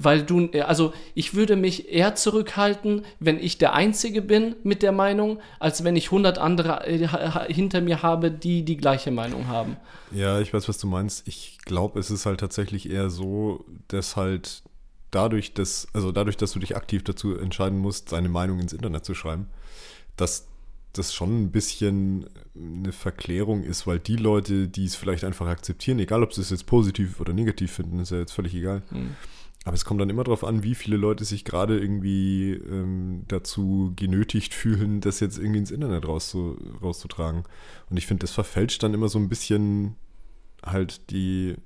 Weil 0.02 0.22
du, 0.22 0.48
also 0.64 0.92
ich 1.14 1.34
würde 1.34 1.56
mich 1.56 1.92
eher 1.92 2.14
zurückhalten, 2.14 3.04
wenn 3.18 3.38
ich 3.38 3.58
der 3.58 3.74
Einzige 3.74 4.22
bin 4.22 4.54
mit 4.62 4.82
der 4.82 4.92
Meinung, 4.92 5.40
als 5.58 5.82
wenn 5.84 5.96
ich 5.96 6.06
100 6.06 6.38
andere 6.38 6.86
äh, 6.86 7.08
hinter 7.52 7.80
mir 7.80 8.02
habe, 8.02 8.30
die 8.30 8.64
die 8.64 8.76
gleiche 8.76 9.10
Meinung 9.10 9.48
haben. 9.48 9.76
Ja, 10.12 10.40
ich 10.40 10.54
weiß, 10.54 10.68
was 10.68 10.78
du 10.78 10.86
meinst. 10.86 11.26
Ich 11.26 11.58
glaube, 11.64 11.98
es 11.98 12.10
ist 12.10 12.26
halt 12.26 12.40
tatsächlich 12.40 12.88
eher 12.90 13.10
so, 13.10 13.64
dass 13.88 14.16
halt 14.16 14.62
dadurch, 15.10 15.54
dass, 15.54 15.88
also 15.92 16.12
dadurch, 16.12 16.36
dass 16.36 16.52
du 16.52 16.60
dich 16.60 16.76
aktiv 16.76 17.02
dazu 17.02 17.36
entscheiden 17.36 17.78
musst, 17.78 18.08
seine 18.08 18.28
Meinung 18.28 18.60
ins 18.60 18.72
Internet 18.72 19.04
zu 19.04 19.14
schreiben, 19.14 19.48
dass 20.16 20.46
das 20.92 21.12
schon 21.12 21.42
ein 21.42 21.50
bisschen 21.50 22.28
eine 22.56 22.92
Verklärung 22.92 23.62
ist, 23.62 23.86
weil 23.86 23.98
die 23.98 24.16
Leute, 24.16 24.68
die 24.68 24.84
es 24.84 24.96
vielleicht 24.96 25.24
einfach 25.24 25.46
akzeptieren, 25.46 25.98
egal 25.98 26.22
ob 26.22 26.32
sie 26.32 26.40
es 26.40 26.50
jetzt 26.50 26.66
positiv 26.66 27.20
oder 27.20 27.32
negativ 27.32 27.72
finden, 27.72 28.00
ist 28.00 28.10
ja 28.10 28.18
jetzt 28.18 28.32
völlig 28.32 28.54
egal. 28.54 28.82
Hm 28.90 29.16
aber 29.64 29.74
es 29.74 29.84
kommt 29.84 30.00
dann 30.00 30.10
immer 30.10 30.24
darauf 30.24 30.44
an, 30.44 30.62
wie 30.62 30.74
viele 30.74 30.96
Leute 30.96 31.24
sich 31.24 31.44
gerade 31.44 31.78
irgendwie 31.78 32.52
ähm, 32.52 33.24
dazu 33.28 33.92
genötigt 33.96 34.54
fühlen, 34.54 35.00
das 35.00 35.20
jetzt 35.20 35.38
irgendwie 35.38 35.58
ins 35.58 35.70
Internet 35.70 36.06
rauszu, 36.06 36.56
rauszutragen. 36.82 37.44
Und 37.90 37.96
ich 37.96 38.06
finde, 38.06 38.22
das 38.22 38.32
verfälscht 38.32 38.82
dann 38.82 38.94
immer 38.94 39.08
so 39.08 39.18
ein 39.18 39.28
bisschen 39.28 39.96
halt 40.64 41.10
die 41.10 41.56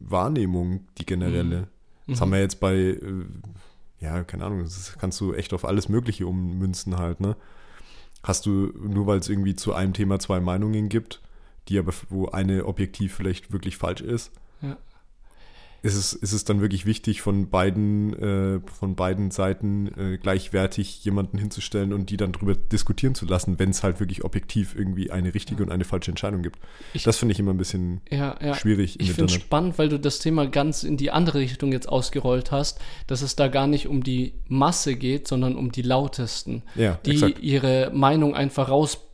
Wahrnehmung, 0.00 0.86
die 0.98 1.06
generelle. 1.06 1.60
Mhm. 2.06 2.12
Das 2.12 2.20
haben 2.20 2.32
wir 2.32 2.40
jetzt 2.40 2.60
bei, 2.60 2.74
äh, 2.74 3.24
ja, 4.00 4.24
keine 4.24 4.44
Ahnung, 4.44 4.62
das 4.62 4.96
kannst 4.98 5.20
du 5.20 5.32
echt 5.32 5.52
auf 5.52 5.64
alles 5.64 5.88
Mögliche 5.88 6.26
ummünzen 6.26 6.98
halt, 6.98 7.20
ne? 7.20 7.36
Hast 8.22 8.46
du, 8.46 8.72
nur 8.78 9.06
weil 9.06 9.18
es 9.18 9.28
irgendwie 9.28 9.54
zu 9.54 9.74
einem 9.74 9.92
Thema 9.92 10.18
zwei 10.18 10.40
Meinungen 10.40 10.88
gibt, 10.88 11.20
die 11.68 11.78
aber, 11.78 11.92
wo 12.08 12.26
eine 12.28 12.64
objektiv 12.64 13.14
vielleicht 13.14 13.52
wirklich 13.52 13.76
falsch 13.76 14.00
ist, 14.00 14.32
ja 14.62 14.78
ist 15.84 15.96
es, 15.96 16.14
ist 16.14 16.32
es 16.32 16.44
dann 16.44 16.62
wirklich 16.62 16.86
wichtig, 16.86 17.20
von 17.20 17.50
beiden, 17.50 18.14
äh, 18.14 18.60
von 18.72 18.94
beiden 18.94 19.30
Seiten 19.30 19.88
äh, 19.98 20.16
gleichwertig 20.16 21.04
jemanden 21.04 21.36
hinzustellen 21.36 21.92
und 21.92 22.08
die 22.08 22.16
dann 22.16 22.32
darüber 22.32 22.54
diskutieren 22.54 23.14
zu 23.14 23.26
lassen, 23.26 23.58
wenn 23.58 23.68
es 23.68 23.82
halt 23.82 24.00
wirklich 24.00 24.24
objektiv 24.24 24.74
irgendwie 24.74 25.10
eine 25.10 25.34
richtige 25.34 25.60
ja. 25.60 25.66
und 25.66 25.70
eine 25.70 25.84
falsche 25.84 26.10
Entscheidung 26.10 26.40
gibt. 26.40 26.58
Ich, 26.94 27.02
das 27.02 27.18
finde 27.18 27.32
ich 27.32 27.38
immer 27.38 27.52
ein 27.52 27.58
bisschen 27.58 28.00
ja, 28.10 28.34
ja. 28.40 28.54
schwierig. 28.54 28.98
Ich 28.98 29.12
finde 29.12 29.26
es 29.26 29.34
spannend, 29.34 29.76
weil 29.76 29.90
du 29.90 30.00
das 30.00 30.20
Thema 30.20 30.46
ganz 30.46 30.84
in 30.84 30.96
die 30.96 31.10
andere 31.10 31.40
Richtung 31.40 31.70
jetzt 31.70 31.86
ausgerollt 31.90 32.50
hast, 32.50 32.80
dass 33.06 33.20
es 33.20 33.36
da 33.36 33.48
gar 33.48 33.66
nicht 33.66 33.86
um 33.86 34.02
die 34.02 34.32
Masse 34.48 34.96
geht, 34.96 35.28
sondern 35.28 35.54
um 35.54 35.70
die 35.70 35.82
Lautesten, 35.82 36.62
die 36.76 37.10
exakt. 37.10 37.40
ihre 37.40 37.90
Meinung 37.92 38.34
einfach 38.34 38.70
rausbringen 38.70 39.13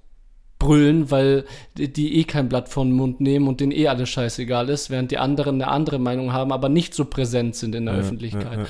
brüllen, 0.60 1.10
weil 1.10 1.44
die 1.76 2.18
eh 2.18 2.24
kein 2.24 2.48
Blatt 2.48 2.68
von 2.68 2.92
Mund 2.92 3.20
nehmen 3.20 3.48
und 3.48 3.58
denen 3.58 3.72
eh 3.72 3.88
alles 3.88 4.10
scheißegal 4.10 4.68
ist, 4.68 4.90
während 4.90 5.10
die 5.10 5.18
anderen 5.18 5.60
eine 5.60 5.68
andere 5.68 5.98
Meinung 5.98 6.32
haben, 6.32 6.52
aber 6.52 6.68
nicht 6.68 6.94
so 6.94 7.04
präsent 7.04 7.56
sind 7.56 7.74
in 7.74 7.86
der 7.86 7.94
ja, 7.94 8.00
Öffentlichkeit. 8.00 8.58
Ja, 8.58 8.62
ja, 8.62 8.68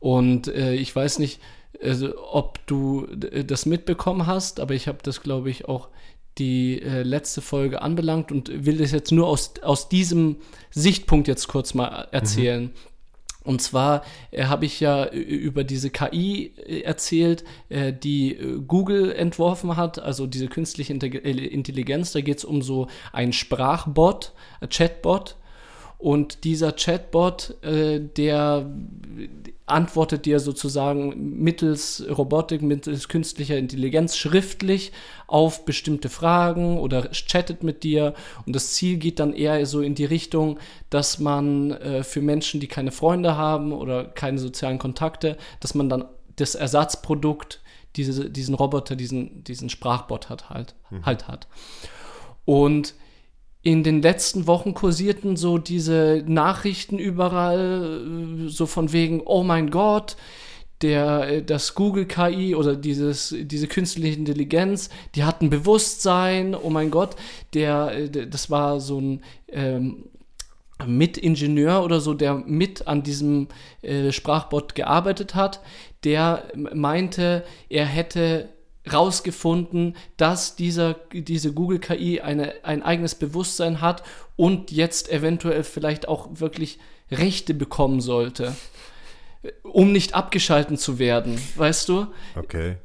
und 0.00 0.48
äh, 0.48 0.74
ich 0.74 0.94
weiß 0.94 1.18
nicht, 1.20 1.40
also, 1.82 2.12
ob 2.30 2.58
du 2.66 3.06
das 3.16 3.64
mitbekommen 3.64 4.26
hast, 4.26 4.60
aber 4.60 4.74
ich 4.74 4.86
habe 4.86 4.98
das, 5.02 5.22
glaube 5.22 5.48
ich, 5.48 5.66
auch 5.66 5.88
die 6.36 6.82
äh, 6.82 7.02
letzte 7.02 7.40
Folge 7.40 7.82
anbelangt 7.82 8.32
und 8.32 8.66
will 8.66 8.78
das 8.78 8.92
jetzt 8.92 9.12
nur 9.12 9.26
aus, 9.26 9.54
aus 9.62 9.88
diesem 9.88 10.36
Sichtpunkt 10.70 11.28
jetzt 11.28 11.48
kurz 11.48 11.74
mal 11.74 12.08
erzählen. 12.12 12.64
Mhm. 12.64 12.70
Und 13.50 13.60
zwar 13.60 14.04
äh, 14.30 14.44
habe 14.44 14.64
ich 14.64 14.78
ja 14.78 15.08
über 15.08 15.64
diese 15.64 15.90
KI 15.90 16.52
äh, 16.56 16.82
erzählt, 16.82 17.42
äh, 17.68 17.92
die 17.92 18.36
äh, 18.36 18.60
Google 18.64 19.10
entworfen 19.10 19.76
hat, 19.76 19.98
also 19.98 20.28
diese 20.28 20.46
künstliche 20.46 20.92
äh, 20.92 21.46
Intelligenz. 21.48 22.12
Da 22.12 22.20
geht 22.20 22.38
es 22.38 22.44
um 22.44 22.62
so 22.62 22.86
einen 23.12 23.32
Sprachbot, 23.32 24.34
Chatbot. 24.70 25.34
Und 25.98 26.44
dieser 26.44 26.70
Chatbot, 26.70 27.56
äh, 27.64 27.98
der 27.98 28.70
antwortet 29.70 30.26
dir 30.26 30.40
sozusagen 30.40 31.38
mittels 31.40 32.04
Robotik, 32.08 32.62
mittels 32.62 33.08
künstlicher 33.08 33.56
Intelligenz 33.56 34.16
schriftlich 34.16 34.92
auf 35.26 35.64
bestimmte 35.64 36.08
Fragen 36.08 36.78
oder 36.78 37.10
chattet 37.10 37.62
mit 37.62 37.82
dir. 37.82 38.14
Und 38.46 38.54
das 38.54 38.72
Ziel 38.74 38.98
geht 38.98 39.18
dann 39.20 39.32
eher 39.32 39.64
so 39.66 39.80
in 39.80 39.94
die 39.94 40.04
Richtung, 40.04 40.58
dass 40.90 41.18
man 41.18 41.70
äh, 41.72 42.02
für 42.02 42.20
Menschen, 42.20 42.60
die 42.60 42.68
keine 42.68 42.92
Freunde 42.92 43.36
haben 43.36 43.72
oder 43.72 44.04
keine 44.04 44.38
sozialen 44.38 44.78
Kontakte, 44.78 45.36
dass 45.60 45.74
man 45.74 45.88
dann 45.88 46.04
das 46.36 46.54
Ersatzprodukt, 46.54 47.60
diese, 47.96 48.30
diesen 48.30 48.54
Roboter, 48.54 48.96
diesen, 48.96 49.44
diesen 49.44 49.68
Sprachbot 49.68 50.28
hat 50.28 50.50
halt, 50.50 50.74
mhm. 50.90 51.04
halt 51.04 51.28
hat. 51.28 51.48
Und 52.44 52.94
in 53.62 53.82
den 53.82 54.00
letzten 54.00 54.46
Wochen 54.46 54.74
kursierten 54.74 55.36
so 55.36 55.58
diese 55.58 56.24
Nachrichten 56.26 56.98
überall, 56.98 58.46
äh, 58.46 58.48
so 58.48 58.66
von 58.66 58.92
wegen, 58.92 59.20
oh 59.24 59.42
mein 59.42 59.70
Gott, 59.70 60.16
der, 60.82 61.28
äh, 61.28 61.42
das 61.42 61.74
Google 61.74 62.06
KI 62.06 62.54
oder 62.54 62.74
dieses, 62.74 63.34
diese 63.38 63.66
künstliche 63.66 64.18
Intelligenz, 64.18 64.88
die 65.14 65.24
hat 65.24 65.42
ein 65.42 65.50
Bewusstsein, 65.50 66.54
oh 66.54 66.70
mein 66.70 66.90
Gott, 66.90 67.16
der, 67.54 67.92
äh, 67.92 68.26
das 68.26 68.50
war 68.50 68.80
so 68.80 69.00
ein 69.00 69.22
ähm, 69.48 70.04
Mitingenieur 70.86 71.84
oder 71.84 72.00
so, 72.00 72.14
der 72.14 72.34
mit 72.34 72.88
an 72.88 73.02
diesem 73.02 73.48
äh, 73.82 74.12
Sprachbot 74.12 74.74
gearbeitet 74.74 75.34
hat, 75.34 75.60
der 76.04 76.44
meinte, 76.54 77.44
er 77.68 77.84
hätte 77.84 78.48
rausgefunden, 78.92 79.96
dass 80.16 80.56
dieser, 80.56 80.96
diese 81.12 81.52
Google 81.52 81.78
KI 81.78 82.20
eine, 82.20 82.54
ein 82.62 82.82
eigenes 82.82 83.14
Bewusstsein 83.14 83.80
hat 83.80 84.02
und 84.36 84.70
jetzt 84.70 85.10
eventuell 85.10 85.64
vielleicht 85.64 86.08
auch 86.08 86.28
wirklich 86.32 86.78
Rechte 87.10 87.54
bekommen 87.54 88.00
sollte, 88.00 88.54
um 89.62 89.92
nicht 89.92 90.14
abgeschalten 90.14 90.76
zu 90.76 90.98
werden, 90.98 91.40
weißt 91.56 91.88
du? 91.88 92.06
Okay. 92.36 92.76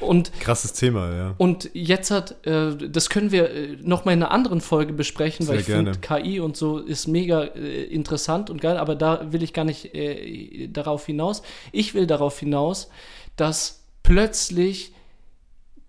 Und, 0.00 0.32
Krasses 0.40 0.74
Thema, 0.74 1.14
ja. 1.14 1.34
Und 1.38 1.70
jetzt 1.72 2.10
hat, 2.10 2.46
äh, 2.46 2.76
das 2.76 3.08
können 3.08 3.32
wir 3.32 3.50
äh, 3.50 3.76
noch 3.80 4.04
mal 4.04 4.12
in 4.12 4.22
einer 4.22 4.30
anderen 4.30 4.60
Folge 4.60 4.92
besprechen, 4.92 5.46
Sehr 5.46 5.54
weil 5.54 5.60
ich 5.60 5.66
finde, 5.66 5.92
KI 5.92 6.40
und 6.40 6.56
so 6.56 6.78
ist 6.78 7.08
mega 7.08 7.44
äh, 7.44 7.84
interessant 7.84 8.50
und 8.50 8.60
geil, 8.60 8.76
aber 8.76 8.94
da 8.94 9.32
will 9.32 9.42
ich 9.42 9.54
gar 9.54 9.64
nicht 9.64 9.94
äh, 9.94 10.68
darauf 10.68 11.06
hinaus. 11.06 11.42
Ich 11.72 11.94
will 11.94 12.06
darauf 12.06 12.38
hinaus, 12.38 12.90
dass 13.36 13.82
plötzlich 14.02 14.91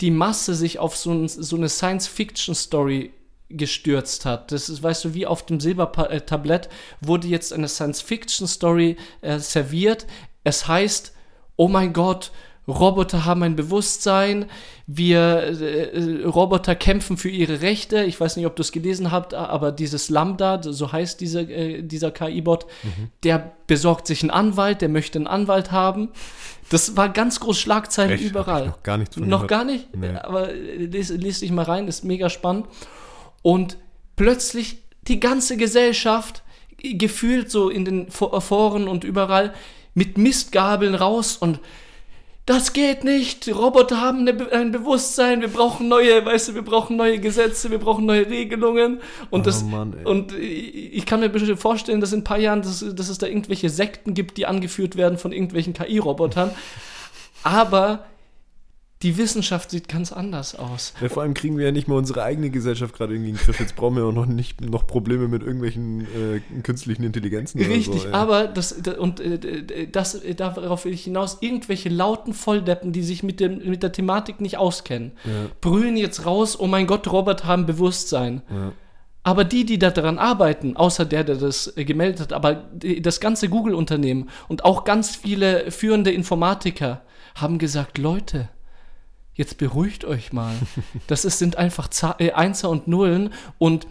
die 0.03 0.11
Masse 0.11 0.53
sich 0.53 0.79
auf 0.79 0.97
so, 0.97 1.13
ein, 1.13 1.29
so 1.29 1.55
eine 1.55 1.69
Science-Fiction-Story 1.69 3.13
gestürzt 3.47 4.25
hat. 4.25 4.51
Das 4.51 4.67
ist, 4.67 4.83
weißt 4.83 5.05
du, 5.05 5.13
wie 5.13 5.25
auf 5.25 5.45
dem 5.45 5.61
Silbertablett 5.61 6.67
wurde 6.99 7.29
jetzt 7.29 7.53
eine 7.53 7.69
Science-Fiction-Story 7.69 8.97
äh, 9.21 9.39
serviert. 9.39 10.05
Es 10.43 10.67
heißt, 10.67 11.13
oh 11.55 11.69
mein 11.69 11.93
Gott, 11.93 12.33
Roboter 12.67 13.25
haben 13.25 13.43
ein 13.43 13.55
Bewusstsein, 13.55 14.45
wir 14.87 15.19
äh, 15.59 16.21
äh 16.21 16.25
Roboter 16.25 16.75
kämpfen 16.75 17.17
für 17.17 17.29
ihre 17.29 17.61
Rechte. 17.61 18.03
Ich 18.03 18.19
weiß 18.19 18.37
nicht, 18.37 18.45
ob 18.45 18.55
du 18.55 18.61
es 18.61 18.71
gelesen 18.71 19.11
habt, 19.11 19.33
aber 19.33 19.71
dieses 19.71 20.09
Lambda, 20.09 20.61
so 20.63 20.91
heißt 20.91 21.19
diese, 21.19 21.41
äh, 21.41 21.81
dieser 21.81 22.11
KI-Bot, 22.11 22.65
mhm. 22.83 23.09
der 23.23 23.51
besorgt 23.67 24.07
sich 24.07 24.23
einen 24.23 24.31
Anwalt, 24.31 24.81
der 24.81 24.89
möchte 24.89 25.19
einen 25.19 25.27
Anwalt 25.27 25.71
haben. 25.71 26.09
Das 26.69 26.95
war 26.95 27.09
ganz 27.09 27.41
groß 27.41 27.59
Schlagzeilen 27.59 28.11
Echt? 28.11 28.23
überall. 28.23 28.67
noch 28.67 28.83
gar 28.83 28.97
nichts 28.97 29.15
von 29.15 29.27
Noch 29.27 29.47
gar 29.47 29.65
nicht? 29.65 29.93
Nee. 29.95 30.15
Aber 30.15 30.51
lese 30.51 31.15
lies 31.15 31.41
dich 31.41 31.51
mal 31.51 31.65
rein, 31.65 31.87
ist 31.87 32.05
mega 32.05 32.29
spannend. 32.29 32.67
Und 33.41 33.77
plötzlich 34.15 34.83
die 35.07 35.19
ganze 35.19 35.57
Gesellschaft, 35.57 36.43
gefühlt 36.77 37.51
so 37.51 37.69
in 37.69 37.83
den 37.83 38.09
Foren 38.09 38.87
und 38.87 39.03
überall, 39.03 39.53
mit 39.93 40.17
Mistgabeln 40.17 40.95
raus 40.95 41.37
und 41.37 41.59
das 42.45 42.73
geht 42.73 43.05
nicht. 43.05 43.47
Roboter 43.47 44.01
haben 44.01 44.27
eine, 44.27 44.51
ein 44.51 44.71
Bewusstsein. 44.71 45.39
Wir 45.39 45.47
brauchen 45.47 45.87
neue, 45.87 46.25
weißt 46.25 46.49
du, 46.49 46.55
wir 46.55 46.61
brauchen 46.61 46.97
neue 46.97 47.19
Gesetze, 47.19 47.71
wir 47.71 47.77
brauchen 47.77 48.05
neue 48.05 48.29
Regelungen. 48.29 48.99
Und 49.29 49.41
oh, 49.41 49.43
das, 49.43 49.63
Mann, 49.63 49.93
und 50.03 50.33
ich 50.33 51.05
kann 51.05 51.21
mir 51.21 51.29
bestimmt 51.29 51.59
vorstellen, 51.59 52.01
dass 52.01 52.11
in 52.11 52.19
ein 52.19 52.23
paar 52.25 52.39
Jahren, 52.39 52.61
dass, 52.61 52.83
dass 52.93 53.07
es 53.07 53.17
da 53.17 53.27
irgendwelche 53.27 53.69
Sekten 53.69 54.13
gibt, 54.13 54.37
die 54.37 54.45
angeführt 54.45 54.97
werden 54.97 55.17
von 55.17 55.31
irgendwelchen 55.31 55.73
KI-Robotern. 55.73 56.51
Aber 57.43 58.05
Die 59.03 59.17
Wissenschaft 59.17 59.69
sieht 59.69 59.89
ganz 59.89 60.11
anders 60.13 60.55
aus. 60.55 60.93
Ja, 61.01 61.09
vor 61.09 61.23
allem 61.23 61.33
kriegen 61.33 61.57
wir 61.57 61.65
ja 61.65 61.71
nicht 61.71 61.87
mal 61.89 61.95
unsere 61.95 62.23
eigene 62.23 62.49
Gesellschaft 62.49 62.95
gerade 62.95 63.13
irgendwie 63.13 63.31
in 63.31 63.35
den 63.35 63.43
Griff. 63.43 63.59
Jetzt 63.59 63.75
brauchen 63.75 63.97
wir 63.97 64.05
auch 64.05 64.13
noch 64.13 64.25
nicht 64.25 64.61
noch 64.61 64.87
Probleme 64.87 65.27
mit 65.27 65.43
irgendwelchen 65.43 66.01
äh, 66.01 66.61
künstlichen 66.63 67.03
Intelligenzen. 67.03 67.61
Richtig, 67.61 68.03
so, 68.03 68.11
aber 68.13 68.47
das, 68.47 68.71
und 68.71 69.19
äh, 69.19 69.87
das, 69.87 70.15
äh, 70.15 70.35
darauf 70.35 70.85
will 70.85 70.93
ich 70.93 71.03
hinaus, 71.03 71.39
irgendwelche 71.41 71.89
lauten 71.89 72.33
Volldeppen, 72.33 72.93
die 72.93 73.03
sich 73.03 73.23
mit, 73.23 73.39
dem, 73.41 73.57
mit 73.69 73.83
der 73.83 73.91
Thematik 73.91 74.39
nicht 74.39 74.57
auskennen, 74.57 75.11
Ja. 75.25 75.49
brüllen 75.59 75.97
jetzt 75.97 76.25
raus, 76.25 76.57
oh 76.59 76.67
mein 76.67 76.87
Gott, 76.87 77.11
Roboter 77.11 77.45
haben 77.45 77.65
Bewusstsein. 77.65 78.41
Aber 79.23 79.43
die, 79.45 79.65
die 79.65 79.79
daran 79.79 80.17
arbeiten, 80.17 80.75
außer 80.75 81.05
der, 81.05 81.23
der 81.23 81.35
das 81.35 81.75
äh, 81.77 81.85
gemeldet 81.85 82.19
hat, 82.21 82.33
aber 82.33 82.69
das 83.01 83.19
ganze 83.19 83.49
Google-Unternehmen 83.49 84.29
und 84.47 84.65
auch 84.65 84.83
ganz 84.83 85.15
viele 85.15 85.71
führende 85.71 86.11
Informatiker 86.11 87.01
haben 87.35 87.57
gesagt, 87.57 87.97
Leute, 87.97 88.49
jetzt 89.35 89.57
beruhigt 89.57 90.05
euch 90.05 90.33
mal. 90.33 90.55
Das 91.07 91.25
ist, 91.25 91.39
sind 91.39 91.57
einfach 91.57 91.89
Za 91.89 92.15
äh, 92.19 92.31
Einser 92.31 92.69
und 92.69 92.87
Nullen 92.87 93.33
und 93.57 93.87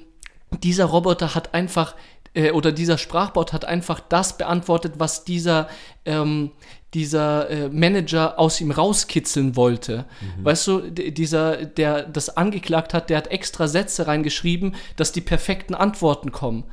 dieser 0.63 0.87
Roboter 0.87 1.35
hat 1.35 1.55
einfach, 1.55 1.95
äh, 2.35 2.51
oder 2.51 2.73
dieser 2.73 2.99
Sprachbot 2.99 3.53
hat 3.53 3.65
einfach 3.65 4.01
das 4.01 4.37
beantwortet, 4.37 4.95
was 4.99 5.25
dieser, 5.25 5.69
ähm, 6.05 6.51
dieser 6.95 7.49
äh, 7.49 7.69
Manager 7.69 8.39
aus 8.39 8.61
ihm 8.61 8.71
rauskitzeln 8.71 9.57
wollte. 9.57 10.05
Weißt 10.43 10.67
du, 10.67 10.91
dieser, 10.91 11.65
der 11.65 12.03
das 12.03 12.37
angeklagt 12.37 12.93
hat, 12.93 13.09
der 13.09 13.17
hat 13.17 13.29
extra 13.29 13.67
Sätze 13.67 14.07
reingeschrieben, 14.07 14.75
dass 14.97 15.13
die 15.13 15.23
perfekten 15.23 15.75
Antworten 15.75 16.33
kommen. 16.33 16.65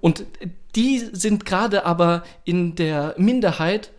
Und 0.00 0.24
die 0.74 0.98
sind 1.12 1.44
gerade 1.44 1.86
aber 1.86 2.24
in 2.44 2.74
der 2.74 3.14
Minderheit 3.16 3.92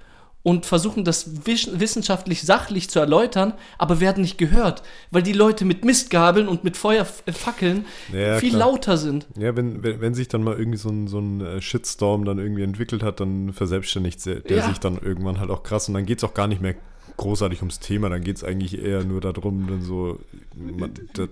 und 0.44 0.66
versuchen 0.66 1.04
das 1.04 1.46
wissenschaftlich 1.46 2.42
sachlich 2.42 2.90
zu 2.90 3.00
erläutern, 3.00 3.54
aber 3.78 4.00
werden 4.00 4.22
nicht 4.22 4.38
gehört, 4.38 4.82
weil 5.12 5.22
die 5.24 5.34
Leute 5.34 5.66
mit 5.66 5.86
Mistgabeln 5.86 6.48
und 6.48 6.64
mit 6.64 6.78
Feuerfackeln 6.78 7.86
Ja, 8.14 8.38
viel 8.38 8.50
klar. 8.50 8.72
lauter 8.72 8.98
sind. 8.98 9.28
Ja, 9.38 9.56
wenn, 9.56 9.84
wenn, 9.84 10.02
wenn 10.02 10.14
sich 10.14 10.28
dann 10.28 10.44
mal 10.44 10.58
irgendwie 10.58 10.78
so 10.78 10.90
ein, 10.90 11.08
so 11.08 11.20
ein 11.20 11.42
äh, 11.42 11.62
Shitstorm 11.62 12.26
dann 12.26 12.40
irgendwie 12.40 12.64
entwickelt 12.64 13.04
hat, 13.04 13.20
dann 13.20 13.54
verselbstständigt 13.54 14.26
der, 14.26 14.36
der 14.42 14.58
Ja. 14.58 14.68
sich 14.68 14.80
dann 14.80 14.98
irgendwann 14.98 15.40
halt 15.40 15.50
auch 15.52 15.64
krass 15.64 15.88
und 15.88 15.94
dann 15.94 16.06
geht 16.06 16.18
es 16.20 16.24
auch 16.24 16.34
gar 16.34 16.48
nicht 16.48 16.62
mehr 16.62 16.76
großartig 17.18 17.60
ums 17.62 17.80
Thema, 17.80 18.10
dann 18.10 18.24
geht 18.24 18.38
es 18.38 18.44
eigentlich 18.44 18.82
eher 18.82 19.04
nur 19.04 19.22
darum, 19.22 19.68
dann 19.68 19.82
so, 19.84 20.18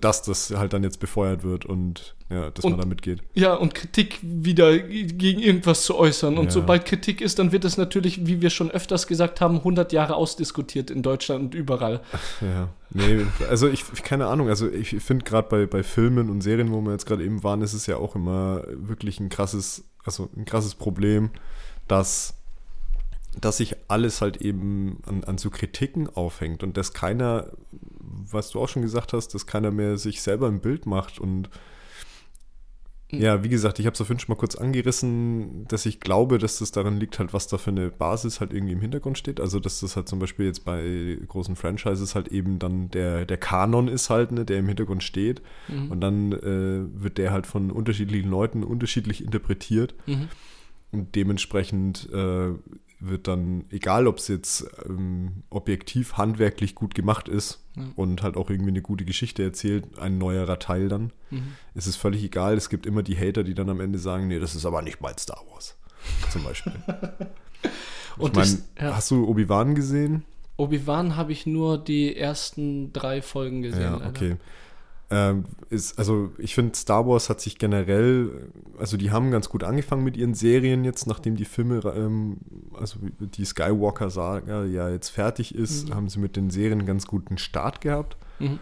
dass 0.02 0.22
das 0.22 0.52
halt 0.56 0.74
dann 0.74 0.84
jetzt 0.84 1.00
befeuert 1.00 1.44
wird 1.44 1.66
und 1.66 2.16
ja, 2.30 2.52
dass 2.52 2.64
Und- 2.64 2.72
man 2.74 2.80
da 2.80 2.86
mitgeht. 2.86 3.22
Ja, 3.34 3.56
und 3.56 3.74
Kritik 3.74 4.20
wieder 4.22 4.78
gegen 4.78 5.40
irgendwas 5.40 5.84
zu 5.84 5.96
äußern. 5.98 6.38
Und 6.38 6.46
Ja. 6.46 6.52
sobald 6.52 6.86
Kritik 6.86 7.22
ist, 7.22 7.40
dann 7.40 7.52
wird 7.52 7.66
es 7.66 7.78
natürlich, 7.78 8.28
wie 8.28 8.40
wir 8.42 8.52
schon 8.52 8.70
öfters 8.70 9.08
gesagt 9.08 9.42
haben, 9.42 9.64
100 9.64 9.92
Jahre 9.94 10.16
ausdiskutiert 10.16 10.92
in 10.92 11.02
Deutschland 11.02 11.44
und 11.46 11.56
überall. 11.56 12.02
Ja, 12.42 12.70
nee, 12.92 13.26
also 13.50 13.68
ich, 13.68 13.84
keine 14.04 14.28
Ahnung, 14.28 14.48
also 14.50 14.70
ich 14.70 14.90
finde 15.02 15.26
gerade 15.26 15.48
bei, 15.50 15.66
bei 15.66 15.82
Filmen 15.84 16.30
und 16.30 16.42
Serien, 16.42 16.72
wo 16.72 16.82
wir 16.82 16.92
jetzt 16.92 17.06
gerade 17.06 17.24
eben 17.24 17.44
waren, 17.44 17.62
ist 17.62 17.74
es 17.74 17.88
ja 17.88 17.98
auch 17.98 18.16
immer 18.16 18.64
wirklich 18.74 19.20
ein 19.20 19.30
krasses, 19.30 19.84
also 20.04 20.30
ein 20.38 20.46
krasses 20.46 20.76
Problem, 20.76 21.32
dass, 21.88 22.36
dass 23.42 23.58
sich 23.58 23.76
alles 23.88 24.22
halt 24.22 24.38
eben 24.38 25.02
an, 25.06 25.24
an 25.24 25.38
so 25.38 25.50
Kritiken 25.50 26.08
aufhängt 26.10 26.64
und 26.64 26.78
dass 26.78 26.94
keiner, 26.94 27.52
was 28.00 28.50
du 28.52 28.60
auch 28.60 28.70
schon 28.70 28.82
gesagt 28.82 29.14
hast, 29.14 29.34
dass 29.34 29.48
keiner 29.48 29.72
mehr 29.72 29.98
sich 29.98 30.22
selber 30.22 30.48
ein 30.48 30.62
Bild 30.62 30.86
macht 30.86 31.20
und 31.20 31.50
ja, 33.12 33.44
wie 33.44 33.50
gesagt, 33.50 33.80
ich 33.80 33.88
habe 33.88 33.94
es 33.94 33.98
vorhin 33.98 34.20
schon 34.20 34.32
mal 34.32 34.40
kurz 34.40 34.56
angerissen, 34.56 35.68
dass 35.68 35.88
ich 35.88 36.00
glaube, 36.00 36.38
dass 36.38 36.60
das 36.60 36.72
daran 36.72 37.00
liegt, 37.00 37.18
halt, 37.18 37.34
was 37.34 37.48
da 37.48 37.58
für 37.58 37.72
eine 37.72 37.90
Basis 37.90 38.40
halt 38.40 38.54
irgendwie 38.54 38.74
im 38.74 38.82
Hintergrund 38.82 39.18
steht. 39.18 39.40
Also, 39.40 39.60
dass 39.60 39.80
das 39.80 39.96
halt 39.96 40.08
zum 40.08 40.20
Beispiel 40.20 40.46
jetzt 40.46 40.64
bei 40.64 41.18
großen 41.28 41.56
Franchises 41.56 42.14
halt 42.14 42.28
eben 42.28 42.60
dann 42.60 42.92
der, 42.92 43.26
der 43.26 43.38
Kanon 43.38 43.88
ist 43.88 44.12
halt, 44.12 44.32
ne, 44.32 44.46
der 44.46 44.60
im 44.60 44.68
Hintergrund 44.68 45.04
steht. 45.04 45.42
Mhm. 45.70 45.92
Und 45.92 46.02
dann 46.02 46.34
äh, 46.34 47.02
wird 47.02 47.18
der 47.18 47.32
halt 47.32 47.48
von 47.48 47.72
unterschiedlichen 47.72 48.30
Leuten 48.30 48.64
unterschiedlich 48.64 49.24
interpretiert. 49.24 49.96
Mhm. 50.06 50.28
Und 50.92 51.16
dementsprechend 51.16 52.10
äh, 52.14 52.50
wird 53.02 53.28
dann, 53.28 53.64
egal 53.70 54.08
ob 54.08 54.18
es 54.18 54.28
jetzt 54.28 54.66
ähm, 54.86 55.44
objektiv 55.50 56.18
handwerklich 56.18 56.76
gut 56.76 56.94
gemacht 56.96 57.28
ist 57.30 57.64
Ja. 57.76 57.84
und 57.96 58.24
halt 58.24 58.36
auch 58.36 58.50
irgendwie 58.50 58.72
eine 58.72 58.82
gute 58.82 59.06
Geschichte 59.06 59.42
erzählt, 59.44 59.98
ein 60.00 60.18
neuerer 60.18 60.60
Teil 60.60 60.90
dann, 60.90 61.12
Mhm. 61.32 61.54
es 61.76 61.88
ist 61.88 61.96
völlig 61.96 62.24
egal. 62.24 62.56
Es 62.58 62.70
gibt 62.70 62.86
immer 62.86 63.04
die 63.04 63.18
Hater, 63.18 63.44
die 63.44 63.54
dann 63.54 63.70
am 63.70 63.80
Ende 63.80 64.00
sagen, 64.00 64.28
nee, 64.28 64.40
das 64.40 64.56
ist 64.56 64.66
aber 64.66 64.82
nicht 64.82 65.00
mal 65.02 65.18
Star 65.18 65.42
Wars. 65.52 65.78
Zum 66.32 66.44
Beispiel. 66.44 66.74
Und 68.18 68.36
ich 68.38 68.58
ja. 68.80 68.96
hast 68.96 69.12
du 69.12 69.28
Obi-Wan 69.28 69.76
gesehen? 69.76 70.24
Obi-Wan 70.58 71.16
habe 71.16 71.32
ich 71.32 71.46
nur 71.46 71.78
die 71.78 72.16
ersten 72.18 72.92
drei 72.92 73.22
Folgen 73.22 73.62
gesehen. 73.62 73.82
Ja, 73.82 73.98
leider. 73.98 74.38
Ähm, 75.12 75.46
ist, 75.72 75.98
also 75.98 76.32
ich 76.38 76.54
finde, 76.54 76.78
Star 76.78 77.08
Wars 77.08 77.30
hat 77.30 77.42
sich 77.42 77.58
generell, 77.58 78.52
also 78.78 78.96
die 78.96 79.10
haben 79.10 79.32
ganz 79.32 79.50
gut 79.50 79.64
angefangen 79.64 80.04
mit 80.04 80.16
ihren 80.16 80.36
Serien 80.36 80.84
jetzt, 80.84 81.08
nachdem 81.08 81.36
die 81.36 81.46
Filme, 81.46 81.80
ähm, 81.96 82.38
also 82.80 83.00
die 83.20 83.44
Skywalker-Saga 83.46 84.66
ja 84.66 84.88
jetzt 84.90 85.10
fertig 85.10 85.56
ist, 85.56 85.90
Mhm. 85.90 85.96
haben 85.96 86.10
sie 86.10 86.20
mit 86.20 86.36
den 86.36 86.52
Serien 86.52 86.78
einen 86.80 86.88
ganz 86.88 87.08
guten 87.08 87.40
Start 87.40 87.82
gehabt. 87.82 88.18
Mhm. 88.38 88.60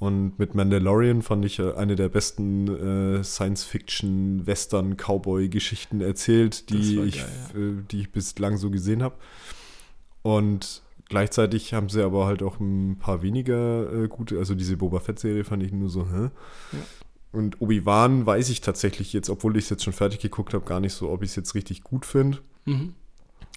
Und 0.00 0.36
mit 0.40 0.56
Mandalorian 0.56 1.22
fand 1.22 1.44
ich 1.44 1.60
äh, 1.60 1.74
eine 1.74 1.94
der 1.94 2.08
besten 2.08 3.18
äh, 3.18 3.22
Science-Fiction-Western-Cowboy-Geschichten 3.22 6.00
erzählt, 6.00 6.70
Das 6.70 6.80
die, 6.80 6.98
war 6.98 7.04
ich, 7.04 7.18
geil, 7.18 7.28
äh, 7.54 7.82
die 7.90 8.00
ich 8.00 8.12
bislang 8.12 8.56
so 8.56 8.70
gesehen 8.70 9.02
habe. 9.02 9.14
Und 10.22 10.82
gleichzeitig 11.14 11.72
haben 11.74 11.88
sie 11.88 12.02
aber 12.02 12.26
halt 12.26 12.42
auch 12.42 12.58
ein 12.58 12.98
paar 12.98 13.22
weniger 13.22 13.92
äh, 13.92 14.08
gute, 14.08 14.36
also 14.36 14.56
diese 14.56 14.76
Boba 14.76 14.98
Fett-Serie 14.98 15.44
fand 15.44 15.62
ich 15.62 15.70
nur 15.70 15.88
so, 15.88 16.08
hä? 16.10 16.30
Ja. 16.72 16.78
Und 17.30 17.60
Obi-Wan 17.60 18.26
weiß 18.26 18.48
ich 18.48 18.60
tatsächlich 18.62 19.12
jetzt, 19.12 19.30
obwohl 19.30 19.56
ich 19.56 19.64
es 19.64 19.70
jetzt 19.70 19.84
schon 19.84 19.92
fertig 19.92 20.18
geguckt 20.18 20.54
habe, 20.54 20.64
gar 20.64 20.80
nicht 20.80 20.92
so, 20.92 21.10
ob 21.10 21.22
ich 21.22 21.30
es 21.30 21.36
jetzt 21.36 21.54
richtig 21.54 21.84
gut 21.84 22.04
finde. 22.04 22.38
Mhm. 22.64 22.94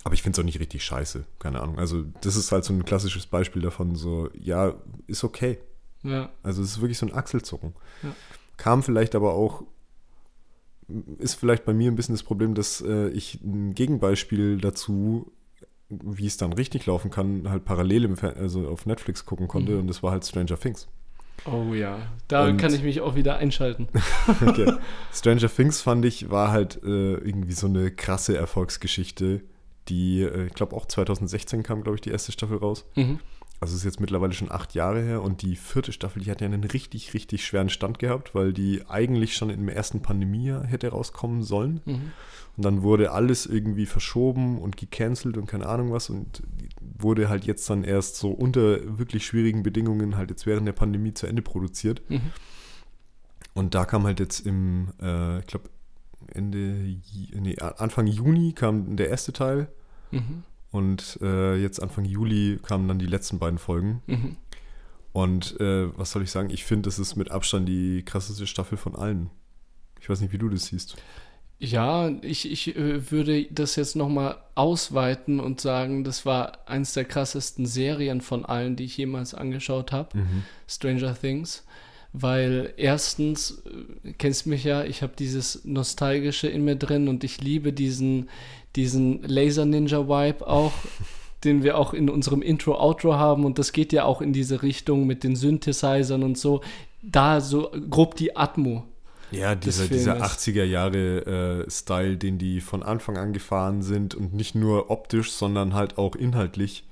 Aber 0.03 0.13
ich 0.13 0.21
finde 0.21 0.35
es 0.35 0.39
auch 0.39 0.45
nicht 0.45 0.59
richtig 0.59 0.83
scheiße. 0.83 1.25
Keine 1.39 1.59
Ahnung. 1.59 1.79
Also, 1.79 2.03
das 2.21 2.35
ist 2.35 2.51
halt 2.51 2.63
so 2.63 2.73
ein 2.73 2.85
klassisches 2.85 3.25
Beispiel 3.25 3.63
davon, 3.63 3.95
so, 3.95 4.29
ja, 4.39 4.75
ist 5.07 5.23
okay. 5.23 5.57
Ja. 6.03 6.29
Also 6.43 6.61
es 6.61 6.73
ist 6.73 6.81
wirklich 6.81 6.99
so 6.99 7.07
ein 7.07 7.13
Achselzucken. 7.15 7.73
Ja. 8.03 8.15
Kam 8.57 8.83
vielleicht 8.83 9.15
aber 9.15 9.33
auch, 9.33 9.63
ist 11.17 11.33
vielleicht 11.33 11.65
bei 11.65 11.73
mir 11.73 11.89
ein 11.89 11.95
bisschen 11.95 12.13
das 12.13 12.21
Problem, 12.21 12.53
dass 12.53 12.81
äh, 12.81 13.09
ich 13.09 13.41
ein 13.41 13.73
Gegenbeispiel 13.73 14.61
dazu, 14.61 15.31
wie 15.89 16.25
es 16.25 16.37
dann 16.37 16.53
richtig 16.53 16.85
laufen 16.85 17.09
kann, 17.11 17.49
halt 17.49 17.63
parallel 17.65 18.05
im 18.05 18.17
Fer 18.17 18.35
also 18.37 18.67
auf 18.67 18.85
Netflix 18.85 19.25
gucken 19.25 19.47
konnte 19.47 19.73
Mhm. 19.73 19.79
und 19.81 19.87
das 19.87 20.03
war 20.03 20.11
halt 20.11 20.25
Stranger 20.25 20.57
Things. 20.59 20.87
Oh 21.45 21.73
ja, 21.73 21.97
da 22.27 22.47
Und- 22.47 22.57
kann 22.57 22.73
ich 22.73 22.83
mich 22.83 22.99
auch 23.01 23.15
wieder 23.15 23.37
einschalten. 23.37 23.87
Okay. 24.45 24.73
Stranger 25.13 25.47
Things 25.49 25.81
fand 25.81 26.03
ich, 26.03 26.29
war 26.29 26.51
halt 26.51 26.81
äh, 26.83 27.13
irgendwie 27.15 27.53
so 27.53 27.67
eine 27.67 27.91
krasse 27.91 28.35
Erfolgsgeschichte, 28.37 29.41
die, 29.87 30.23
äh, 30.23 30.47
ich 30.47 30.53
glaube 30.53 30.75
auch 30.75 30.85
2016 30.87 31.63
kam, 31.63 31.83
glaube 31.83 31.95
ich, 31.95 32.01
die 32.01 32.09
erste 32.09 32.31
Staffel 32.33 32.57
raus. 32.57 32.85
Mhm. 32.95 33.19
Also 33.59 33.73
es 33.73 33.79
ist 33.79 33.85
jetzt 33.85 33.99
mittlerweile 33.99 34.33
schon 34.33 34.51
acht 34.51 34.75
Jahre 34.75 35.01
her 35.01 35.23
und 35.23 35.41
die 35.41 35.55
vierte 35.55 35.91
Staffel, 35.91 36.21
die 36.21 36.29
hat 36.29 36.41
ja 36.41 36.45
einen 36.45 36.63
richtig, 36.63 37.13
richtig 37.13 37.45
schweren 37.45 37.69
Stand 37.69 37.97
gehabt, 37.97 38.35
weil 38.35 38.53
die 38.53 38.83
eigentlich 38.87 39.35
schon 39.35 39.49
im 39.49 39.67
ersten 39.67 40.01
Pandemiejahr 40.01 40.63
hätte 40.63 40.89
rauskommen 40.89 41.41
sollen. 41.41 41.81
Mhm. 41.85 42.11
Und 42.55 42.65
dann 42.65 42.83
wurde 42.83 43.11
alles 43.11 43.45
irgendwie 43.45 43.87
verschoben 43.87 44.59
und 44.59 44.77
gecancelt 44.77 45.37
und 45.37 45.47
keine 45.47 45.67
Ahnung 45.67 45.91
was 45.91 46.09
und 46.09 46.43
wurde 46.99 47.29
halt 47.29 47.45
jetzt 47.45 47.67
dann 47.69 47.83
erst 47.83 48.17
so 48.17 48.29
unter 48.31 48.97
wirklich 48.97 49.25
schwierigen 49.25 49.63
Bedingungen 49.63 50.17
halt 50.17 50.29
jetzt 50.29 50.45
während 50.45 50.67
der 50.67 50.73
Pandemie 50.73 51.13
zu 51.13 51.25
Ende 51.25 51.41
produziert. 51.41 52.01
Mhm. 52.09 52.31
Und 53.53 53.73
da 53.73 53.85
kam 53.85 54.03
halt 54.03 54.19
jetzt 54.19 54.45
im, 54.45 54.89
äh, 55.01 55.39
ich 55.39 55.47
glaube, 55.47 55.69
Ende, 56.27 56.97
nee, 57.33 57.57
Anfang 57.59 58.05
Juni 58.05 58.53
kam 58.53 58.97
der 58.97 59.09
erste 59.09 59.33
Teil 59.33 59.67
Mhm. 60.11 60.43
Und 60.71 61.19
äh, 61.21 61.55
jetzt 61.55 61.81
Anfang 61.81 62.05
Juli 62.05 62.59
kamen 62.61 62.87
dann 62.87 62.99
die 62.99 63.05
letzten 63.05 63.39
beiden 63.39 63.57
Folgen. 63.57 64.01
Mhm. 64.07 64.35
Und 65.13 65.59
äh, 65.59 65.97
was 65.97 66.11
soll 66.11 66.23
ich 66.23 66.31
sagen? 66.31 66.49
Ich 66.51 66.63
finde, 66.63 66.87
das 66.87 66.99
ist 66.99 67.15
mit 67.15 67.31
Abstand 67.31 67.67
die 67.67 68.03
krasseste 68.03 68.45
Staffel 68.45 68.77
von 68.77 68.95
allen. 68.95 69.29
Ich 69.99 70.09
weiß 70.09 70.21
nicht, 70.21 70.31
wie 70.31 70.37
du 70.37 70.49
das 70.49 70.67
siehst. 70.67 70.97
Ja, 71.59 72.09
ich, 72.21 72.51
ich 72.51 72.75
äh, 72.75 73.11
würde 73.11 73.47
das 73.49 73.75
jetzt 73.77 73.95
nochmal 73.95 74.37
ausweiten 74.53 75.39
und 75.39 75.59
sagen, 75.59 76.03
das 76.03 76.25
war 76.25 76.67
eins 76.67 76.93
der 76.93 77.05
krassesten 77.05 77.65
Serien 77.65 78.21
von 78.21 78.45
allen, 78.45 78.75
die 78.75 78.83
ich 78.83 78.97
jemals 78.97 79.33
angeschaut 79.33 79.91
habe, 79.91 80.19
Stranger 80.67 81.19
Things. 81.19 81.65
Weil 82.13 82.73
erstens, 82.77 83.63
äh, 84.03 84.13
kennst 84.13 84.45
mich 84.45 84.63
ja, 84.63 84.83
ich 84.83 85.01
habe 85.01 85.13
dieses 85.17 85.65
Nostalgische 85.65 86.47
in 86.47 86.63
mir 86.63 86.75
drin 86.75 87.07
und 87.07 87.23
ich 87.23 87.41
liebe 87.41 87.73
diesen, 87.73 88.29
diesen 88.77 89.23
Laser-Ninja-Vibe 89.23 90.47
auch, 90.47 90.71
den 91.43 91.63
wir 91.63 91.77
auch 91.77 91.93
in 91.93 92.09
unserem 92.09 92.41
Intro-Outro 92.41 93.15
haben 93.15 93.43
und 93.43 93.59
das 93.59 93.73
geht 93.73 93.91
ja 93.91 94.05
auch 94.05 94.21
in 94.21 94.31
diese 94.31 94.61
Richtung 94.61 95.05
mit 95.05 95.23
den 95.23 95.35
Synthesizern 95.35 96.23
und 96.23 96.37
so. 96.37 96.61
Da 97.01 97.41
so 97.41 97.71
grob 97.89 98.15
die 98.15 98.35
Atmo. 98.37 98.85
Ja, 99.31 99.55
dieser, 99.55 99.87
dieser 99.87 100.23
80er 100.23 100.63
Jahre 100.63 101.65
äh, 101.65 101.69
Style, 101.69 102.17
den 102.17 102.37
die 102.37 102.61
von 102.61 102.81
Anfang 102.81 103.17
an 103.17 103.33
gefahren 103.33 103.81
sind 103.81 104.15
und 104.15 104.33
nicht 104.33 104.55
nur 104.55 104.89
optisch, 104.89 105.31
sondern 105.31 105.73
halt 105.73 105.97
auch 105.97 106.15
inhaltlich. 106.15 106.85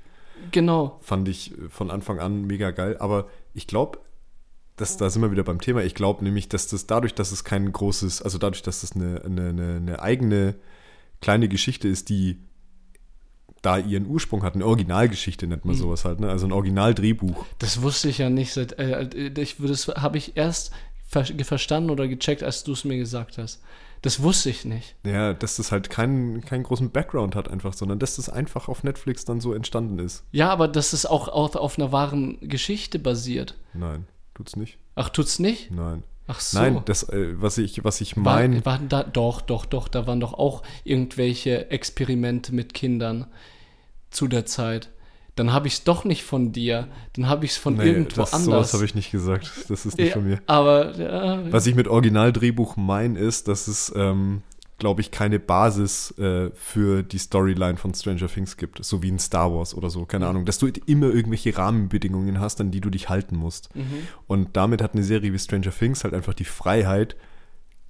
Genau. 0.51 0.99
Fand 1.01 1.29
ich 1.29 1.53
von 1.69 1.89
Anfang 1.89 2.19
an 2.19 2.45
mega 2.45 2.71
geil. 2.71 2.97
Aber 2.99 3.29
ich 3.53 3.67
glaube, 3.67 3.99
dass, 4.75 4.97
da 4.97 5.09
sind 5.09 5.21
wir 5.21 5.31
wieder 5.31 5.43
beim 5.43 5.61
Thema. 5.61 5.83
Ich 5.83 5.95
glaube 5.95 6.25
nämlich, 6.25 6.49
dass 6.49 6.67
das 6.67 6.87
dadurch, 6.87 7.13
dass 7.13 7.31
es 7.31 7.45
kein 7.45 7.71
großes, 7.71 8.21
also 8.21 8.37
dadurch, 8.37 8.63
dass 8.63 8.81
das 8.81 8.91
eine, 8.93 9.21
eine, 9.23 9.77
eine 9.77 10.01
eigene 10.01 10.55
kleine 11.21 11.47
Geschichte 11.47 11.87
ist, 11.87 12.09
die 12.09 12.39
da 13.61 13.77
ihren 13.79 14.05
Ursprung 14.05 14.43
hat, 14.43 14.53
eine 14.55 14.65
Originalgeschichte 14.65 15.47
nennt 15.47 15.65
man 15.65 15.75
Mhm. 15.75 15.79
sowas 15.79 16.05
halt, 16.05 16.19
ne? 16.19 16.29
also 16.29 16.45
ein 16.45 16.51
Originaldrehbuch. 16.51 17.45
Das 17.59 17.81
wusste 17.81 18.09
ich 18.09 18.19
ja 18.19 18.29
nicht. 18.29 18.53
Seit, 18.53 18.73
äh, 18.77 19.09
ich, 19.41 19.55
das 19.59 19.87
habe 19.87 20.17
ich 20.19 20.37
erst 20.37 20.71
ver 21.07 21.25
verstanden 21.25 21.89
oder 21.89 22.07
gecheckt, 22.07 22.43
als 22.43 22.63
du 22.63 22.73
es 22.73 22.83
mir 22.83 22.97
gesagt 22.97 23.37
hast. 23.37 23.61
Das 24.01 24.21
wusste 24.21 24.51
ich 24.51 24.65
nicht. 24.65 24.95
Ja, 25.03 25.33
dass 25.33 25.55
das 25.55 25.71
halt 25.71 25.89
keinen, 25.89 26.41
keinen 26.41 26.61
großen 26.61 26.91
Background 26.91 27.33
hat 27.35 27.49
einfach, 27.49 27.73
sondern 27.73 27.97
dass 27.97 28.17
das 28.17 28.29
einfach 28.29 28.67
auf 28.67 28.83
Netflix 28.83 29.25
dann 29.25 29.41
so 29.41 29.53
entstanden 29.53 29.97
ist. 29.97 30.23
Ja, 30.31 30.49
aber 30.51 30.67
dass 30.67 30.93
es 30.93 31.07
auch 31.07 31.27
auf, 31.27 31.55
auf 31.55 31.79
einer 31.79 31.91
wahren 31.91 32.37
Geschichte 32.41 32.99
basiert. 32.99 33.55
Nein, 33.73 34.05
tut's 34.35 34.55
nicht. 34.55 34.77
Ach, 34.93 35.09
tut's 35.09 35.39
nicht? 35.39 35.71
Nein. 35.71 36.03
Ach 36.27 36.39
so. 36.39 36.59
Nein, 36.59 36.81
das, 36.85 37.03
äh, 37.09 37.33
was 37.39 37.57
ich, 37.57 37.83
was 37.83 38.01
ich 38.01 38.15
War, 38.17 38.23
meine, 38.23 38.65
waren 38.65 38.89
da, 38.89 39.03
doch, 39.03 39.41
doch, 39.41 39.65
doch, 39.65 39.87
da 39.87 40.07
waren 40.07 40.19
doch 40.19 40.33
auch 40.33 40.63
irgendwelche 40.83 41.69
Experimente 41.69 42.53
mit 42.53 42.73
Kindern 42.73 43.27
zu 44.09 44.27
der 44.27 44.45
Zeit. 44.45 44.89
Dann 45.35 45.51
habe 45.51 45.67
ich 45.67 45.73
es 45.73 45.83
doch 45.83 46.05
nicht 46.05 46.23
von 46.23 46.53
dir, 46.53 46.87
dann 47.13 47.27
habe 47.27 47.45
ich 47.45 47.51
es 47.51 47.57
von 47.57 47.79
irgendwo 47.79 48.21
das, 48.21 48.33
anders. 48.33 48.45
sowas 48.45 48.73
habe 48.73 48.85
ich 48.85 48.95
nicht 48.95 49.11
gesagt. 49.11 49.51
Das 49.67 49.85
ist 49.85 49.97
nicht 49.97 50.07
ja, 50.07 50.13
von 50.13 50.25
mir. 50.25 50.41
Aber 50.47 50.95
ja, 50.95 51.51
Was 51.51 51.67
ich 51.67 51.75
mit 51.75 51.89
Originaldrehbuch 51.89 52.77
meine, 52.77 53.19
ist, 53.19 53.47
dass 53.49 53.67
es, 53.67 53.91
ähm, 53.95 54.41
glaube 54.77 55.01
ich, 55.01 55.11
keine 55.11 55.39
Basis 55.39 56.11
äh, 56.17 56.51
für 56.53 57.03
die 57.03 57.17
Storyline 57.17 57.77
von 57.77 57.93
Stranger 57.93 58.27
Things 58.27 58.57
gibt, 58.57 58.83
so 58.83 59.01
wie 59.01 59.09
in 59.09 59.19
Star 59.19 59.53
Wars 59.53 59.73
oder 59.73 59.89
so, 59.89 60.05
keine 60.05 60.27
Ahnung, 60.27 60.45
dass 60.45 60.57
du 60.57 60.67
immer 60.85 61.07
irgendwelche 61.07 61.57
Rahmenbedingungen 61.57 62.39
hast, 62.39 62.59
an 62.59 62.71
die 62.71 62.81
du 62.81 62.89
dich 62.89 63.09
halten 63.09 63.37
musst. 63.37 63.73
Mhm. 63.75 64.07
Und 64.27 64.57
damit 64.57 64.81
hat 64.81 64.93
eine 64.93 65.03
Serie 65.03 65.31
wie 65.31 65.39
Stranger 65.39 65.71
Things 65.71 66.03
halt 66.03 66.13
einfach 66.13 66.33
die 66.33 66.45
Freiheit, 66.45 67.15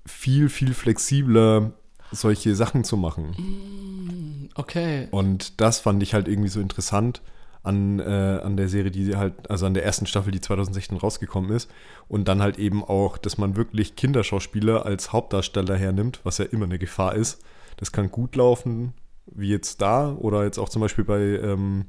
viel, 0.05 0.49
viel 0.49 0.73
flexibler 0.73 1.73
solche 2.11 2.55
Sachen 2.55 2.83
zu 2.83 2.97
machen. 2.97 4.49
okay. 4.55 5.07
Und 5.09 5.59
das 5.59 5.79
fand 5.79 6.03
ich 6.03 6.13
halt 6.13 6.27
irgendwie 6.27 6.49
so 6.49 6.59
interessant 6.59 7.21
an, 7.65 7.99
äh, 7.99 8.03
an 8.43 8.57
der 8.57 8.69
Serie, 8.69 8.91
die 8.91 9.15
halt, 9.15 9.49
also 9.49 9.65
an 9.65 9.73
der 9.73 9.83
ersten 9.83 10.05
Staffel, 10.05 10.31
die 10.31 10.41
2016 10.41 10.97
rausgekommen 10.97 11.51
ist. 11.51 11.69
Und 12.07 12.27
dann 12.27 12.41
halt 12.41 12.57
eben 12.57 12.83
auch, 12.83 13.17
dass 13.17 13.37
man 13.37 13.55
wirklich 13.55 13.95
Kinderschauspieler 13.95 14.85
als 14.85 15.11
Hauptdarsteller 15.11 15.75
hernimmt, 15.75 16.21
was 16.23 16.37
ja 16.37 16.45
immer 16.45 16.65
eine 16.65 16.79
Gefahr 16.79 17.15
ist. 17.15 17.43
Das 17.77 17.91
kann 17.91 18.11
gut 18.11 18.35
laufen, 18.35 18.93
wie 19.25 19.49
jetzt 19.49 19.81
da, 19.81 20.13
oder 20.13 20.43
jetzt 20.43 20.59
auch 20.59 20.69
zum 20.69 20.81
Beispiel 20.81 21.03
bei 21.03 21.19
ähm, 21.19 21.85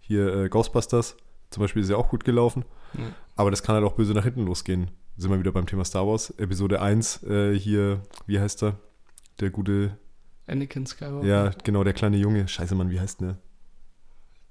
hier 0.00 0.34
äh, 0.34 0.48
Ghostbusters. 0.48 1.16
Zum 1.50 1.60
Beispiel 1.60 1.82
ist 1.82 1.90
ja 1.90 1.96
auch 1.96 2.08
gut 2.08 2.24
gelaufen. 2.24 2.64
Ja. 2.94 3.04
Aber 3.36 3.50
das 3.50 3.62
kann 3.62 3.74
halt 3.74 3.84
auch 3.84 3.94
böse 3.94 4.12
nach 4.12 4.24
hinten 4.24 4.44
losgehen. 4.44 4.90
Sind 5.16 5.30
wir 5.30 5.38
wieder 5.38 5.52
beim 5.52 5.66
Thema 5.66 5.84
Star 5.84 6.06
Wars. 6.06 6.30
Episode 6.38 6.80
1, 6.80 7.22
äh, 7.24 7.54
hier, 7.54 8.00
wie 8.26 8.40
heißt 8.40 8.62
er? 8.62 8.78
Der 9.40 9.50
gute, 9.50 9.96
Anakin 10.46 10.86
Skywalker. 10.86 11.26
ja, 11.26 11.50
genau, 11.64 11.84
der 11.84 11.92
kleine 11.92 12.16
Junge. 12.16 12.48
Scheiße, 12.48 12.74
Mann, 12.74 12.90
wie 12.90 13.00
heißt 13.00 13.20
der? 13.20 13.38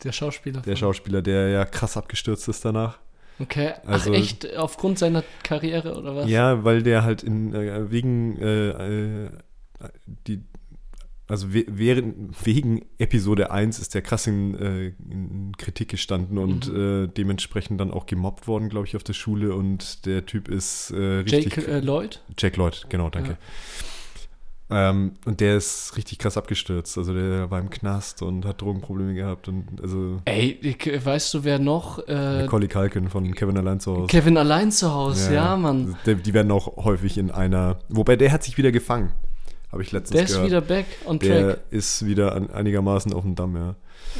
Der 0.04 0.12
Schauspieler. 0.12 0.62
Der 0.62 0.76
Schauspieler, 0.76 1.22
der 1.22 1.50
ja 1.50 1.66
krass 1.66 1.98
abgestürzt 1.98 2.48
ist 2.48 2.66
danach. 2.66 3.00
Okay. 3.40 3.74
Also- 3.86 4.12
Ach, 4.12 4.16
echt? 4.18 4.56
Aufgrund 4.56 5.00
seiner 5.00 5.24
Karriere 5.44 5.96
oder 5.98 6.16
was? 6.16 6.30
Ja, 6.30 6.64
weil 6.64 6.84
der 6.84 7.04
halt 7.04 7.24
in, 7.24 7.54
äh, 7.54 7.90
wegen, 7.92 8.38
äh, 8.38 9.24
äh, 9.26 9.30
die, 10.28 10.44
also 11.28 11.54
we 11.54 11.64
während, 11.68 12.46
wegen 12.46 12.86
Episode 13.00 13.52
1 13.52 13.80
ist 13.80 13.96
der 13.96 14.02
krass 14.02 14.28
in, 14.28 14.54
äh, 14.56 14.88
in 15.10 15.54
Kritik 15.58 15.90
gestanden 15.90 16.38
und 16.38 16.68
äh, 16.68 17.08
dementsprechend 17.08 17.80
dann 17.80 17.90
auch 17.92 18.06
gemobbt 18.06 18.48
worden, 18.48 18.70
glaube 18.70 18.86
ich, 18.86 18.96
auf 18.96 19.04
der 19.04 19.14
Schule 19.14 19.56
und 19.56 20.06
der 20.06 20.26
Typ 20.26 20.50
ist 20.50 20.92
äh, 20.92 20.98
richtig. 20.98 21.56
Jake 21.56 21.68
äh, 21.72 21.80
Lloyd? 21.80 22.22
Jack 22.38 22.58
Lloyd, 22.58 22.86
genau, 22.90 23.10
danke. 23.10 23.38
Ähm, 24.72 25.12
und 25.26 25.40
der 25.40 25.58
ist 25.58 25.98
richtig 25.98 26.18
krass 26.20 26.38
abgestürzt. 26.38 26.98
Also 26.98 27.14
der 27.14 27.52
war 27.52 27.60
im 27.60 27.70
Knast 27.70 28.22
und 28.22 28.46
hat 28.46 28.62
Drogenprobleme 28.62 29.14
gehabt 29.14 29.48
und 29.48 29.66
also 29.82 30.22
Ey, 30.26 30.58
ich- 30.62 31.06
weißt 31.06 31.34
du, 31.34 31.44
wer 31.44 31.60
noch? 31.60 32.00
Äh, 32.08 32.44
Macaulay 32.44 32.68
Culkin 32.68 33.10
von 33.10 33.34
Kevin 33.36 33.58
allein 33.58 33.80
zu 33.80 33.96
Hause. 33.96 34.08
Kevin 34.08 34.38
allein 34.38 34.72
zu 34.72 34.94
Hause, 34.94 35.34
ja, 35.34 35.56
Mann. 35.58 35.96
Die, 36.06 36.16
die 36.16 36.34
werden 36.34 36.52
auch 36.52 36.78
häufig 36.86 37.18
in 37.18 37.32
einer. 37.32 37.80
Wobei 37.90 38.16
der 38.16 38.32
hat 38.32 38.44
sich 38.44 38.58
wieder 38.58 38.72
gefangen. 38.72 39.12
Habe 39.72 39.84
ich 39.84 39.92
letztens 39.94 40.16
Der 40.18 40.24
ist 40.26 40.32
gehört. 40.34 40.48
wieder 40.48 40.62
back 40.62 40.86
on 41.06 41.20
der 41.20 41.42
track. 41.56 41.60
ist 41.70 42.06
wieder 42.06 42.36
an, 42.36 42.50
einigermaßen 42.50 43.14
auf 43.14 43.24
dem 43.24 43.36
Damm, 43.36 43.56
ja. 43.56 43.76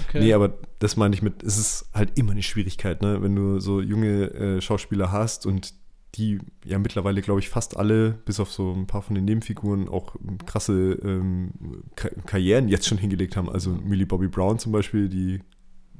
Okay. 0.08 0.20
Nee, 0.22 0.34
aber 0.34 0.54
das 0.80 0.96
meine 0.96 1.14
ich 1.14 1.22
mit, 1.22 1.44
es 1.44 1.58
ist 1.58 1.86
halt 1.94 2.18
immer 2.18 2.32
eine 2.32 2.44
Schwierigkeit, 2.44 3.02
ne? 3.02 3.22
Wenn 3.22 3.36
du 3.36 3.60
so 3.60 3.82
junge 3.82 4.26
äh, 4.34 4.62
Schauspieler 4.62 5.12
hast 5.12 5.46
und 5.46 5.74
die 6.16 6.40
ja 6.66 6.78
mittlerweile, 6.78 7.22
glaube 7.22 7.40
ich, 7.40 7.50
fast 7.50 7.78
alle, 7.78 8.12
bis 8.26 8.40
auf 8.40 8.52
so 8.52 8.74
ein 8.74 8.86
paar 8.88 9.02
von 9.02 9.16
den 9.16 9.26
Nebenfiguren, 9.26 9.88
auch 9.88 10.16
krasse 10.46 10.94
ähm, 11.04 11.52
Ka 11.96 12.10
Karrieren 12.26 12.68
jetzt 12.68 12.88
schon 12.88 12.98
hingelegt 12.98 13.36
haben. 13.38 13.50
Also 13.50 13.72
Millie 13.72 14.06
Bobby 14.06 14.28
Brown 14.28 14.60
zum 14.60 14.72
Beispiel, 14.72 15.08
die 15.08 15.40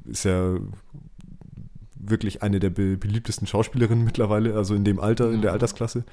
ist 0.06 0.26
ja 0.26 0.56
wirklich 1.96 2.42
eine 2.42 2.60
der 2.60 2.72
be 2.72 2.98
beliebtesten 2.98 3.48
Schauspielerinnen 3.48 4.04
mittlerweile, 4.04 4.56
also 4.56 4.76
in 4.76 4.84
dem 4.84 5.00
Alter, 5.00 5.32
in 5.32 5.42
der 5.42 5.50
Ja. 5.50 5.54
Altersklasse. 5.54 6.04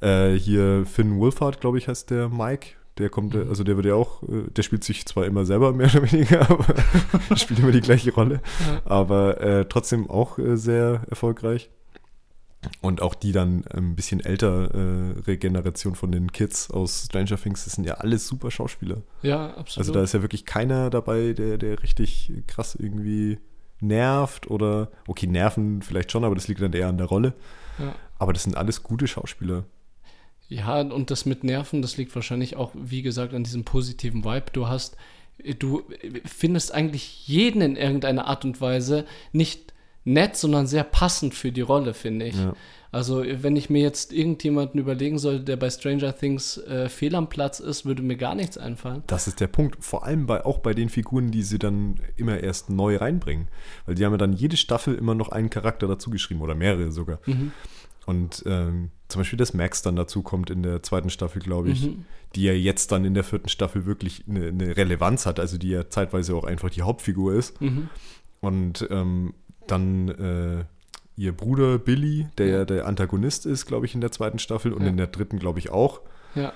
Äh, 0.00 0.34
hier 0.34 0.84
Finn 0.86 1.18
Wolfhard, 1.18 1.60
glaube 1.60 1.78
ich, 1.78 1.88
heißt 1.88 2.10
der 2.10 2.28
Mike. 2.28 2.70
Der 2.98 3.10
kommt, 3.10 3.34
Mhm. 3.34 3.48
also 3.48 3.62
der 3.64 3.76
wird 3.76 3.86
ja 3.86 3.94
auch, 3.94 4.22
äh, 4.22 4.50
der 4.54 4.62
spielt 4.62 4.84
sich 4.84 5.04
zwar 5.06 5.26
immer 5.26 5.44
selber 5.44 5.72
mehr 5.72 5.88
oder 5.94 6.10
weniger, 6.10 6.48
aber 6.50 7.36
spielt 7.36 7.60
immer 7.60 7.72
die 7.72 7.80
gleiche 7.82 8.12
Rolle, 8.14 8.40
aber 8.84 9.40
äh, 9.40 9.64
trotzdem 9.68 10.08
auch 10.08 10.38
äh, 10.38 10.56
sehr 10.56 11.02
erfolgreich. 11.10 11.70
Und 12.80 13.02
auch 13.02 13.14
die 13.14 13.32
dann 13.32 13.64
ein 13.66 13.96
bisschen 13.96 14.20
ältere 14.20 15.36
Generation 15.38 15.94
von 15.94 16.12
den 16.12 16.32
Kids 16.32 16.70
aus 16.70 17.06
Stranger 17.06 17.36
Things, 17.36 17.64
das 17.64 17.74
sind 17.74 17.84
ja 17.84 17.94
alles 17.94 18.26
super 18.26 18.50
Schauspieler. 18.50 19.02
ja, 19.22 19.54
absolut. 19.56 19.78
Also 19.78 19.92
da 19.92 20.02
ist 20.02 20.14
ja 20.14 20.22
wirklich 20.22 20.44
keiner 20.44 20.90
dabei, 20.90 21.32
der, 21.32 21.58
der 21.58 21.82
richtig 21.82 22.32
krass 22.46 22.74
irgendwie 22.74 23.38
nervt 23.80 24.50
oder, 24.50 24.90
okay, 25.06 25.26
nerven 25.26 25.82
vielleicht 25.82 26.12
schon, 26.12 26.24
aber 26.24 26.34
das 26.34 26.48
liegt 26.48 26.60
dann 26.62 26.72
eher 26.72 26.88
an 26.88 26.98
der 26.98 27.06
Rolle. 27.06 27.34
ja. 27.78 27.94
Aber 28.18 28.32
das 28.32 28.44
sind 28.44 28.56
alles 28.56 28.82
gute 28.82 29.06
Schauspieler. 29.06 29.66
Ja, 30.48 30.80
und 30.80 31.10
das 31.10 31.26
mit 31.26 31.44
Nerven, 31.44 31.82
das 31.82 31.96
liegt 31.96 32.14
wahrscheinlich 32.14 32.56
auch, 32.56 32.70
wie 32.74 33.02
gesagt, 33.02 33.34
an 33.34 33.44
diesem 33.44 33.64
positiven 33.64 34.24
Vibe. 34.24 34.46
Du 34.52 34.68
hast, 34.68 34.96
du 35.58 35.82
findest 36.24 36.72
eigentlich 36.72 37.26
jeden 37.26 37.60
in 37.60 37.76
irgendeiner 37.76 38.26
Art 38.26 38.44
und 38.44 38.60
Weise 38.60 39.06
nicht 39.32 39.74
nett, 40.06 40.36
sondern 40.36 40.66
sehr 40.66 40.84
passend 40.84 41.34
für 41.34 41.52
die 41.52 41.60
Rolle, 41.60 41.92
finde 41.92 42.26
ich. 42.26 42.36
Ja. 42.36 42.54
Also, 42.92 43.22
wenn 43.26 43.56
ich 43.56 43.68
mir 43.68 43.82
jetzt 43.82 44.12
irgendjemanden 44.12 44.80
überlegen 44.80 45.18
sollte, 45.18 45.44
der 45.44 45.56
bei 45.56 45.68
Stranger 45.68 46.16
Things 46.16 46.56
äh, 46.56 46.88
fehl 46.88 47.14
am 47.14 47.28
Platz 47.28 47.60
ist, 47.60 47.84
würde 47.84 48.02
mir 48.02 48.16
gar 48.16 48.34
nichts 48.34 48.56
einfallen. 48.56 49.02
Das 49.08 49.26
ist 49.26 49.40
der 49.40 49.48
Punkt. 49.48 49.84
Vor 49.84 50.06
allem 50.06 50.24
bei, 50.26 50.46
auch 50.46 50.58
bei 50.58 50.72
den 50.72 50.88
Figuren, 50.88 51.30
die 51.30 51.42
sie 51.42 51.58
dann 51.58 51.96
immer 52.16 52.40
erst 52.40 52.70
neu 52.70 52.96
reinbringen. 52.96 53.48
Weil 53.84 53.96
die 53.96 54.04
haben 54.06 54.12
ja 54.12 54.18
dann 54.18 54.32
jede 54.32 54.56
Staffel 54.56 54.94
immer 54.94 55.14
noch 55.14 55.28
einen 55.28 55.50
Charakter 55.50 55.86
dazu 55.88 56.08
geschrieben 56.08 56.40
oder 56.40 56.54
mehrere 56.54 56.90
sogar. 56.90 57.18
Mhm. 57.26 57.52
Und 58.06 58.44
ähm, 58.46 58.90
zum 59.08 59.20
Beispiel, 59.20 59.36
dass 59.36 59.52
Max 59.52 59.82
dann 59.82 59.96
dazu 59.96 60.22
kommt 60.22 60.48
in 60.48 60.62
der 60.62 60.82
zweiten 60.82 61.10
Staffel, 61.10 61.42
glaube 61.42 61.70
ich, 61.70 61.86
Mhm. 61.86 62.04
die 62.36 62.44
ja 62.44 62.52
jetzt 62.52 62.92
dann 62.92 63.04
in 63.04 63.14
der 63.14 63.24
vierten 63.24 63.48
Staffel 63.48 63.84
wirklich 63.84 64.24
eine, 64.28 64.46
eine 64.46 64.76
Relevanz 64.76 65.26
hat, 65.26 65.40
also 65.40 65.58
die 65.58 65.70
ja 65.70 65.90
zeitweise 65.90 66.34
auch 66.34 66.44
einfach 66.44 66.70
die 66.70 66.82
Hauptfigur 66.82 67.34
ist. 67.34 67.60
Mhm. 67.60 67.88
Und 68.40 68.86
ähm, 68.90 69.34
dann 69.66 70.08
äh, 70.08 70.64
ihr 71.16 71.32
Bruder 71.36 71.78
Billy, 71.78 72.26
der 72.38 72.46
ja 72.46 72.64
der 72.64 72.86
Antagonist 72.86 73.46
ist, 73.46 73.66
glaube 73.66 73.86
ich, 73.86 73.94
in 73.94 74.00
der 74.00 74.12
zweiten 74.12 74.38
Staffel 74.38 74.72
und 74.72 74.82
Ja. 74.82 74.88
in 74.88 74.96
der 74.96 75.06
dritten, 75.06 75.38
glaube 75.38 75.58
ich, 75.58 75.70
auch. 75.70 76.00
Ja. 76.34 76.52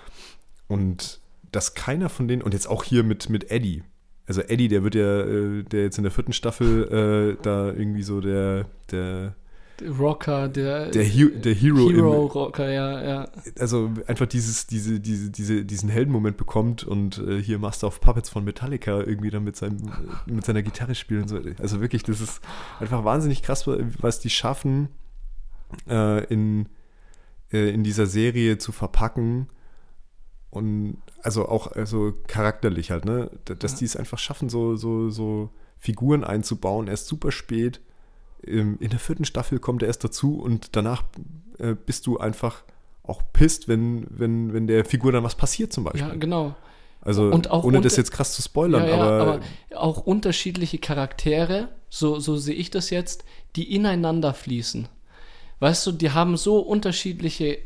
Und 0.69 1.21
dass 1.53 1.75
keiner 1.75 2.09
von 2.09 2.29
denen, 2.29 2.43
und 2.43 2.53
jetzt 2.55 2.69
auch 2.69 2.85
hier 2.85 3.03
mit, 3.03 3.29
mit 3.29 3.51
Eddie, 3.51 3.83
also 4.27 4.43
Eddie, 4.43 4.69
der 4.69 4.85
wird 4.85 4.95
ja, 4.95 5.21
äh, 5.23 5.63
der 5.65 5.83
jetzt 5.85 5.99
in 5.99 6.05
der 6.05 6.13
vierten 6.13 6.33
Staffel 6.33 7.37
äh, 7.39 7.43
da 7.43 7.67
irgendwie 7.69 8.03
so 8.05 8.21
der, 8.21 8.67
der, 8.93 9.35
Der 9.81 9.91
Rocker, 9.91 10.49
der, 10.49 10.91
der, 10.91 11.03
He 11.03 11.31
der 11.31 11.55
Hero, 11.55 11.91
Hero 11.91 12.27
im, 12.27 12.29
Rocker, 12.29 12.71
ja, 12.71 13.03
ja. 13.03 13.29
also 13.59 13.91
einfach 14.07 14.27
dieses, 14.27 14.67
diese, 14.67 15.01
diese, 15.01 15.31
diese, 15.31 15.65
diesen 15.65 15.89
Heldenmoment 15.89 16.37
bekommt 16.37 16.85
und 16.85 17.19
äh, 17.19 17.43
hier 17.43 17.59
Master 17.59 17.87
of 17.87 18.01
Puppets 18.01 18.29
von 18.29 18.45
Metallica 18.45 19.01
irgendwie 19.01 19.31
dann 19.31 19.45
mit, 19.45 19.57
seinem, 19.57 19.91
mit 20.27 20.45
seiner 20.45 20.63
Gitarre 20.63 20.95
spielen. 20.95 21.29
So. 21.29 21.41
Also 21.59 21.81
wirklich, 21.81 22.03
das 22.03 22.21
ist 22.21 22.41
einfach 22.79 23.05
wahnsinnig 23.05 23.43
krass, 23.43 23.67
was 23.67 24.21
die 24.21 24.31
schaffen, 24.31 24.89
äh, 25.89 26.25
in, 26.25 26.69
äh, 27.53 27.71
in 27.71 27.83
dieser 27.83 28.07
Serie 28.07 28.59
zu 28.59 28.73
verpacken. 28.73 29.49
Und 30.51 30.99
also 31.23 31.49
auch 31.49 31.73
also 31.73 32.13
charakterlich 32.27 32.91
halt, 32.91 33.05
ne? 33.05 33.31
Dass 33.45 33.73
Ja. 33.73 33.79
die 33.79 33.85
es 33.85 33.97
einfach 33.97 34.19
schaffen, 34.19 34.49
so, 34.49 34.75
so, 34.75 35.09
so 35.09 35.51
Figuren 35.79 36.25
einzubauen, 36.25 36.89
erst 36.89 37.07
super 37.07 37.31
spät. 37.31 37.81
Ähm, 38.47 38.77
In 38.81 38.91
der 38.91 38.99
vierten 38.99 39.25
Staffel 39.25 39.59
kommt 39.59 39.83
er 39.83 39.89
erst 39.89 40.05
dazu 40.05 40.41
und 40.41 40.77
danach 40.77 41.03
äh, 41.59 41.75
bist 41.75 42.07
du 42.07 42.19
einfach 42.19 42.63
auch 43.03 43.23
pisst, 43.33 43.69
wenn, 43.69 44.07
wenn, 44.11 44.53
wenn 44.53 44.67
der 44.67 44.85
Figur 44.85 45.13
dann 45.13 45.25
was 45.25 45.35
passiert 45.35 45.73
zum 45.73 45.85
Beispiel. 45.85 46.03
Ja, 46.03 46.15
genau. 46.15 46.55
Also 47.03 47.33
ohne 47.33 47.81
das 47.81 47.97
jetzt 47.97 48.13
krass 48.13 48.35
zu 48.35 48.43
spoilern, 48.43 48.83
Ja, 48.83 48.89
ja, 48.89 48.97
aber, 48.97 49.21
aber 49.23 49.41
auch 49.75 49.99
unterschiedliche 50.07 50.79
Charaktere, 50.79 51.69
so, 51.89 52.21
so 52.21 52.37
sehe 52.37 52.55
ich 52.55 52.71
das 52.71 52.91
jetzt, 52.91 53.25
die 53.57 53.75
ineinander 53.75 54.35
fließen. 54.35 54.87
Weißt 55.61 55.87
du, 55.87 55.93
die 55.93 56.11
haben 56.11 56.37
so 56.37 56.59
unterschiedliche 56.59 57.59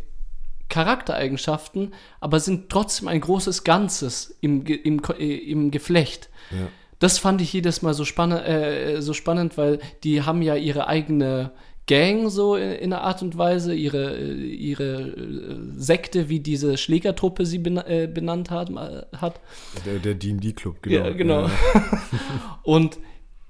Charaktereigenschaften, 0.68 1.94
aber 2.20 2.40
sind 2.40 2.70
trotzdem 2.70 3.08
ein 3.08 3.20
großes 3.20 3.64
Ganzes 3.64 4.36
im, 4.40 4.64
im, 4.66 5.02
äh, 5.18 5.36
im 5.36 5.70
Geflecht. 5.70 6.30
ja. 6.50 6.68
Das 7.04 7.18
fand 7.18 7.42
ich 7.42 7.52
jedes 7.52 7.82
Mal 7.82 7.92
so, 7.92 8.06
spanne, 8.06 8.46
äh, 8.46 9.02
so 9.02 9.12
spannend, 9.12 9.58
weil 9.58 9.78
die 10.04 10.22
haben 10.22 10.40
ja 10.40 10.54
ihre 10.54 10.86
eigene 10.86 11.52
Gang 11.86 12.30
so 12.30 12.56
in, 12.56 12.70
in 12.72 12.92
einer 12.94 13.02
Art 13.02 13.20
und 13.20 13.36
Weise, 13.36 13.74
ihre, 13.74 14.16
äh, 14.16 14.32
ihre 14.32 15.10
äh, 15.10 15.56
Sekte, 15.76 16.30
wie 16.30 16.40
diese 16.40 16.78
Schlägertruppe 16.78 17.44
sie 17.44 17.58
bena 17.58 17.86
äh, 17.86 18.06
benannt 18.06 18.50
hat, 18.50 18.70
äh, 18.70 19.02
hat. 19.18 19.38
der, 19.84 19.98
der 19.98 20.14
D&D-Club, 20.14 20.80
genau. 20.80 21.04
Ja, 21.04 21.10
genau. 21.10 21.50
Ja. 21.74 22.60
Und 22.62 22.96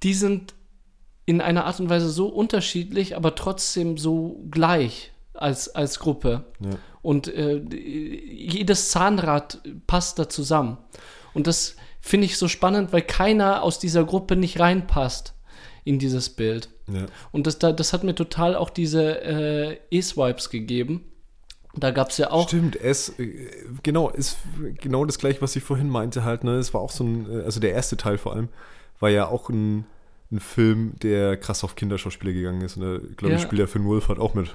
die 0.03 0.15
sind 0.15 0.55
in 1.25 1.41
einer 1.41 1.65
Art 1.65 1.79
und 1.79 1.89
Weise 1.89 2.11
so 2.11 2.27
unterschiedlich, 2.27 3.17
aber 3.17 3.37
trotzdem 3.37 3.99
so 3.99 4.45
gleich 4.51 5.13
als, 5.33 5.73
als 5.73 6.01
Gruppe. 6.01 6.45
Ja. 6.59 6.71
Und 7.03 7.29
äh, 7.29 7.63
jedes 7.73 8.91
Zahnrad 8.91 9.63
passt 9.87 10.19
da 10.19 10.29
zusammen. 10.29 10.79
Und 11.35 11.47
das 11.47 11.77
finde 12.07 12.27
ich 12.27 12.37
so 12.37 12.49
spannend, 12.49 12.93
weil 12.93 13.03
keiner 13.03 13.63
aus 13.63 13.79
dieser 13.79 14.05
Gruppe 14.05 14.37
nicht 14.37 14.61
reinpasst 14.61 15.35
in 15.85 15.99
dieses 15.99 16.29
Bild. 16.31 16.69
Ja. 16.87 17.07
Und 17.33 17.47
das, 17.47 17.59
da- 17.59 17.73
das 17.73 17.93
hat 17.95 18.05
mir 18.05 18.15
total 18.15 18.55
auch 18.57 18.69
diese 18.71 19.23
äh, 19.23 19.79
E-Swipes 19.91 20.51
gegeben. 20.51 21.05
Da 21.77 21.91
gab 21.91 22.11
es 22.11 22.19
ja 22.19 22.31
auch. 22.31 22.47
Stimmt, 22.49 22.77
es, 22.77 23.19
äh, 23.19 23.49
genau, 23.83 24.11
ist 24.11 24.37
genau 24.81 25.05
das 25.07 25.19
gleiche, 25.19 25.41
was 25.43 25.57
ich 25.57 25.63
vorhin 25.65 25.89
meinte 25.89 26.25
halt, 26.25 26.45
ne, 26.45 26.53
es 26.57 26.73
war 26.75 26.81
auch 26.83 26.91
so 26.91 27.05
ein, 27.05 27.27
äh, 27.41 27.43
also 27.45 27.59
der 27.59 27.73
erste 27.73 27.97
Teil 27.97 28.19
vor 28.19 28.35
allem, 28.35 28.49
war 29.01 29.09
ja 29.11 29.27
auch 29.27 29.49
ein, 29.49 29.85
ein 30.31 30.41
Film, 30.41 30.93
der 31.03 31.37
krass 31.39 31.65
auf 31.65 31.75
Kinderschauspieler 31.75 32.33
gegangen 32.33 32.61
ist 32.63 32.77
und 32.77 32.83
da, 32.83 32.99
glaube 33.17 33.35
ich, 33.35 33.41
Ja. 33.41 33.47
spielt 33.47 33.61
der 33.61 33.69
Finn 33.69 33.85
Wolfhard 33.87 34.19
auch 34.19 34.35
mit. 34.35 34.55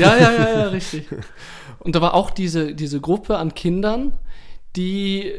Ja, 0.00 0.16
ja, 0.16 0.32
ja, 0.32 0.58
ja, 0.60 0.62
richtig. 0.68 1.08
Und 1.78 1.94
da 1.94 2.00
war 2.00 2.14
auch 2.14 2.30
diese, 2.30 2.74
diese 2.74 3.00
Gruppe 3.00 3.36
an 3.38 3.54
Kindern, 3.54 4.12
die, 4.76 5.32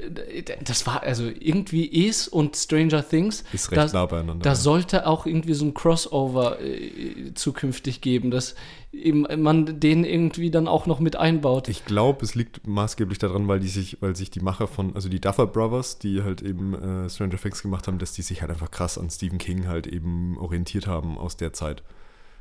das 0.63 0.88
war 0.88 1.03
also 1.03 1.25
irgendwie 1.25 2.07
Es 2.07 2.27
und 2.27 2.55
Stranger 2.55 3.07
Things. 3.07 3.43
Ist 3.53 3.71
recht 3.71 3.93
da, 3.93 3.99
nah 3.99 4.05
beieinander. 4.05 4.43
Da 4.43 4.49
ja. 4.51 4.55
sollte 4.55 5.07
auch 5.07 5.25
irgendwie 5.25 5.53
so 5.53 5.65
ein 5.65 5.73
Crossover 5.73 6.59
äh, 6.59 7.33
zukünftig 7.35 8.01
geben, 8.01 8.31
dass 8.31 8.55
eben 8.91 9.27
man 9.41 9.79
den 9.79 10.03
irgendwie 10.03 10.49
dann 10.49 10.67
auch 10.67 10.88
noch 10.88 10.99
mit 10.99 11.15
einbaut. 11.15 11.67
Ich 11.67 11.85
glaube, 11.85 12.25
es 12.25 12.35
liegt 12.35 12.65
maßgeblich 12.65 13.19
daran, 13.19 13.47
weil 13.47 13.59
die 13.59 13.67
sich, 13.67 13.97
weil 14.01 14.15
sich 14.15 14.31
die 14.31 14.39
Macher 14.39 14.67
von, 14.67 14.95
also 14.95 15.07
die 15.07 15.21
Duffer 15.21 15.45
Brothers, 15.45 15.99
die 15.99 16.23
halt 16.23 16.41
eben 16.41 16.73
äh, 16.73 17.09
Stranger 17.09 17.38
Things 17.38 17.61
gemacht 17.61 17.88
haben, 17.88 17.99
dass 17.99 18.13
die 18.13 18.23
sich 18.23 18.41
halt 18.41 18.51
einfach 18.51 18.71
krass 18.71 18.97
an 18.97 19.09
Stephen 19.09 19.38
King 19.38 19.67
halt 19.67 19.88
eben 19.88 20.38
orientiert 20.38 20.88
haben 20.88 21.17
aus 21.17 21.38
der 21.38 21.53
Zeit. 21.53 21.83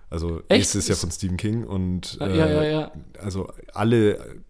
Also 0.08 0.40
Echt? 0.48 0.62
es 0.62 0.74
ist 0.74 0.88
ja 0.88 0.94
von 0.94 1.10
Stephen 1.10 1.36
King 1.36 1.64
und 1.64 2.16
ja, 2.20 2.26
äh, 2.26 2.38
ja, 2.38 2.64
ja. 2.64 2.92
also 3.20 3.48
alle 3.74 4.40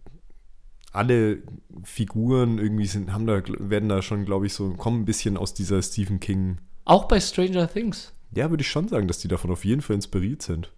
alle 0.97 1.39
Figuren 1.83 2.57
irgendwie 2.57 2.87
sind, 2.87 3.13
haben 3.13 3.27
da, 3.27 3.41
werden 3.59 3.89
da 3.89 4.01
schon, 4.01 4.25
glaube 4.25 4.47
ich, 4.47 4.53
so, 4.53 4.73
kommen 4.73 5.01
ein 5.01 5.05
bisschen 5.05 5.37
aus 5.37 5.53
dieser 5.53 5.81
Stephen 5.81 6.19
King. 6.19 6.57
Auch 6.85 7.05
bei 7.05 7.19
Stranger 7.19 7.71
Things. 7.71 8.13
Ja, 8.33 8.49
würde 8.49 8.61
ich 8.61 8.67
schon 8.67 8.87
sagen, 8.87 9.07
dass 9.07 9.19
die 9.19 9.27
davon 9.27 9.51
auf 9.51 9.63
jeden 9.63 9.81
Fall 9.81 9.95
inspiriert 9.95 10.41
sind. 10.41 10.71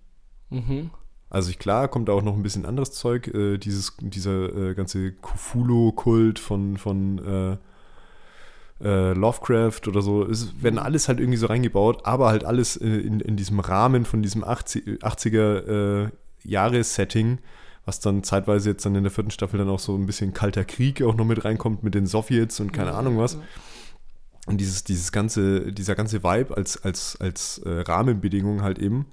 Mhm. 0.49 0.91
Also 1.29 1.49
ich, 1.51 1.59
klar, 1.59 1.87
kommt 1.87 2.09
da 2.09 2.13
auch 2.13 2.23
noch 2.23 2.35
ein 2.35 2.43
bisschen 2.43 2.65
anderes 2.65 2.91
Zeug, 2.91 3.27
äh, 3.27 3.57
dieses, 3.57 3.95
dieser 3.99 4.55
äh, 4.55 4.73
ganze 4.73 5.13
Cthulhu-Kult 5.13 6.39
von, 6.39 6.77
von 6.77 7.19
äh, 7.19 7.57
äh, 8.83 9.13
Lovecraft 9.13 9.87
oder 9.87 10.01
so, 10.01 10.25
es 10.25 10.61
werden 10.63 10.79
alles 10.79 11.07
halt 11.07 11.19
irgendwie 11.19 11.37
so 11.37 11.47
reingebaut, 11.47 12.05
aber 12.05 12.29
halt 12.29 12.45
alles 12.45 12.77
äh, 12.77 12.87
in, 12.87 13.19
in 13.19 13.35
diesem 13.35 13.59
Rahmen 13.59 14.05
von 14.05 14.21
diesem 14.21 14.43
80, 14.43 15.03
80er 15.03 16.05
äh, 16.05 16.09
Jahres-Setting, 16.43 17.39
was 17.85 17.99
dann 17.99 18.23
zeitweise 18.23 18.71
jetzt 18.71 18.85
dann 18.85 18.95
in 18.95 19.03
der 19.03 19.11
vierten 19.11 19.31
Staffel 19.31 19.57
dann 19.57 19.69
auch 19.69 19.79
so 19.79 19.95
ein 19.95 20.05
bisschen 20.05 20.33
kalter 20.33 20.65
Krieg 20.65 21.01
auch 21.01 21.15
noch 21.15 21.25
mit 21.25 21.43
reinkommt 21.45 21.83
mit 21.83 21.95
den 21.95 22.05
Sowjets 22.05 22.59
und 22.59 22.71
keine 22.71 22.93
Ahnung 22.93 23.17
was. 23.17 23.37
Und 24.45 24.57
dieses, 24.57 24.83
dieses 24.83 25.11
ganze, 25.11 25.71
dieser 25.71 25.95
ganze 25.95 26.23
Vibe 26.23 26.55
als, 26.57 26.83
als, 26.83 27.17
als 27.19 27.59
äh, 27.59 27.81
Rahmenbedingung 27.81 28.63
halt 28.63 28.79
eben. 28.79 29.05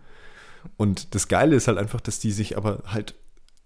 Und 0.77 1.15
das 1.15 1.29
Geile 1.29 1.57
ist 1.57 1.69
halt 1.69 1.79
einfach, 1.79 2.01
dass 2.01 2.19
die 2.19 2.33
sich 2.33 2.57
aber 2.57 2.83
halt 2.87 3.15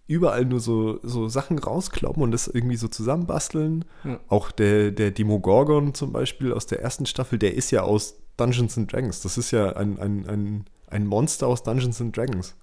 überall 0.06 0.44
nur 0.44 0.58
so, 0.58 0.98
so 1.04 1.28
Sachen 1.28 1.60
rauskloppen 1.60 2.22
und 2.22 2.32
das 2.32 2.48
irgendwie 2.48 2.76
so 2.76 2.88
zusammenbasteln. 2.88 3.84
Ja. 4.02 4.18
Auch 4.26 4.50
der, 4.50 4.90
der 4.90 5.12
Demogorgon 5.12 5.94
zum 5.94 6.12
Beispiel 6.12 6.52
aus 6.52 6.66
der 6.66 6.82
ersten 6.82 7.06
Staffel, 7.06 7.38
der 7.38 7.54
ist 7.54 7.70
ja 7.70 7.82
aus 7.82 8.16
Dungeons 8.36 8.76
and 8.76 8.92
Dragons. 8.92 9.20
Das 9.20 9.38
ist 9.38 9.52
ja 9.52 9.76
ein, 9.76 10.00
ein, 10.00 10.26
ein, 10.26 10.64
ein 10.88 11.06
Monster 11.06 11.46
aus 11.46 11.62
Dungeons 11.62 12.00
and 12.00 12.16
Dragons. 12.16 12.56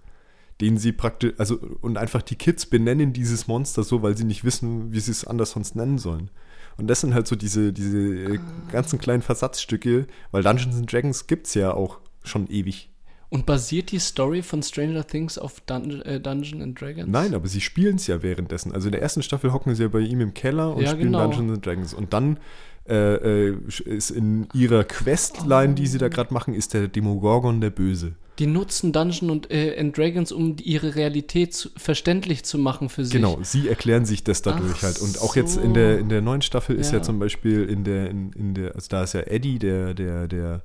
Den 0.61 0.77
sie 0.77 0.91
praktisch, 0.91 1.33
also 1.37 1.59
und 1.81 1.97
einfach 1.97 2.21
die 2.21 2.35
Kids 2.35 2.65
benennen 2.65 3.13
dieses 3.13 3.47
Monster 3.47 3.83
so, 3.83 4.01
weil 4.01 4.17
sie 4.17 4.23
nicht 4.23 4.43
wissen, 4.43 4.91
wie 4.91 4.99
sie 4.99 5.11
es 5.11 5.25
anders 5.25 5.51
sonst 5.51 5.75
nennen 5.75 5.99
sollen. 5.99 6.31
Und 6.77 6.87
das 6.87 7.01
sind 7.01 7.13
halt 7.13 7.27
so 7.27 7.35
diese, 7.35 7.73
diese 7.73 7.97
äh, 7.97 8.39
ganzen 8.71 8.99
kleinen 8.99 9.21
Versatzstücke, 9.21 10.07
weil 10.31 10.43
Dungeons 10.43 10.75
and 10.75 10.91
Dragons 10.91 11.27
gibt 11.27 11.47
es 11.47 11.53
ja 11.53 11.73
auch 11.73 11.99
schon 12.23 12.47
ewig. 12.47 12.89
Und 13.29 13.45
basiert 13.45 13.91
die 13.91 13.99
Story 13.99 14.41
von 14.41 14.63
Stranger 14.63 15.05
Things 15.05 15.37
auf 15.37 15.59
Dun 15.61 16.01
äh, 16.03 16.19
Dungeon 16.19 16.61
and 16.61 16.79
Dragons? 16.79 17.09
Nein, 17.09 17.33
aber 17.33 17.47
sie 17.47 17.59
spielen 17.59 17.97
es 17.97 18.07
ja 18.07 18.23
währenddessen. 18.23 18.71
Also 18.71 18.87
in 18.87 18.93
der 18.93 19.01
ersten 19.01 19.21
Staffel 19.21 19.51
hocken 19.51 19.75
sie 19.75 19.83
ja 19.83 19.89
bei 19.89 19.99
ihm 19.99 20.21
im 20.21 20.33
Keller 20.33 20.73
und 20.73 20.81
Ja, 20.81 20.91
spielen 20.91 21.11
genau. 21.11 21.23
Dungeons 21.23 21.51
and 21.51 21.65
Dragons. 21.65 21.93
Und 21.93 22.13
dann 22.13 22.39
äh, 22.87 23.49
äh, 23.49 23.57
ist 23.85 24.11
in 24.11 24.47
ihrer 24.53 24.85
Questline, 24.85 25.73
die 25.73 25.87
sie 25.87 25.97
da 25.97 26.07
gerade 26.07 26.33
machen, 26.33 26.53
ist 26.53 26.73
der 26.73 26.87
Demogorgon 26.87 27.59
der 27.59 27.69
Böse. 27.69 28.13
Die 28.39 28.47
nutzen 28.47 28.91
Dungeon 28.91 29.31
und 29.31 29.51
äh, 29.51 29.79
and 29.79 29.97
Dragons, 29.97 30.31
um 30.31 30.55
ihre 30.61 30.95
Realität 30.95 31.53
zu, 31.53 31.69
verständlich 31.75 32.43
zu 32.43 32.57
machen 32.57 32.89
für 32.89 33.03
sich. 33.03 33.13
Genau, 33.13 33.39
sie 33.41 33.67
erklären 33.67 34.05
sich 34.05 34.23
das 34.23 34.41
dadurch 34.41 34.77
Ach 34.77 34.83
halt. 34.83 34.99
Und 34.99 35.21
auch 35.21 35.33
so. 35.33 35.39
jetzt 35.39 35.57
in 35.57 35.73
der, 35.73 35.97
in 35.97 36.09
der 36.09 36.21
neuen 36.21 36.41
Staffel 36.41 36.75
ist 36.75 36.91
Ja. 36.91 36.97
ja 36.97 37.03
zum 37.03 37.19
Beispiel 37.19 37.63
in 37.63 37.83
der, 37.83 38.09
in, 38.09 38.31
in 38.33 38.53
der, 38.53 38.75
also 38.75 38.87
da 38.89 39.03
ist 39.03 39.13
ja 39.13 39.21
Eddie, 39.21 39.57
der, 39.59 39.93
der, 39.93 40.27
der, 40.27 40.61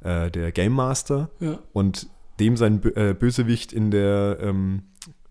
äh, 0.00 0.30
der 0.30 0.52
Game 0.52 0.72
Master. 0.72 1.30
Ja. 1.40 1.58
Und 1.72 2.08
dem 2.40 2.56
sein 2.56 2.82
äh, 2.94 3.14
Bösewicht 3.14 3.72
in 3.72 3.90
der, 3.90 4.38
ähm, 4.40 4.82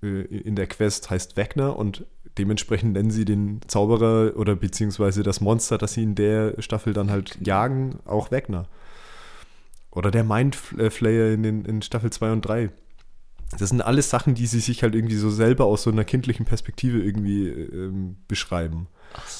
äh, 0.01 0.21
in 0.21 0.55
der 0.55 0.67
Quest 0.67 1.09
heißt 1.09 1.37
Wegner 1.37 1.77
und 1.77 2.05
dementsprechend 2.37 2.93
nennen 2.93 3.11
sie 3.11 3.25
den 3.25 3.61
Zauberer 3.67 4.37
oder 4.37 4.55
beziehungsweise 4.55 5.23
das 5.23 5.41
Monster, 5.41 5.77
das 5.77 5.93
sie 5.93 6.03
in 6.03 6.15
der 6.15 6.61
Staffel 6.61 6.93
dann 6.93 7.09
halt 7.09 7.37
jagen, 7.45 7.99
auch 8.05 8.31
Wegner. 8.31 8.67
Oder 9.97 10.11
der 10.11 10.23
Mindflayer 10.23 11.33
in, 11.33 11.41
den, 11.41 11.65
in 11.65 11.81
Staffel 11.81 12.11
2 12.11 12.31
und 12.31 12.41
3. 12.41 12.69
Das 13.57 13.69
sind 13.69 13.81
alles 13.81 14.11
Sachen, 14.11 14.35
die 14.35 14.45
sie 14.45 14.59
sich 14.59 14.83
halt 14.83 14.93
irgendwie 14.93 15.15
so 15.15 15.31
selber 15.31 15.65
aus 15.65 15.81
so 15.83 15.89
einer 15.89 16.03
kindlichen 16.03 16.45
Perspektive 16.45 16.99
irgendwie 16.99 17.47
ähm, 17.47 18.17
beschreiben. 18.27 18.87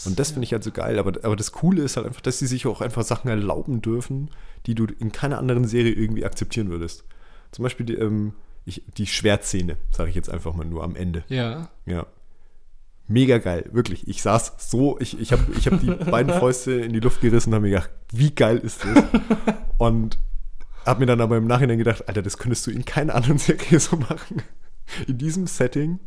Und 0.05 0.17
das 0.17 0.31
finde 0.31 0.45
ich 0.45 0.53
halt 0.53 0.63
so 0.63 0.71
geil. 0.71 0.97
Aber, 0.97 1.11
aber 1.23 1.35
das 1.35 1.51
Coole 1.51 1.83
ist 1.83 1.95
halt 1.95 2.07
einfach, 2.07 2.21
dass 2.21 2.39
sie 2.39 2.47
sich 2.47 2.65
auch 2.65 2.81
einfach 2.81 3.03
Sachen 3.03 3.27
erlauben 3.29 3.83
dürfen, 3.83 4.31
die 4.65 4.73
du 4.73 4.85
in 4.85 5.11
keiner 5.11 5.37
anderen 5.37 5.67
Serie 5.67 5.91
irgendwie 5.91 6.25
akzeptieren 6.25 6.69
würdest. 6.69 7.03
Zum 7.51 7.61
Beispiel 7.61 7.85
die, 7.85 7.95
ähm, 7.95 8.33
ich, 8.65 8.81
die 8.97 9.05
Schwertszene, 9.05 9.77
sage 9.91 10.09
ich 10.09 10.15
jetzt 10.15 10.31
einfach 10.31 10.55
mal 10.55 10.65
nur 10.65 10.83
am 10.83 10.95
Ende. 10.95 11.23
Ja. 11.27 11.69
Ja. 11.85 12.07
Mega 13.07 13.37
geil, 13.37 13.69
wirklich. 13.73 14.07
Ich 14.07 14.23
saß 14.23 14.53
so, 14.57 14.99
ich, 14.99 15.19
ich 15.19 15.31
habe 15.33 15.43
ich 15.55 15.67
hab 15.67 15.79
die 15.79 15.91
beiden 15.91 16.33
Fäuste 16.39 16.71
in 16.71 16.93
die 16.93 16.99
Luft 16.99 17.21
gerissen 17.21 17.49
und 17.49 17.55
habe 17.55 17.65
mir 17.65 17.75
gedacht, 17.75 17.91
wie 18.11 18.31
geil 18.31 18.57
ist 18.57 18.83
das? 18.83 19.03
Und 19.77 20.17
habe 20.87 21.01
mir 21.01 21.05
dann 21.05 21.21
aber 21.21 21.37
im 21.37 21.47
Nachhinein 21.47 21.77
gedacht, 21.77 22.07
Alter, 22.07 22.21
das 22.21 22.37
könntest 22.37 22.65
du 22.65 22.71
in 22.71 22.85
keiner 22.85 23.15
anderen 23.15 23.37
Serie 23.37 23.79
so 23.79 23.97
machen. 23.97 24.41
In 25.07 25.17
diesem 25.17 25.47
Setting 25.47 25.99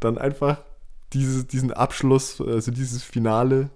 dann 0.00 0.18
einfach 0.18 0.62
dieses, 1.12 1.46
diesen 1.46 1.72
Abschluss, 1.72 2.40
also 2.40 2.72
dieses 2.72 3.04
Finale 3.04 3.70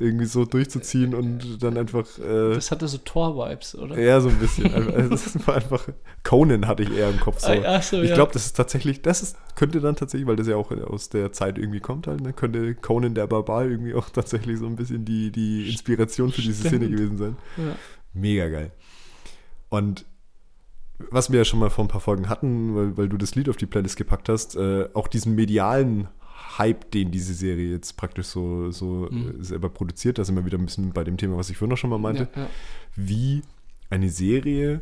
irgendwie 0.00 0.26
so 0.26 0.44
durchzuziehen 0.44 1.14
und 1.14 1.62
dann 1.62 1.76
einfach 1.76 2.06
äh, 2.18 2.54
Das 2.54 2.70
hatte 2.70 2.86
so 2.86 2.98
Tor-Vibes, 2.98 3.74
oder? 3.74 3.98
ja, 3.98 4.20
so 4.20 4.28
ein 4.28 4.38
bisschen. 4.38 4.72
Also, 4.72 5.08
das 5.08 5.46
war 5.46 5.56
einfach. 5.56 5.88
Conan 6.22 6.68
hatte 6.68 6.84
ich 6.84 6.92
eher 6.92 7.10
im 7.10 7.18
Kopf. 7.18 7.40
So. 7.40 7.48
Ach 7.48 7.82
so, 7.82 8.00
ich 8.00 8.10
ja. 8.10 8.14
glaube, 8.14 8.32
das 8.32 8.46
ist 8.46 8.56
tatsächlich, 8.56 9.02
das 9.02 9.22
ist, 9.22 9.36
könnte 9.56 9.80
dann 9.80 9.96
tatsächlich, 9.96 10.28
weil 10.28 10.36
das 10.36 10.46
ja 10.46 10.56
auch 10.56 10.70
aus 10.70 11.08
der 11.08 11.32
Zeit 11.32 11.58
irgendwie 11.58 11.80
kommt 11.80 12.06
halt, 12.06 12.20
ne, 12.20 12.32
könnte 12.32 12.74
Conan 12.74 13.14
der 13.14 13.26
Barbar 13.26 13.64
irgendwie 13.64 13.94
auch 13.94 14.08
tatsächlich 14.10 14.58
so 14.58 14.66
ein 14.66 14.76
bisschen 14.76 15.04
die, 15.04 15.32
die 15.32 15.68
Inspiration 15.68 16.30
für 16.30 16.42
diese 16.42 16.60
Szene 16.68 16.86
Stimmt. 16.86 16.96
gewesen 16.96 17.18
sein. 17.18 17.36
Ja. 17.56 17.74
Mega 18.14 18.48
geil. 18.48 18.70
Und 19.68 20.04
was 21.10 21.30
wir 21.30 21.38
ja 21.38 21.44
schon 21.44 21.60
mal 21.60 21.70
vor 21.70 21.84
ein 21.84 21.88
paar 21.88 22.00
Folgen 22.00 22.28
hatten, 22.28 22.74
weil, 22.74 22.96
weil 22.96 23.08
du 23.08 23.16
das 23.16 23.34
Lied 23.34 23.48
auf 23.48 23.56
die 23.56 23.66
Playlist 23.66 23.96
gepackt 23.96 24.28
hast, 24.28 24.56
äh, 24.56 24.88
auch 24.94 25.06
diesen 25.08 25.34
medialen 25.34 26.08
Hype, 26.58 26.90
den 26.90 27.10
diese 27.10 27.34
Serie 27.34 27.70
jetzt 27.70 27.96
praktisch 27.96 28.26
so, 28.26 28.70
so 28.70 29.08
Mhm. 29.10 29.42
selber 29.44 29.68
produziert, 29.68 30.18
da 30.18 30.24
sind 30.24 30.34
wir 30.34 30.44
wieder 30.44 30.58
ein 30.58 30.64
bisschen 30.64 30.92
bei 30.92 31.04
dem 31.04 31.16
Thema, 31.16 31.36
was 31.36 31.50
ich 31.50 31.56
vorhin 31.56 31.70
noch 31.70 31.76
schon 31.78 31.90
mal 31.90 31.98
meinte 31.98 32.28
Ja, 32.34 32.42
ja. 32.42 32.48
wie 32.96 33.42
eine 33.90 34.08
Serie 34.10 34.80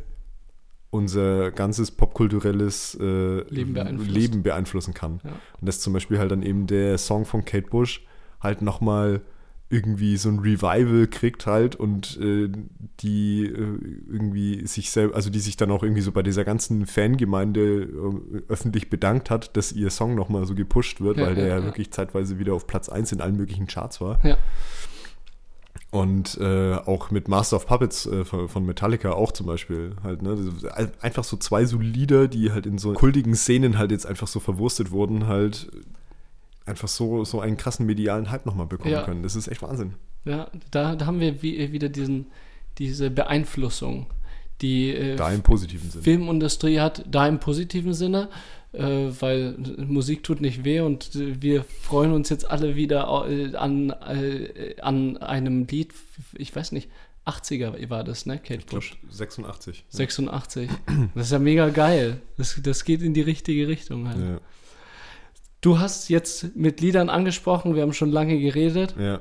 unser 0.89 1.51
ganzes 1.51 1.91
popkulturelles 1.91 2.97
äh, 2.99 3.41
Leben. 3.53 3.75
Leben 3.99 4.41
beeinflussen 4.43 4.93
kann. 4.93 5.19
Ja. 5.23 5.31
Und 5.59 5.67
dass 5.67 5.81
zum 5.81 5.93
Beispiel 5.93 6.17
halt 6.17 6.31
dann 6.31 6.41
eben 6.41 6.65
der 6.65 6.97
Song 6.97 7.25
von 7.25 7.43
Kate 7.45 7.67
Bush 7.67 8.05
halt 8.39 8.61
nochmal 8.61 9.21
irgendwie 9.69 10.15
so 10.15 10.29
ein 10.29 10.39
Revival 10.39 11.07
kriegt 11.07 11.45
halt 11.45 11.75
und 11.75 12.17
äh, 12.21 12.49
die 13.01 13.45
äh, 13.47 13.77
irgendwie 14.09 14.65
sich 14.65 14.91
selber, 14.91 15.15
also 15.15 15.29
die 15.29 15.39
sich 15.39 15.57
dann 15.57 15.71
auch 15.71 15.83
irgendwie 15.83 16.01
so 16.01 16.13
bei 16.13 16.23
dieser 16.23 16.45
ganzen 16.45 16.85
Fangemeinde 16.85 17.83
äh, 17.83 18.41
öffentlich 18.47 18.89
bedankt 18.89 19.29
hat, 19.29 19.57
dass 19.57 19.73
ihr 19.73 19.89
Song 19.89 20.15
nochmal 20.15 20.45
so 20.45 20.55
gepusht 20.55 21.01
wird, 21.01 21.17
Ja, 21.17 21.25
weil 21.27 21.35
der 21.35 21.47
ja, 21.47 21.63
wirklich 21.65 21.91
zeitweise 21.91 22.39
wieder 22.39 22.53
auf 22.53 22.65
Platz 22.65 22.87
1 22.87 23.11
in 23.11 23.19
allen 23.19 23.35
möglichen 23.35 23.67
Charts 23.67 23.99
war. 23.99 24.23
Ja. 24.25 24.37
Und 25.89 26.37
äh, 26.41 26.73
auch 26.75 27.11
mit 27.11 27.27
Master 27.27 27.55
of 27.57 27.65
Puppets 27.67 28.05
äh, 28.07 28.25
von, 28.25 28.49
von 28.49 28.65
Metallica 28.65 29.11
auch 29.11 29.31
zum 29.31 29.47
Beispiel 29.47 29.95
halt, 30.03 30.21
ne? 30.21 30.33
Ist 30.33 30.65
ein- 30.65 30.91
Einfach 31.01 31.23
so 31.23 31.37
zwei 31.37 31.65
so 31.65 31.77
Lieder, 31.79 32.27
die 32.27 32.51
halt 32.51 32.65
in 32.65 32.77
so 32.77 32.93
kultigen 32.93 33.35
Szenen 33.35 33.77
halt 33.77 33.91
jetzt 33.91 34.05
einfach 34.05 34.27
so 34.27 34.39
verwurstet 34.39 34.91
wurden, 34.91 35.27
halt 35.27 35.69
einfach 36.67 36.87
so, 36.87 37.23
so 37.25 37.39
einen 37.39 37.57
krassen 37.57 37.85
medialen 37.85 38.29
Hype 38.29 38.45
nochmal 38.45 38.67
bekommen 38.67 38.93
Ja. 38.93 39.03
können. 39.03 39.23
Das 39.23 39.35
ist 39.35 39.47
echt 39.47 39.61
Wahnsinn. 39.61 39.93
Ja, 40.25 40.49
da, 40.71 40.95
da 40.95 41.05
haben 41.05 41.19
wir 41.19 41.41
wie, 41.41 41.71
wieder 41.71 41.89
diesen, 41.89 42.27
diese 42.77 43.09
Beeinflussung, 43.09 44.07
die 44.61 44.89
äh, 44.91 45.15
Da 45.15 45.31
im 45.31 45.41
positiven 45.41 45.89
Sinne. 45.89 46.03
Filmindustrie 46.03 46.79
hat, 46.79 47.05
da 47.09 47.27
im 47.27 47.39
positiven 47.39 47.93
Sinne, 47.93 48.29
äh, 48.73 48.83
weil 49.19 49.55
Musik 49.77 50.23
tut 50.23 50.41
nicht 50.41 50.63
weh 50.65 50.81
und 50.81 51.11
wir 51.13 51.63
freuen 51.63 52.11
uns 52.11 52.29
jetzt 52.29 52.49
alle 52.49 52.75
wieder 52.75 53.25
äh, 53.29 53.55
an, 53.55 53.91
äh, 53.91 54.75
an 54.81 55.17
einem 55.17 55.65
Lied, 55.67 55.93
ich 56.37 56.55
weiß 56.55 56.71
nicht, 56.73 56.89
80er 57.25 57.89
war 57.89 58.03
das, 58.05 58.25
ne, 58.25 58.37
Kate 58.39 58.65
Bush? 58.65 58.97
86. 59.09 59.83
86. 59.89 60.69
Das 61.13 61.25
ist 61.27 61.31
ja 61.31 61.39
mega 61.39 61.69
geil. 61.69 62.21
Das, 62.37 62.57
das 62.63 62.85
geht 62.85 63.01
in 63.01 63.13
die 63.13 63.21
richtige 63.21 63.67
Richtung 63.67 64.07
halt. 64.07 64.17
Ja, 64.17 64.39
Du 65.61 65.79
hast 65.79 66.09
jetzt 66.09 66.55
mit 66.55 66.81
Liedern 66.81 67.09
angesprochen, 67.09 67.75
wir 67.75 67.81
haben 67.81 67.93
schon 67.93 68.11
lange 68.11 68.39
geredet. 68.39 68.95
ja, 68.99 69.19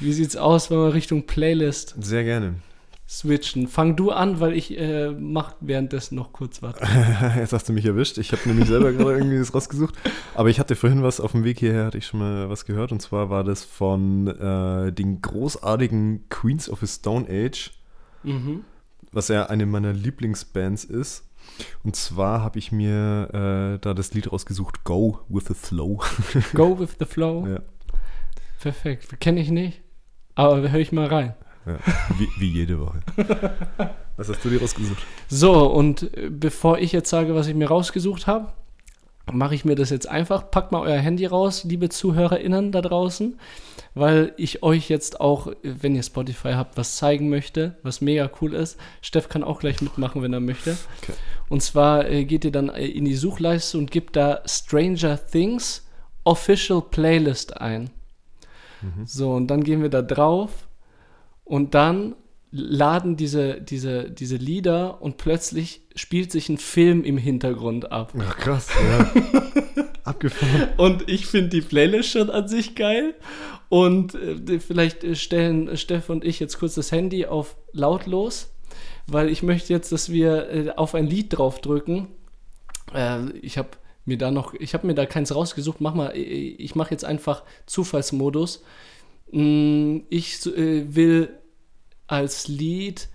Wie 0.00 0.12
sieht's 0.12 0.36
aus, 0.36 0.70
wenn 0.70 0.78
wir 0.78 0.92
Richtung 0.94 1.24
Playlist 1.26 1.94
sehr 2.00 2.24
gerne. 2.24 2.54
switchen? 3.08 3.68
Fang 3.68 3.94
du 3.96 4.10
an, 4.10 4.40
weil 4.40 4.54
ich 4.54 4.76
äh, 4.76 5.10
mach 5.12 5.54
währenddessen 5.60 6.16
noch 6.16 6.32
kurz 6.32 6.62
was. 6.62 6.74
Jetzt 7.36 7.52
hast 7.52 7.68
du 7.68 7.72
mich 7.72 7.84
erwischt. 7.86 8.18
Ich 8.18 8.32
habe 8.32 8.42
nämlich 8.46 8.66
selber 8.68 8.92
gerade 8.92 9.12
irgendwie 9.18 9.38
das 9.38 9.54
rausgesucht. 9.54 9.94
Aber 10.34 10.50
ich 10.50 10.58
hatte 10.58 10.74
vorhin 10.76 11.02
was 11.02 11.20
auf 11.20 11.32
dem 11.32 11.44
Weg 11.44 11.60
hierher, 11.60 11.84
hatte 11.86 11.98
ich 11.98 12.06
schon 12.06 12.20
mal 12.20 12.50
was 12.50 12.64
gehört. 12.66 12.90
Und 12.92 13.00
zwar 13.00 13.30
war 13.30 13.44
das 13.44 13.64
von 13.64 14.26
äh, 14.26 14.92
den 14.92 15.22
großartigen 15.22 16.28
Queens 16.28 16.68
of 16.68 16.80
the 16.80 16.86
Stone 16.88 17.26
Age, 17.30 17.70
Mhm. 18.24 18.64
was 19.12 19.28
ja 19.28 19.46
eine 19.46 19.64
meiner 19.64 19.92
Lieblingsbands 19.92 20.82
ist. 20.84 21.24
Und 21.84 21.96
zwar 21.96 22.40
habe 22.42 22.58
ich 22.58 22.72
mir 22.72 23.28
äh, 23.32 23.78
da 23.80 23.94
das 23.94 24.12
Lied 24.14 24.30
rausgesucht, 24.32 24.84
Go 24.84 25.20
with 25.28 25.44
the 25.48 25.54
Flow. 25.54 26.00
Go 26.54 26.78
with 26.78 26.96
the 26.98 27.04
flow. 27.04 27.46
ja, 27.46 27.60
Perfekt. 28.60 29.20
Kenne 29.20 29.40
ich 29.40 29.50
nicht. 29.50 29.80
Aber 30.34 30.70
höre 30.70 30.80
ich 30.80 30.92
mal 30.92 31.06
rein. 31.06 31.34
ja, 31.66 31.78
wie, 32.18 32.28
wie 32.38 32.50
jede 32.50 32.78
Woche. 32.80 33.00
Was 34.16 34.28
hast 34.28 34.44
du 34.44 34.50
dir 34.50 34.60
rausgesucht? 34.60 35.04
So, 35.28 35.66
und 35.72 36.14
äh, 36.16 36.28
bevor 36.30 36.78
ich 36.78 36.90
jetzt 36.92 37.08
sage, 37.10 37.34
was 37.36 37.46
ich 37.46 37.54
mir 37.54 37.68
rausgesucht 37.68 38.26
habe, 38.26 38.52
mache 39.32 39.54
ich 39.54 39.64
mir 39.64 39.74
das 39.74 39.90
jetzt 39.90 40.08
einfach. 40.08 40.50
Packt 40.50 40.72
mal 40.72 40.82
euer 40.82 40.98
Handy 40.98 41.26
raus, 41.26 41.64
liebe 41.64 41.88
ZuhörerInnen 41.88 42.72
da 42.72 42.80
draußen, 42.80 43.38
weil 43.94 44.32
ich 44.36 44.62
euch 44.62 44.88
jetzt 44.88 45.20
auch, 45.20 45.52
wenn 45.62 45.94
ihr 45.94 46.02
Spotify 46.02 46.52
habt, 46.52 46.76
was 46.76 46.96
zeigen 46.96 47.28
möchte, 47.28 47.76
was 47.82 48.00
mega 48.00 48.30
cool 48.40 48.54
ist. 48.54 48.78
Steff 49.02 49.28
kann 49.28 49.44
auch 49.44 49.60
gleich 49.60 49.82
mitmachen, 49.82 50.22
wenn 50.22 50.32
er 50.32 50.40
möchte. 50.40 50.76
Okay. 51.02 51.12
Und 51.48 51.62
zwar 51.62 52.08
äh, 52.08 52.24
geht 52.24 52.44
ihr 52.44 52.52
dann 52.52 52.68
äh, 52.68 52.86
in 52.86 53.04
die 53.04 53.16
Suchleiste 53.16 53.78
und 53.78 53.90
gebt 53.90 54.16
da 54.16 54.42
Stranger 54.46 55.18
Things 55.24 55.86
Official 56.24 56.82
Playlist 56.82 57.60
ein. 57.60 57.90
So, 59.04 59.32
und 59.32 59.48
dann 59.48 59.64
gehen 59.64 59.82
wir 59.82 59.88
da 59.88 60.02
drauf 60.02 60.68
und 61.44 61.74
dann 61.74 62.14
laden 62.50 63.16
diese, 63.16 63.60
diese, 63.60 64.10
diese 64.10 64.36
Lieder 64.36 65.02
und 65.02 65.16
plötzlich 65.16 65.82
spielt 65.94 66.32
sich 66.32 66.48
ein 66.48 66.58
Film 66.58 67.04
im 67.04 67.18
Hintergrund 67.18 67.92
ab. 67.92 68.12
Ach, 68.18 68.36
krass, 68.36 68.68
ja. 68.88 69.12
Abgefahren. 70.04 70.68
Und 70.78 71.08
ich 71.08 71.26
finde 71.26 71.50
die 71.50 71.60
Playlist 71.60 72.10
schon 72.10 72.30
an 72.30 72.48
sich 72.48 72.74
geil. 72.74 73.14
Und 73.68 74.14
äh, 74.14 74.60
vielleicht 74.60 75.04
äh, 75.04 75.14
stellen 75.14 75.76
Steff 75.76 76.08
und 76.08 76.24
ich 76.24 76.40
jetzt 76.40 76.58
kurz 76.58 76.74
das 76.74 76.90
Handy 76.90 77.26
auf 77.26 77.56
lautlos, 77.72 78.54
weil 79.06 79.28
ich 79.28 79.42
möchte 79.42 79.74
jetzt, 79.74 79.92
dass 79.92 80.10
wir 80.10 80.48
äh, 80.48 80.70
auf 80.70 80.94
ein 80.94 81.06
Lied 81.06 81.36
draufdrücken. 81.36 82.08
Äh, 82.94 83.30
ich 83.42 83.58
habe 83.58 83.68
mir 84.06 84.16
da 84.16 84.30
noch, 84.30 84.54
ich 84.54 84.72
habe 84.72 84.86
mir 84.86 84.94
da 84.94 85.04
keins 85.04 85.34
rausgesucht. 85.34 85.82
Mach 85.82 85.92
mal, 85.92 86.16
äh, 86.16 86.20
ich 86.20 86.74
mache 86.74 86.92
jetzt 86.92 87.04
einfach 87.04 87.42
Zufallsmodus. 87.66 88.62
Mm, 89.32 89.98
Ich 90.08 90.46
äh, 90.46 90.94
will 90.94 91.28
als 92.08 92.48
Lied 92.48 93.08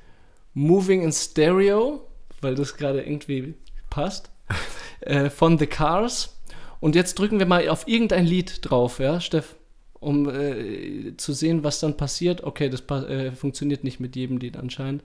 Moving 0.53 1.01
in 1.01 1.11
Stereo, 1.11 2.07
weil 2.41 2.55
das 2.55 2.77
gerade 2.77 3.01
irgendwie 3.01 3.55
passt, 3.89 4.29
äh, 5.01 5.29
von 5.29 5.57
The 5.57 5.67
Cars. 5.67 6.39
Und 6.79 6.95
jetzt 6.95 7.17
drücken 7.17 7.39
wir 7.39 7.45
mal 7.45 7.67
auf 7.69 7.87
irgendein 7.87 8.25
Lied 8.25 8.59
drauf, 8.61 8.99
ja, 8.99 9.19
Steff, 9.19 9.55
um 9.99 10.29
äh, 10.29 11.15
zu 11.17 11.33
sehen, 11.33 11.63
was 11.63 11.79
dann 11.79 11.97
passiert. 11.97 12.43
Okay, 12.43 12.69
das 12.69 12.81
äh, 13.07 13.31
funktioniert 13.31 13.83
nicht 13.83 13.99
mit 13.99 14.15
jedem 14.15 14.37
Lied 14.37 14.57
anscheinend. 14.57 15.03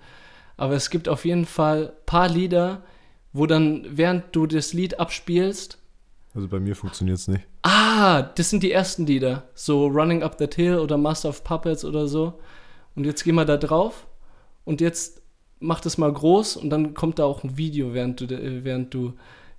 Aber 0.57 0.75
es 0.75 0.91
gibt 0.91 1.09
auf 1.09 1.25
jeden 1.25 1.47
Fall 1.47 1.93
paar 2.05 2.29
Lieder, 2.29 2.83
wo 3.33 3.47
dann, 3.47 3.87
während 3.89 4.35
du 4.35 4.47
das 4.47 4.73
Lied 4.73 4.99
abspielst, 4.99 5.79
Also 6.35 6.49
bei 6.49 6.59
mir 6.59 6.75
funktioniert 6.75 7.19
es 7.19 7.29
nicht. 7.29 7.47
Ah, 7.63 8.23
das 8.23 8.51
sind 8.51 8.63
die 8.63 8.73
ersten 8.73 9.07
Lieder. 9.07 9.49
So 9.55 9.87
Running 9.87 10.23
Up 10.23 10.37
That 10.39 10.57
Hill 10.57 10.79
oder 10.79 10.99
Master 10.99 11.29
of 11.29 11.45
Puppets 11.45 11.85
oder 11.85 12.09
so. 12.09 12.41
Und 12.99 13.05
jetzt 13.05 13.23
gehen 13.23 13.37
wir 13.37 13.45
da 13.45 13.57
drauf 13.57 14.09
und 14.65 14.81
jetzt 14.81 15.23
mach 15.61 15.81
das 15.81 15.99
mal 15.99 16.13
groß 16.13 16.57
und 16.57 16.69
dann 16.71 16.95
kommt 16.95 17.21
da 17.21 17.25
auch 17.27 17.45
ein 17.45 17.57
Video, 17.57 17.95
während 17.95 18.21
du, 18.21 18.25
äh, 18.25 18.65
während 18.65 18.93
du 18.93 19.13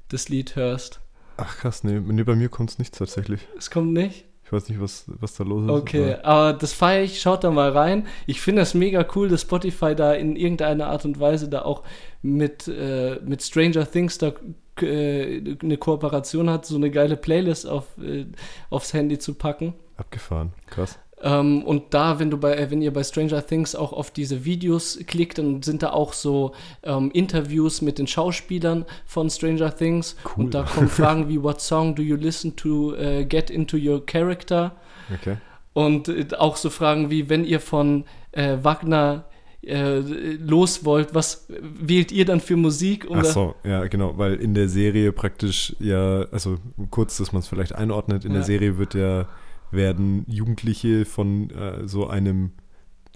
das 0.10 0.28
Lied 0.28 0.58
hörst. 0.58 1.00
Ach 1.38 1.56
krass, 1.58 1.86
nee, 1.86 2.02
nee 2.02 2.24
bei 2.24 2.36
mir 2.36 2.50
kommt 2.50 2.72
es 2.72 2.80
nicht 2.80 2.94
tatsächlich. 2.98 3.48
Es 3.58 3.72
kommt 3.72 3.94
nicht? 3.94 4.26
Ich 4.44 4.52
weiß 4.52 4.68
nicht, 4.68 4.82
was, 4.82 5.06
was 5.08 5.36
da 5.36 5.46
los 5.46 5.64
ist. 5.64 5.70
Okay, 5.70 6.16
aber- 6.16 6.26
aber 6.26 6.54
das 6.58 6.74
feiere 6.74 7.04
ich, 7.04 7.22
schaut 7.22 7.46
da 7.46 7.50
mal 7.52 7.70
rein. 7.72 8.08
Ich 8.28 8.42
finde 8.42 8.62
das 8.62 8.74
mega 8.74 9.08
cool, 9.16 9.30
dass 9.30 9.44
Spotify 9.44 9.96
da 9.96 10.12
in 10.14 10.36
irgendeiner 10.36 10.88
Art 10.88 11.06
und 11.06 11.18
Weise 11.22 11.48
da 11.48 11.62
auch 11.62 11.84
mit, 12.22 12.68
äh, 12.68 13.22
mit 13.24 13.42
Stranger 13.42 13.90
Things 13.90 14.18
da 14.18 14.34
äh, 14.82 15.56
eine 15.64 15.78
Kooperation 15.78 16.50
hat, 16.50 16.66
so 16.66 16.76
eine 16.76 16.92
geile 16.92 17.16
Playlist 17.16 17.68
auf, 17.68 17.86
äh, 18.00 18.26
aufs 18.70 18.94
Handy 18.94 19.18
zu 19.18 19.34
packen. 19.36 19.76
Abgefahren, 19.96 20.52
krass. 20.68 21.00
Ähm, 21.22 21.64
und 21.64 21.94
da, 21.94 22.20
wenn 22.20 22.32
du 22.32 22.38
bei, 22.38 22.56
äh, 22.56 22.72
wenn 22.72 22.82
ihr 22.82 22.94
bei 22.94 23.04
Stranger 23.04 23.46
Things 23.46 23.76
auch 23.76 23.92
auf 23.94 24.12
diese 24.12 24.46
Videos 24.46 25.00
klickt, 25.08 25.38
dann 25.38 25.62
sind 25.62 25.84
da 25.84 25.92
auch 25.92 26.14
so 26.14 26.54
ähm, 26.84 27.12
Interviews 27.12 27.82
mit 27.82 27.98
den 27.98 28.08
Schauspielern 28.08 28.86
von 29.06 29.30
Stranger 29.30 29.76
Things. 29.76 30.16
Cool. 30.24 30.46
Und 30.46 30.54
da 30.54 30.64
kommen 30.64 30.88
Fragen 30.88 31.28
wie 31.28 31.42
What 31.44 31.62
song 31.62 31.96
do 31.96 32.02
you 32.02 32.16
listen 32.16 32.56
to 32.56 32.96
äh, 32.96 33.26
get 33.26 33.50
into 33.50 33.78
your 33.78 34.06
character? 34.06 34.76
Okay. 35.14 35.38
Und 35.74 36.08
äh, 36.08 36.28
auch 36.38 36.56
so 36.56 36.70
Fragen 36.70 37.10
wie, 37.10 37.30
wenn 37.30 37.44
ihr 37.44 37.60
von 37.60 38.06
äh, 38.32 38.58
Wagner 38.62 39.26
äh, 39.62 40.00
los 40.00 40.86
wollt, 40.86 41.14
was 41.14 41.48
wählt 41.50 42.14
ihr 42.14 42.24
dann 42.24 42.40
für 42.40 42.56
Musik? 42.56 43.10
Um 43.10 43.18
Ach 43.20 43.26
so, 43.26 43.56
ja, 43.66 43.86
genau, 43.88 44.18
weil 44.18 44.36
in 44.36 44.54
der 44.54 44.70
Serie 44.70 45.12
praktisch 45.12 45.76
ja, 45.80 46.22
also 46.32 46.56
kurz, 46.92 47.18
dass 47.18 47.34
man 47.34 47.42
es 47.42 47.48
vielleicht 47.50 47.76
einordnet, 47.76 48.24
in 48.24 48.32
Ja. 48.32 48.38
der 48.38 48.46
Serie 48.46 48.78
wird 48.78 48.94
ja, 48.94 49.28
werden 49.72 50.26
Jugendliche 50.28 51.06
von 51.06 51.50
äh, 51.52 51.88
so 51.88 52.08
einem 52.08 52.52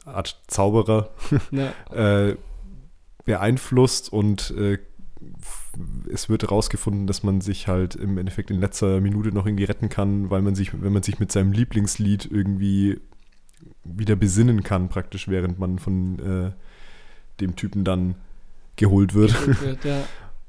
Art 0.06 0.42
Zauberer 0.48 1.10
Ja, 1.52 1.74
äh, 1.92 2.38
beeinflusst 3.26 4.12
und 4.12 4.52
äh, 4.52 4.78
es 6.12 6.30
wird 6.30 6.44
herausgefunden, 6.44 7.08
dass 7.08 7.24
man 7.24 7.42
sich 7.42 7.68
halt 7.68 7.96
im 7.96 8.18
Endeffekt 8.18 8.52
in 8.52 8.60
letzter 8.60 9.00
Minute 9.00 9.30
noch 9.30 9.46
irgendwie 9.46 9.64
retten 9.64 9.90
kann, 9.90 10.30
weil 10.30 10.42
man 10.42 10.56
sich, 10.56 10.82
wenn 10.82 10.94
man 10.94 11.04
sich 11.04 11.20
mit 11.20 11.32
seinem 11.32 11.52
Lieblingslied 11.52 12.30
irgendwie 12.30 13.00
wieder 13.84 14.16
besinnen 14.16 14.64
kann, 14.64 14.90
praktisch, 14.90 15.28
während 15.28 15.60
man 15.60 15.80
von 15.80 16.20
äh, 16.20 16.52
dem 17.40 17.56
Typen 17.56 17.84
dann 17.84 18.16
geholt 18.76 19.14
wird. 19.14 19.62
wird, 19.62 19.86
ja. 19.86 20.04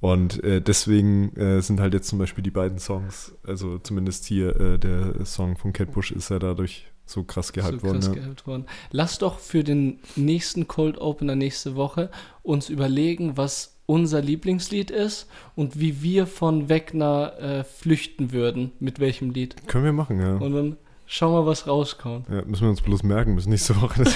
Und 0.05 0.44
äh, 0.44 0.61
deswegen 0.61 1.34
äh, 1.34 1.62
sind 1.62 1.80
halt 1.80 1.94
jetzt 1.94 2.09
zum 2.09 2.18
Beispiel 2.18 2.44
die 2.44 2.50
beiden 2.50 2.78
Songs, 2.78 3.32
also 3.46 3.78
zumindest 3.78 4.26
hier 4.26 4.55
äh, 4.61 4.78
der 4.78 5.24
Song 5.24 5.57
von 5.57 5.72
Cat 5.72 5.92
Bush 5.92 6.12
ist 6.12 6.28
ja 6.28 6.38
dadurch 6.38 6.84
so 7.07 7.24
krass 7.24 7.55
gehypt 7.55 7.80
so 7.80 7.86
worden. 7.86 8.00
krass 8.00 8.09
Ja. 8.09 8.12
gehypt 8.22 8.46
worden. 8.46 8.66
Lass 8.90 9.16
doch 9.16 9.38
für 9.38 9.64
den 9.64 10.00
nächsten 10.14 10.68
Cold 10.68 10.98
Opener 10.98 11.36
nächste 11.36 11.74
Woche 11.74 12.11
uns 12.42 12.68
überlegen, 12.68 13.38
was 13.38 13.78
unser 13.86 14.20
Lieblingslied 14.20 14.90
ist 14.90 15.26
und 15.55 15.80
wie 15.80 16.02
wir 16.02 16.26
von 16.26 16.68
Wegner 16.68 17.38
äh, 17.38 17.64
flüchten 17.64 18.30
würden, 18.30 18.72
mit 18.80 19.00
welchem 19.00 19.30
Lied. 19.30 19.57
Können 19.68 19.86
wir 19.86 19.92
machen, 19.94 20.20
ja. 20.20 20.36
Und 20.36 20.52
dann 20.52 20.76
schauen 21.07 21.32
wir, 21.32 21.46
was 21.46 21.66
rauskommt. 21.66 22.28
ja. 22.28 22.44
Müssen 22.44 22.64
wir 22.64 22.68
uns 22.70 22.82
bloß 22.82 23.05
merken, 23.05 23.36
bis 23.36 23.46
nächste 23.46 23.80
Woche. 23.80 24.05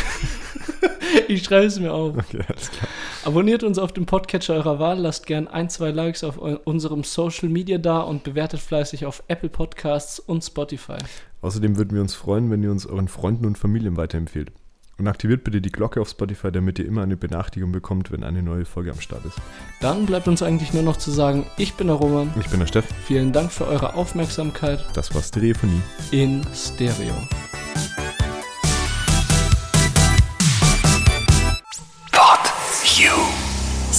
Ich 1.28 1.44
schreibe 1.44 1.66
es 1.66 1.78
mir 1.78 1.92
auf. 1.92 2.16
okay, 2.16 2.40
alles 2.48 2.70
klar. 2.70 2.88
Abonniert 3.24 3.62
uns 3.62 3.78
auf 3.78 3.92
dem 3.92 4.06
Podcatcher 4.06 4.54
eurer 4.54 4.78
Wahl, 4.78 4.98
lasst 4.98 5.26
gern 5.26 5.46
ein, 5.48 5.68
zwei 5.68 5.90
Likes 5.90 6.24
auf 6.24 6.38
unserem 6.38 7.04
Social 7.04 7.48
Media 7.48 7.78
da 7.78 8.00
und 8.00 8.24
bewertet 8.24 8.60
fleißig 8.60 9.04
auf 9.06 9.22
Apple 9.28 9.48
Podcasts 9.48 10.18
und 10.18 10.42
Spotify. 10.44 10.96
Außerdem 11.42 11.76
würden 11.76 11.94
wir 11.94 12.00
uns 12.00 12.14
freuen, 12.14 12.50
wenn 12.50 12.62
ihr 12.62 12.70
uns 12.70 12.86
euren 12.86 13.08
Freunden 13.08 13.46
und 13.46 13.58
Familien 13.58 13.96
weiterempfehlt. 13.96 14.50
Und 14.98 15.06
aktiviert 15.06 15.44
bitte 15.44 15.60
die 15.60 15.70
Glocke 15.70 16.00
auf 16.00 16.08
Spotify, 16.08 16.50
damit 16.50 16.80
ihr 16.80 16.86
immer 16.86 17.02
eine 17.02 17.16
Benachrichtigung 17.16 17.70
bekommt, 17.70 18.10
wenn 18.10 18.24
eine 18.24 18.42
neue 18.42 18.64
Folge 18.64 18.90
am 18.90 19.00
Start 19.00 19.24
ist. 19.24 19.36
Dann 19.80 20.06
bleibt 20.06 20.26
uns 20.26 20.42
eigentlich 20.42 20.72
nur 20.72 20.82
noch 20.82 20.96
zu 20.96 21.12
sagen, 21.12 21.46
ich 21.56 21.74
bin 21.74 21.86
der 21.86 21.94
Roman. 21.96 22.32
Ich 22.40 22.48
bin 22.48 22.58
der 22.58 22.66
Steff, 22.66 22.86
Vielen 23.04 23.32
Dank 23.32 23.52
für 23.52 23.66
eure 23.68 23.94
Aufmerksamkeit 23.94 24.84
das 24.94 25.14
war 25.14 25.22
Stereophonie. 25.22 25.82
in 26.10 26.44
Stereo. 26.52 27.14